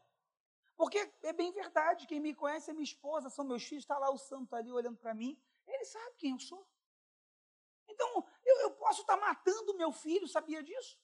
Porque 0.75 1.09
é 1.23 1.31
bem 1.31 1.53
verdade, 1.53 2.05
quem 2.05 2.19
me 2.19 2.35
conhece 2.35 2.69
é 2.69 2.73
minha 2.73 2.83
esposa, 2.83 3.29
são 3.29 3.45
meus 3.45 3.63
filhos, 3.63 3.85
está 3.85 3.97
lá 3.97 4.11
o 4.11 4.17
santo 4.17 4.53
ali 4.53 4.69
olhando 4.69 4.97
para 4.97 5.13
mim, 5.13 5.41
ele 5.65 5.85
sabe 5.85 6.17
quem 6.17 6.33
eu 6.33 6.39
sou. 6.39 6.67
Então, 7.87 8.27
eu, 8.45 8.59
eu 8.59 8.71
posso 8.71 8.99
estar 9.01 9.17
tá 9.17 9.25
matando 9.25 9.77
meu 9.77 9.93
filho, 9.93 10.27
sabia 10.27 10.61
disso? 10.61 10.99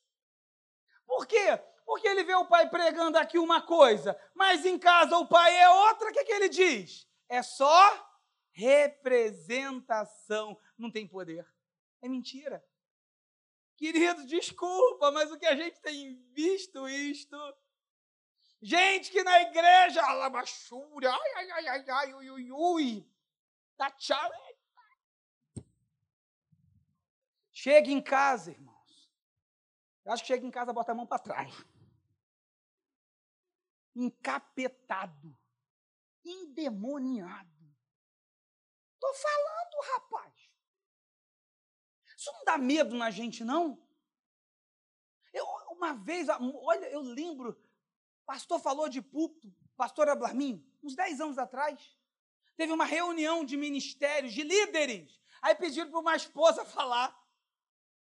Por 1.05 1.25
quê? 1.25 1.57
Porque 1.85 2.05
ele 2.05 2.25
vê 2.25 2.35
o 2.35 2.45
pai 2.45 2.69
pregando 2.69 3.17
aqui 3.17 3.39
uma 3.39 3.61
coisa, 3.61 4.19
mas 4.35 4.65
em 4.65 4.77
casa 4.77 5.17
o 5.17 5.25
pai 5.25 5.55
é 5.55 5.69
outra, 5.69 6.09
o 6.09 6.13
que, 6.13 6.25
que 6.25 6.33
ele 6.33 6.49
diz? 6.49 7.07
É 7.29 7.41
só 7.41 8.05
representação, 8.51 10.59
não 10.77 10.91
tem 10.91 11.07
poder. 11.07 11.47
É 12.01 12.09
mentira. 12.09 12.61
Querido, 13.75 14.25
desculpa, 14.25 15.11
mas 15.11 15.31
o 15.31 15.37
que 15.37 15.45
a 15.45 15.55
gente 15.55 15.79
tem 15.81 16.15
visto 16.33 16.87
isto. 16.87 17.37
Gente 18.61 19.11
que 19.11 19.23
na 19.23 19.41
igreja, 19.41 20.01
alabachura, 20.01 21.11
ai, 21.11 21.33
ai, 21.35 21.51
ai, 21.51 21.67
ai, 21.67 21.89
ai, 21.89 22.13
ui, 22.13 22.29
ui, 22.29 22.51
ui, 22.51 23.11
tá 23.75 23.91
tchau. 23.91 24.31
Chega 27.51 27.89
em 27.89 28.01
casa, 28.01 28.51
irmãos. 28.51 28.73
Eu 30.05 30.11
acho 30.11 30.23
que 30.23 30.27
chega 30.27 30.45
em 30.45 30.51
casa, 30.51 30.73
bota 30.73 30.91
a 30.91 30.95
mão 30.95 31.07
para 31.07 31.19
trás. 31.19 31.53
Encapetado, 33.95 35.37
endemoniado. 36.23 37.75
Tô 38.99 39.13
falando, 39.13 39.93
rapaz. 39.93 40.42
Isso 42.23 42.31
não 42.31 42.45
dá 42.45 42.57
medo 42.57 42.95
na 42.95 43.11
gente, 43.11 43.43
não? 43.43 43.77
Eu, 45.33 45.45
uma 45.71 45.91
vez, 45.91 46.29
olha, 46.29 46.85
eu 46.85 47.01
lembro, 47.01 47.61
pastor 48.25 48.61
falou 48.61 48.87
de 48.87 49.01
púlpito, 49.01 49.53
pastor 49.75 50.07
Ablarmin, 50.07 50.65
uns 50.81 50.95
10 50.95 51.19
anos 51.19 51.37
atrás. 51.37 51.97
Teve 52.55 52.71
uma 52.71 52.85
reunião 52.85 53.43
de 53.43 53.57
ministérios, 53.57 54.31
de 54.31 54.41
líderes. 54.41 55.19
Aí 55.41 55.53
pediram 55.53 55.91
para 55.91 55.99
uma 55.99 56.15
esposa 56.15 56.63
falar. 56.77 57.13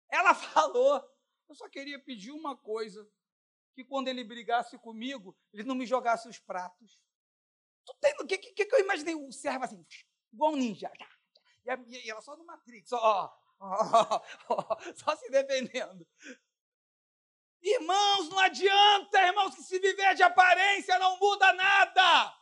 Ela 0.09 0.35
falou. 0.35 1.09
Eu 1.49 1.55
só 1.55 1.69
queria 1.69 2.03
pedir 2.03 2.33
uma 2.33 2.57
coisa: 2.57 3.09
que 3.75 3.85
quando 3.85 4.09
ele 4.09 4.25
brigasse 4.25 4.77
comigo, 4.77 5.39
ele 5.53 5.63
não 5.63 5.77
me 5.77 5.87
jogasse 5.87 6.29
os 6.29 6.41
pratos. 6.41 7.01
Tu 7.87 7.95
tem, 8.01 8.13
o 8.19 8.27
que, 8.27 8.39
que, 8.39 8.67
que 8.67 8.75
eu 8.75 8.81
imaginei? 8.81 9.15
O 9.15 9.31
servo 9.31 9.67
assim, 9.67 9.87
igual 10.33 10.53
um 10.53 10.57
ninja. 10.57 10.91
E 11.87 12.11
ela 12.11 12.21
só 12.21 12.37
no 12.37 12.45
Matrix, 12.45 12.91
ó, 12.91 13.33
só 14.97 15.17
se 15.17 15.31
defendendo. 15.31 16.07
Irmãos, 17.63 18.29
não 18.31 18.39
adianta, 18.39 19.27
irmãos, 19.27 19.55
que 19.55 19.63
se 19.63 19.79
viver 19.79 20.15
de 20.15 20.23
aparência 20.23 20.99
não 20.99 21.19
muda 21.19 21.53
nada. 21.53 22.37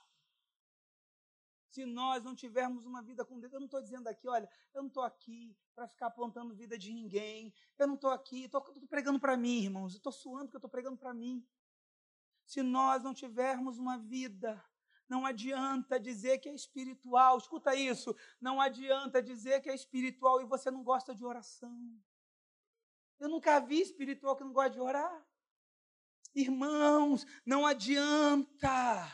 Se 1.70 1.84
nós 1.84 2.22
não 2.22 2.34
tivermos 2.34 2.86
uma 2.86 3.02
vida 3.02 3.24
com 3.24 3.38
Deus, 3.38 3.52
eu 3.52 3.58
não 3.58 3.66
estou 3.66 3.82
dizendo 3.82 4.08
aqui, 4.08 4.28
olha, 4.28 4.48
eu 4.72 4.82
não 4.82 4.88
estou 4.88 5.02
aqui 5.02 5.56
para 5.74 5.88
ficar 5.88 6.06
apontando 6.06 6.54
vida 6.54 6.78
de 6.78 6.92
ninguém, 6.92 7.52
eu 7.78 7.86
não 7.86 7.94
estou 7.94 8.10
aqui, 8.10 8.44
estou 8.44 8.62
pregando 8.88 9.20
para 9.20 9.36
mim, 9.36 9.64
irmãos, 9.64 9.94
estou 9.94 10.12
suando 10.12 10.46
porque 10.46 10.56
eu 10.56 10.58
estou 10.58 10.70
pregando 10.70 10.96
para 10.96 11.12
mim. 11.12 11.46
Se 12.44 12.62
nós 12.62 13.02
não 13.02 13.12
tivermos 13.12 13.78
uma 13.78 13.98
vida 13.98 14.64
não 15.08 15.24
adianta 15.24 15.98
dizer 15.98 16.38
que 16.38 16.48
é 16.48 16.54
espiritual. 16.54 17.38
Escuta 17.38 17.74
isso. 17.74 18.14
Não 18.40 18.60
adianta 18.60 19.22
dizer 19.22 19.60
que 19.60 19.70
é 19.70 19.74
espiritual 19.74 20.40
e 20.40 20.44
você 20.44 20.70
não 20.70 20.84
gosta 20.84 21.14
de 21.14 21.24
oração. 21.24 21.98
Eu 23.18 23.28
nunca 23.28 23.58
vi 23.58 23.80
espiritual 23.80 24.36
que 24.36 24.44
não 24.44 24.52
gosta 24.52 24.70
de 24.70 24.80
orar. 24.80 25.26
Irmãos, 26.34 27.26
não 27.44 27.66
adianta 27.66 29.10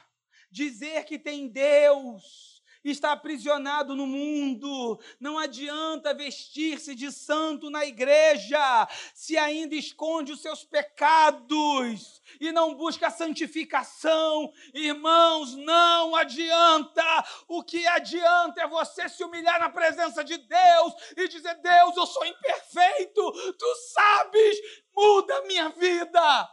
dizer 0.51 1.05
que 1.05 1.19
tem 1.19 1.49
Deus 1.49 2.63
está 2.91 3.13
aprisionado 3.13 3.97
no 3.97 4.07
mundo. 4.07 5.01
Não 5.19 5.39
adianta 5.39 6.13
vestir-se 6.13 6.95
de 6.95 7.11
santo 7.11 7.71
na 7.71 7.85
igreja 7.87 8.89
se 9.15 9.39
ainda 9.39 9.75
esconde 9.75 10.33
os 10.33 10.43
seus 10.43 10.65
pecados 10.65 12.23
e 12.41 12.53
não 12.53 12.75
busca 12.75 13.11
santificação. 13.11 14.53
Irmãos, 14.75 15.55
não 15.55 16.15
adianta. 16.15 17.03
O 17.49 17.63
que 17.63 17.87
adianta 17.87 18.63
é 18.63 18.69
você 18.69 19.09
se 19.09 19.25
humilhar 19.25 19.59
na 19.59 19.71
presença 19.71 20.23
de 20.23 20.37
Deus 20.37 20.95
e 21.17 21.29
dizer: 21.29 21.55
Deus, 21.55 21.97
eu 21.97 22.07
sou 22.07 22.25
imperfeito, 22.27 23.33
tu 23.55 23.75
sabes, 23.93 24.59
muda 24.95 25.39
a 25.39 25.47
minha 25.47 25.69
vida. 25.71 26.51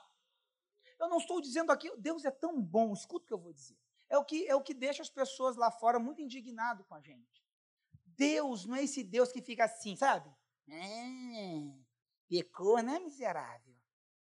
Eu 0.99 1.09
não 1.09 1.17
estou 1.17 1.41
dizendo 1.41 1.71
aqui, 1.71 1.91
Deus 1.97 2.23
é 2.25 2.31
tão 2.31 2.61
bom, 2.61 2.93
escuta 2.93 3.25
o 3.25 3.27
que 3.27 3.33
eu 3.33 3.39
vou 3.39 3.51
dizer 3.51 3.80
é 4.11 4.17
o 4.17 4.25
que, 4.25 4.45
é 4.45 4.53
o 4.53 4.61
que 4.61 4.73
deixa 4.73 5.01
as 5.01 5.09
pessoas 5.09 5.55
lá 5.55 5.71
fora 5.71 5.97
muito 5.97 6.21
indignadas 6.21 6.85
com 6.85 6.93
a 6.93 6.99
gente. 6.99 7.41
Deus 8.05 8.65
não 8.65 8.75
é 8.75 8.83
esse 8.83 9.05
Deus 9.05 9.31
que 9.31 9.41
fica 9.41 9.63
assim, 9.63 9.95
sabe? 9.95 10.29
É, 10.67 11.73
pecou, 12.27 12.83
né, 12.83 12.99
miserável? 12.99 13.73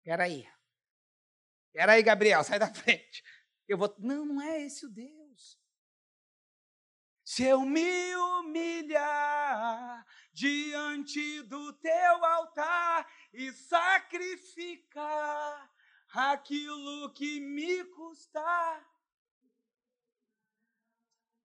Peraí. 0.05 0.49
Peraí, 1.73 2.05
Gabriel, 2.05 2.45
sai 2.45 2.61
da 2.61 2.73
frente. 2.73 3.25
Eu 3.67 3.77
vou. 3.77 3.93
Não, 3.99 4.25
não 4.25 4.41
é 4.41 4.63
esse 4.63 4.87
o 4.87 4.89
Deus. 4.91 5.59
Se 7.25 7.43
eu 7.43 7.63
me 7.63 8.15
humilhar 8.15 10.07
diante 10.33 11.43
do 11.43 11.73
teu 11.73 12.25
altar 12.25 13.11
e 13.33 13.51
sacrificar 13.53 14.95
aquilo 16.13 17.13
que 17.13 17.41
me 17.41 17.85
custar, 17.87 18.94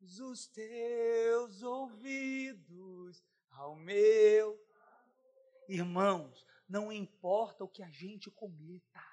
os 0.02 0.48
teus 0.48 1.62
ouvidos 1.62 3.24
ao 3.52 3.76
meu. 3.76 4.60
Irmãos, 5.68 6.46
não 6.68 6.92
importa 6.92 7.64
o 7.64 7.70
que 7.70 7.84
a 7.84 7.90
gente 7.90 8.32
cometa, 8.32 9.04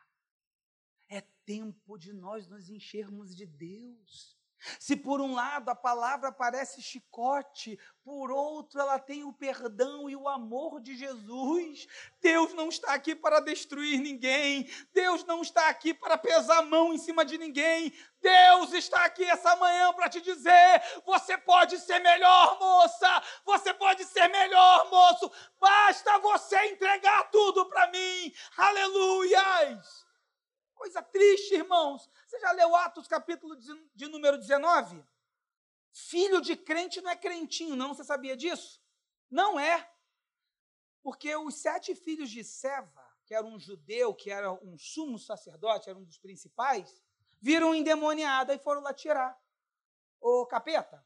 é 1.09 1.21
tempo 1.45 1.99
de 1.99 2.13
nós 2.13 2.47
nos 2.49 2.69
enchermos 2.69 3.35
de 3.35 3.47
Deus. 3.47 4.39
Se 4.79 4.97
por 4.97 5.21
um 5.21 5.35
lado 5.35 5.69
a 5.69 5.75
palavra 5.75 6.33
parece 6.33 6.83
chicote, 6.83 7.79
por 8.03 8.31
outro 8.31 8.81
ela 8.81 8.99
tem 8.99 9.25
o 9.25 9.33
perdão 9.33 10.09
e 10.09 10.17
o 10.17 10.29
amor 10.29 10.81
de 10.81 10.97
Jesus. 10.97 11.87
Deus 12.21 12.55
não 12.55 12.69
está 12.69 12.95
aqui 12.95 13.15
para 13.15 13.41
destruir 13.41 14.01
ninguém, 14.01 14.69
Deus 14.93 15.25
não 15.25 15.43
está 15.43 15.69
aqui 15.69 15.93
para 15.93 16.17
pesar 16.17 16.59
a 16.59 16.63
mão 16.63 16.93
em 16.93 16.99
cima 16.99 17.25
de 17.25 17.37
ninguém. 17.37 17.93
Deus 18.21 18.73
está 18.73 19.05
aqui 19.05 19.25
essa 19.25 19.55
manhã 19.57 19.93
para 19.93 20.09
te 20.09 20.21
dizer: 20.21 20.83
você 21.05 21.37
pode 21.37 21.79
ser 21.79 21.99
melhor, 21.99 22.59
moça, 22.59 23.23
você 23.45 23.75
pode 23.75 24.05
ser 24.05 24.29
melhor, 24.29 24.91
moço, 24.91 25.31
basta 25.61 26.19
você 26.19 26.57
entregar 26.67 27.31
tudo 27.31 27.67
para 27.67 27.91
mim. 27.91 28.33
Aleluias! 28.57 30.06
Coisa 30.77 31.03
triste, 31.03 31.55
irmãos. 31.55 32.09
Você 32.27 32.39
já 32.39 32.53
leu 32.53 32.77
Atos, 32.77 33.09
capítulo 33.09 33.57
de 33.57 34.07
número 34.07 34.39
19? 34.39 35.03
Filho 35.93 36.41
de 36.43 36.55
crente 36.55 37.01
não 37.01 37.11
é 37.11 37.17
crentinho, 37.17 37.75
não. 37.75 37.95
Você 37.95 38.05
sabia 38.05 38.37
disso? 38.37 38.81
Não 39.31 39.59
é. 39.59 39.91
Porque 41.03 41.35
os 41.35 41.55
sete 41.57 41.95
filhos 41.95 42.31
de 42.31 42.45
Seva, 42.45 43.05
que 43.25 43.35
era 43.35 43.45
um 43.45 43.59
judeu, 43.59 44.15
que 44.15 44.31
era 44.31 44.53
um 44.53 44.77
sumo 44.77 45.19
sacerdote, 45.19 45.89
era 45.89 45.99
um 45.99 46.05
dos 46.05 46.19
principais, 46.19 47.03
viram 47.41 47.75
endemoniada 47.75 48.55
e 48.55 48.59
foram 48.59 48.83
lá 48.83 48.93
tirar. 48.93 49.41
Ô 50.21 50.47
capeta, 50.47 51.05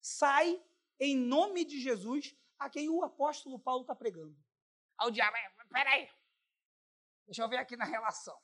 sai 0.00 0.62
em 0.98 1.16
nome 1.16 1.64
de 1.64 1.80
Jesus 1.80 2.34
a 2.58 2.70
quem 2.70 2.88
o 2.88 3.04
apóstolo 3.04 3.58
Paulo 3.58 3.82
está 3.82 3.94
pregando. 3.94 4.36
Ao 4.96 5.10
diabo, 5.10 5.36
peraí, 5.70 6.08
Deixa 7.26 7.42
eu 7.42 7.48
ver 7.48 7.56
aqui 7.56 7.76
na 7.76 7.84
relação. 7.84 8.38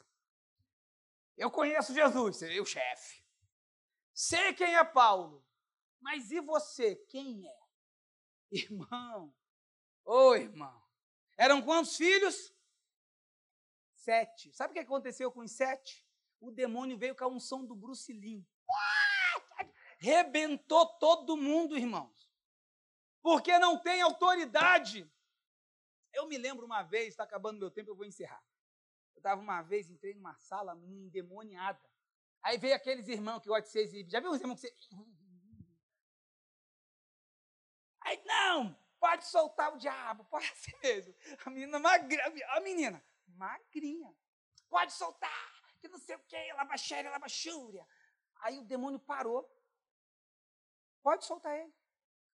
Eu 1.37 1.51
conheço 1.51 1.95
Jesus, 1.95 2.43
o 2.43 2.67
chefe. 2.67 3.25
Sei 4.13 4.53
quem 4.53 4.75
é 4.77 4.85
Paulo. 4.85 5.45
Mas 6.01 6.31
e 6.31 6.41
você, 6.41 6.97
quem 6.97 7.47
é? 7.47 7.61
Irmão. 8.51 9.35
Ô, 10.05 10.35
irmão. 10.35 10.83
Eram 11.37 11.63
quantos 11.63 11.97
filhos? 11.97 12.55
Sete. 13.95 14.53
Sabe 14.53 14.73
o 14.73 14.75
que 14.75 14.81
aconteceu 14.81 15.31
com 15.31 15.41
os 15.41 15.53
sete? 15.53 16.07
O 16.41 16.51
demônio 16.51 16.99
veio 16.99 17.15
com 17.15 17.25
a 17.25 17.29
unção 17.29 17.65
do 17.65 17.75
Bruce 17.75 18.13
Lee. 18.13 18.47
Rebentou 19.99 20.87
todo 20.99 21.37
mundo, 21.37 21.77
irmãos. 21.77 22.31
Porque 23.23 23.59
não 23.59 23.79
tem 23.79 24.01
autoridade. 24.01 25.11
Eu 26.13 26.27
me 26.27 26.39
lembro 26.39 26.65
uma 26.65 26.83
vez, 26.83 27.09
está 27.09 27.25
acabando 27.25 27.59
meu 27.59 27.71
tempo, 27.71 27.91
eu 27.91 27.97
vou 27.97 28.07
encerrar. 28.07 28.43
Eu 29.21 29.23
estava 29.23 29.41
uma 29.43 29.61
vez, 29.61 29.91
entrei 29.91 30.15
numa 30.15 30.35
sala 30.37 30.75
endemoniada. 30.83 31.79
Aí 32.43 32.57
veio 32.57 32.75
aqueles 32.75 33.07
irmãos 33.07 33.43
que 33.43 33.49
gostam 33.49 33.67
de 33.67 33.71
ser 33.71 33.81
exibidos. 33.81 34.13
Já 34.13 34.19
viu 34.19 34.31
os 34.31 34.41
irmãos 34.41 34.59
que. 34.59 34.75
Aí, 38.01 38.19
não, 38.25 38.75
pode 38.99 39.27
soltar 39.27 39.75
o 39.75 39.77
diabo, 39.77 40.25
pode 40.25 40.47
ser 40.57 40.75
mesmo. 40.83 41.15
A 41.45 41.51
menina 41.51 41.79
magra, 41.79 42.33
a 42.57 42.61
menina, 42.61 43.05
magrinha. 43.27 44.17
Pode 44.71 44.95
soltar, 44.95 45.77
que 45.83 45.89
não 45.89 45.99
sei 45.99 46.17
o 46.17 46.21
que, 46.21 46.53
labaxéria, 46.55 47.11
labachúria. 47.11 47.87
Aí 48.41 48.59
o 48.59 48.65
demônio 48.65 48.99
parou. 49.01 49.47
Pode 51.03 51.27
soltar 51.27 51.59
ele. 51.59 51.75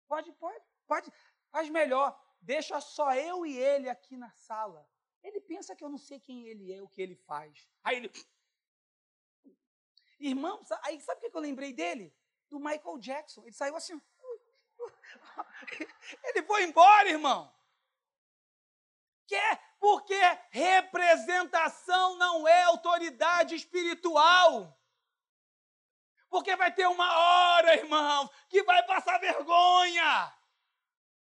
Pode, 0.07 0.30
pode, 0.32 0.62
pode. 0.87 1.11
Faz 1.51 1.70
melhor. 1.70 2.14
Deixa 2.43 2.78
só 2.78 3.14
eu 3.14 3.47
e 3.47 3.57
ele 3.57 3.89
aqui 3.89 4.18
na 4.18 4.30
sala. 4.32 4.87
Ele 5.25 5.41
pensa 5.41 5.75
que 5.75 5.83
eu 5.83 5.89
não 5.89 5.97
sei 5.97 6.20
quem 6.20 6.47
ele 6.47 6.70
é, 6.70 6.83
o 6.83 6.89
que 6.89 7.01
ele 7.01 7.16
faz. 7.16 7.66
Aí 7.83 7.97
ele. 7.97 8.12
Irmão, 10.20 10.62
aí 10.83 11.01
sabe 11.01 11.27
o 11.27 11.31
que 11.31 11.37
eu 11.37 11.41
lembrei 11.41 11.72
dele? 11.72 12.14
Do 12.51 12.61
Michael 12.61 12.99
Jackson. 12.99 13.43
Ele 13.43 13.53
saiu 13.53 13.75
assim. 13.75 14.01
Ele 16.25 16.43
foi 16.43 16.64
embora, 16.64 17.09
irmão. 17.09 17.53
Quer? 19.27 19.77
Porque 19.79 20.18
representação 20.51 22.16
não 22.18 22.47
é 22.47 22.62
autoridade 22.64 23.55
espiritual. 23.55 24.79
Porque 26.29 26.55
vai 26.55 26.72
ter 26.75 26.87
uma 26.87 27.16
hora, 27.16 27.77
irmão, 27.77 28.31
que 28.49 28.62
vai 28.62 28.85
passar 28.87 29.18
vergonha. 29.18 30.37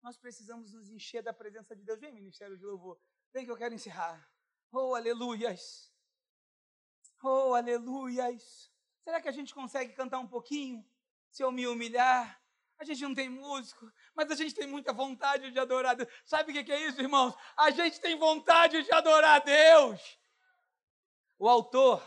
Nós 0.01 0.17
precisamos 0.17 0.73
nos 0.73 0.89
encher 0.89 1.21
da 1.21 1.33
presença 1.33 1.75
de 1.75 1.83
Deus. 1.83 1.99
Vem, 1.99 2.11
ministério 2.11 2.57
de 2.57 2.65
louvor. 2.65 2.99
Vem 3.35 3.43
que 3.43 3.51
eu 3.51 3.57
quero 3.57 3.75
encerrar. 3.75 4.25
Oh, 4.71 4.95
aleluias. 4.95 5.91
Oh, 7.21 7.53
aleluias. 7.53 8.71
Será 9.03 9.19
que 9.21 9.27
a 9.27 9.31
gente 9.33 9.53
consegue 9.53 9.91
cantar 9.91 10.19
um 10.19 10.27
pouquinho? 10.27 10.89
Se 11.29 11.43
eu 11.43 11.51
me 11.51 11.67
humilhar, 11.67 12.41
a 12.77 12.85
gente 12.85 13.01
não 13.01 13.13
tem 13.13 13.27
músico, 13.27 13.91
mas 14.15 14.31
a 14.31 14.35
gente 14.35 14.55
tem 14.55 14.65
muita 14.65 14.93
vontade 14.93 15.51
de 15.51 15.59
adorar 15.59 15.97
Deus. 15.97 16.09
Sabe 16.23 16.57
o 16.57 16.63
que 16.63 16.71
é 16.71 16.87
isso, 16.87 17.01
irmãos? 17.01 17.35
A 17.57 17.71
gente 17.71 17.99
tem 17.99 18.17
vontade 18.17 18.81
de 18.81 18.91
adorar 18.93 19.43
Deus. 19.43 20.17
O 21.37 21.49
autor, 21.49 22.01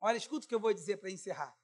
olha, 0.00 0.16
escuta 0.16 0.46
o 0.46 0.48
que 0.48 0.54
eu 0.54 0.60
vou 0.60 0.72
dizer 0.72 0.96
para 0.96 1.10
encerrar. 1.10 1.54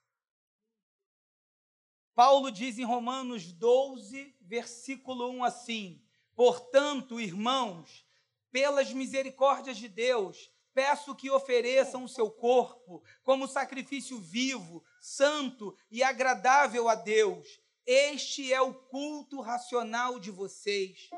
Paulo 2.15 2.53
diz 2.53 2.77
em 2.77 2.85
Romanos 2.85 3.55
12, 3.55 4.37
versículo 4.39 5.31
1 5.31 5.45
assim: 5.45 6.07
Portanto, 6.37 7.19
irmãos, 7.19 8.10
pelas 8.53 8.93
misericórdias 8.93 9.77
de 9.77 9.89
Deus, 9.89 10.51
peço 10.75 11.15
que 11.15 11.31
ofereçam 11.31 12.05
o 12.05 12.09
seu 12.09 12.31
corpo 12.31 13.03
como 13.23 13.49
sacrifício 13.49 14.19
vivo, 14.19 14.85
santo 15.01 15.77
e 15.91 16.03
agradável 16.03 16.89
a 16.89 16.95
Deus. 16.95 17.61
Este 17.87 18.53
é 18.53 18.61
o 18.61 18.75
culto 18.75 19.41
racional 19.41 20.19
de 20.19 20.31
vocês. 20.31 21.11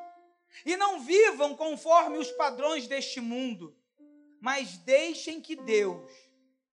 E 0.64 0.76
não 0.76 1.00
vivam 1.00 1.56
conforme 1.56 2.18
os 2.18 2.30
padrões 2.32 2.86
deste 2.86 3.20
mundo, 3.20 3.76
mas 4.40 4.76
deixem 4.78 5.40
que 5.40 5.56
Deus 5.56 6.10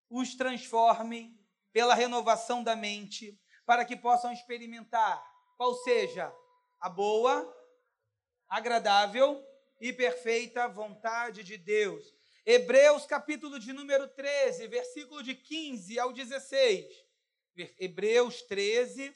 os 0.10 0.36
transforme 0.36 1.38
pela 1.72 1.93
renovação 1.93 2.64
da 2.64 2.76
mente, 2.76 3.39
para 3.66 3.86
que 3.86 3.95
possam 3.95 4.32
experimentar 4.32 5.24
qual 5.58 5.76
seja 5.76 6.34
a 6.80 6.89
boa, 6.89 7.53
agradável 8.47 9.43
e 9.80 9.93
perfeita 9.93 10.67
vontade 10.67 11.43
de 11.43 11.57
Deus. 11.57 12.13
Hebreus 12.45 13.05
capítulo 13.05 13.59
de 13.59 13.73
número 13.73 14.07
13, 14.07 14.67
versículo 14.67 15.21
de 15.21 15.36
15 15.36 15.99
ao 15.99 16.13
16. 16.13 16.86
Hebreus 17.80 18.41
13, 18.43 19.15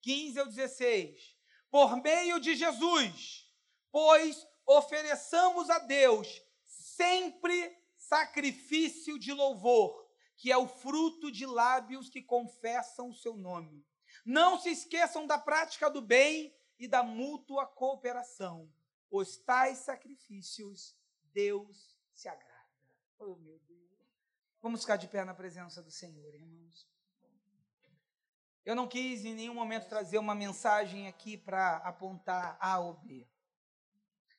15 0.00 0.38
ao 0.40 0.46
16. 0.46 1.36
Por 1.70 1.96
meio 2.02 2.38
de 2.40 2.54
Jesus, 2.54 3.50
pois 3.90 4.46
ofereçamos 4.66 5.70
a 5.70 5.78
Deus 5.78 6.42
sempre 6.64 7.78
sacrifício 7.96 9.18
de 9.18 9.32
louvor, 9.32 10.06
que 10.36 10.50
é 10.50 10.56
o 10.56 10.66
fruto 10.66 11.30
de 11.30 11.46
lábios 11.46 12.10
que 12.10 12.20
confessam 12.20 13.10
o 13.10 13.14
seu 13.14 13.36
nome. 13.36 13.86
Não 14.24 14.58
se 14.58 14.70
esqueçam 14.70 15.26
da 15.26 15.38
prática 15.38 15.88
do 15.88 16.02
bem 16.02 16.54
e 16.78 16.88
da 16.88 17.02
mútua 17.02 17.64
cooperação 17.64 18.70
os 19.12 19.36
tais 19.36 19.78
sacrifícios 19.78 20.96
Deus 21.34 22.00
se 22.14 22.28
agrada. 22.28 22.50
Oh, 23.18 23.36
meu 23.36 23.58
Deus. 23.60 23.82
Vamos 24.60 24.80
ficar 24.80 24.96
de 24.96 25.06
pé 25.06 25.24
na 25.24 25.34
presença 25.34 25.82
do 25.82 25.90
Senhor, 25.90 26.34
irmãos. 26.34 26.90
Eu 28.64 28.74
não 28.74 28.88
quis 28.88 29.24
em 29.24 29.34
nenhum 29.34 29.54
momento 29.54 29.88
trazer 29.88 30.18
uma 30.18 30.34
mensagem 30.34 31.08
aqui 31.08 31.36
para 31.36 31.76
apontar 31.78 32.56
A 32.60 32.78
ou 32.78 32.94
B. 32.94 33.28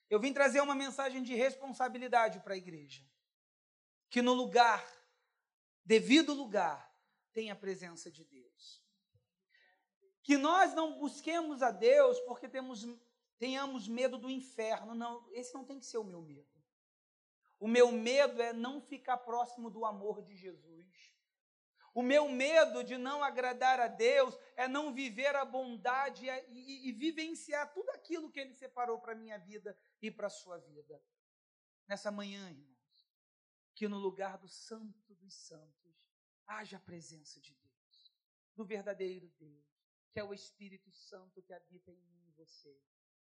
Eu 0.09 0.19
vim 0.19 0.33
trazer 0.33 0.61
uma 0.61 0.75
mensagem 0.75 1.21
de 1.21 1.35
responsabilidade 1.35 2.39
para 2.39 2.53
a 2.53 2.57
igreja. 2.57 3.05
Que 4.09 4.21
no 4.21 4.33
lugar, 4.33 4.83
devido 5.83 6.33
lugar, 6.33 6.91
tem 7.31 7.51
a 7.51 7.55
presença 7.55 8.09
de 8.09 8.23
Deus. 8.23 8.83
Que 10.23 10.37
nós 10.37 10.73
não 10.73 10.99
busquemos 10.99 11.61
a 11.61 11.69
Deus 11.69 12.19
porque 12.21 12.47
temos 12.47 12.83
tenhamos 13.43 13.89
medo 13.89 14.17
do 14.17 14.29
inferno. 14.29 14.95
Não, 14.95 15.29
esse 15.33 15.53
não 15.53 15.65
tem 15.65 15.77
que 15.77 15.85
ser 15.85 15.97
o 15.97 16.03
meu 16.05 16.21
medo. 16.21 16.47
O 17.59 17.67
meu 17.67 17.91
medo 17.91 18.41
é 18.41 18.53
não 18.53 18.79
ficar 18.79 19.17
próximo 19.17 19.69
do 19.69 19.83
amor 19.83 20.21
de 20.21 20.33
Jesus. 20.33 21.13
O 21.93 22.01
meu 22.01 22.29
medo 22.29 22.85
de 22.85 22.97
não 22.97 23.21
agradar 23.21 23.81
a 23.81 23.89
Deus 23.89 24.33
é 24.55 24.65
não 24.65 24.93
viver 24.93 25.35
a 25.35 25.43
bondade 25.43 26.25
e, 26.25 26.29
e, 26.29 26.87
e 26.87 26.91
vivenciar 26.93 27.73
tudo 27.73 27.89
aquilo 27.89 28.31
que 28.31 28.39
Ele 28.39 28.53
separou 28.53 28.97
para 29.01 29.11
a 29.11 29.15
minha 29.23 29.37
vida 29.37 29.77
e 30.01 30.09
para 30.09 30.27
a 30.27 30.29
sua 30.29 30.57
vida. 30.57 31.03
Nessa 31.85 32.09
manhã, 32.09 32.49
irmãos, 32.49 33.09
que 33.75 33.89
no 33.89 33.97
lugar 33.97 34.37
do 34.37 34.47
Santo 34.47 35.13
dos 35.15 35.33
Santos 35.33 36.07
haja 36.47 36.77
a 36.77 36.79
presença 36.79 37.41
de 37.41 37.53
Deus, 37.55 38.13
do 38.55 38.63
verdadeiro 38.63 39.27
Deus, 39.37 39.65
que 40.13 40.19
é 40.21 40.23
o 40.23 40.33
Espírito 40.33 40.89
Santo 40.93 41.41
que 41.41 41.51
habita 41.51 41.91
em 41.91 42.01
mim 42.03 42.23
e 42.29 42.31
você 42.31 42.73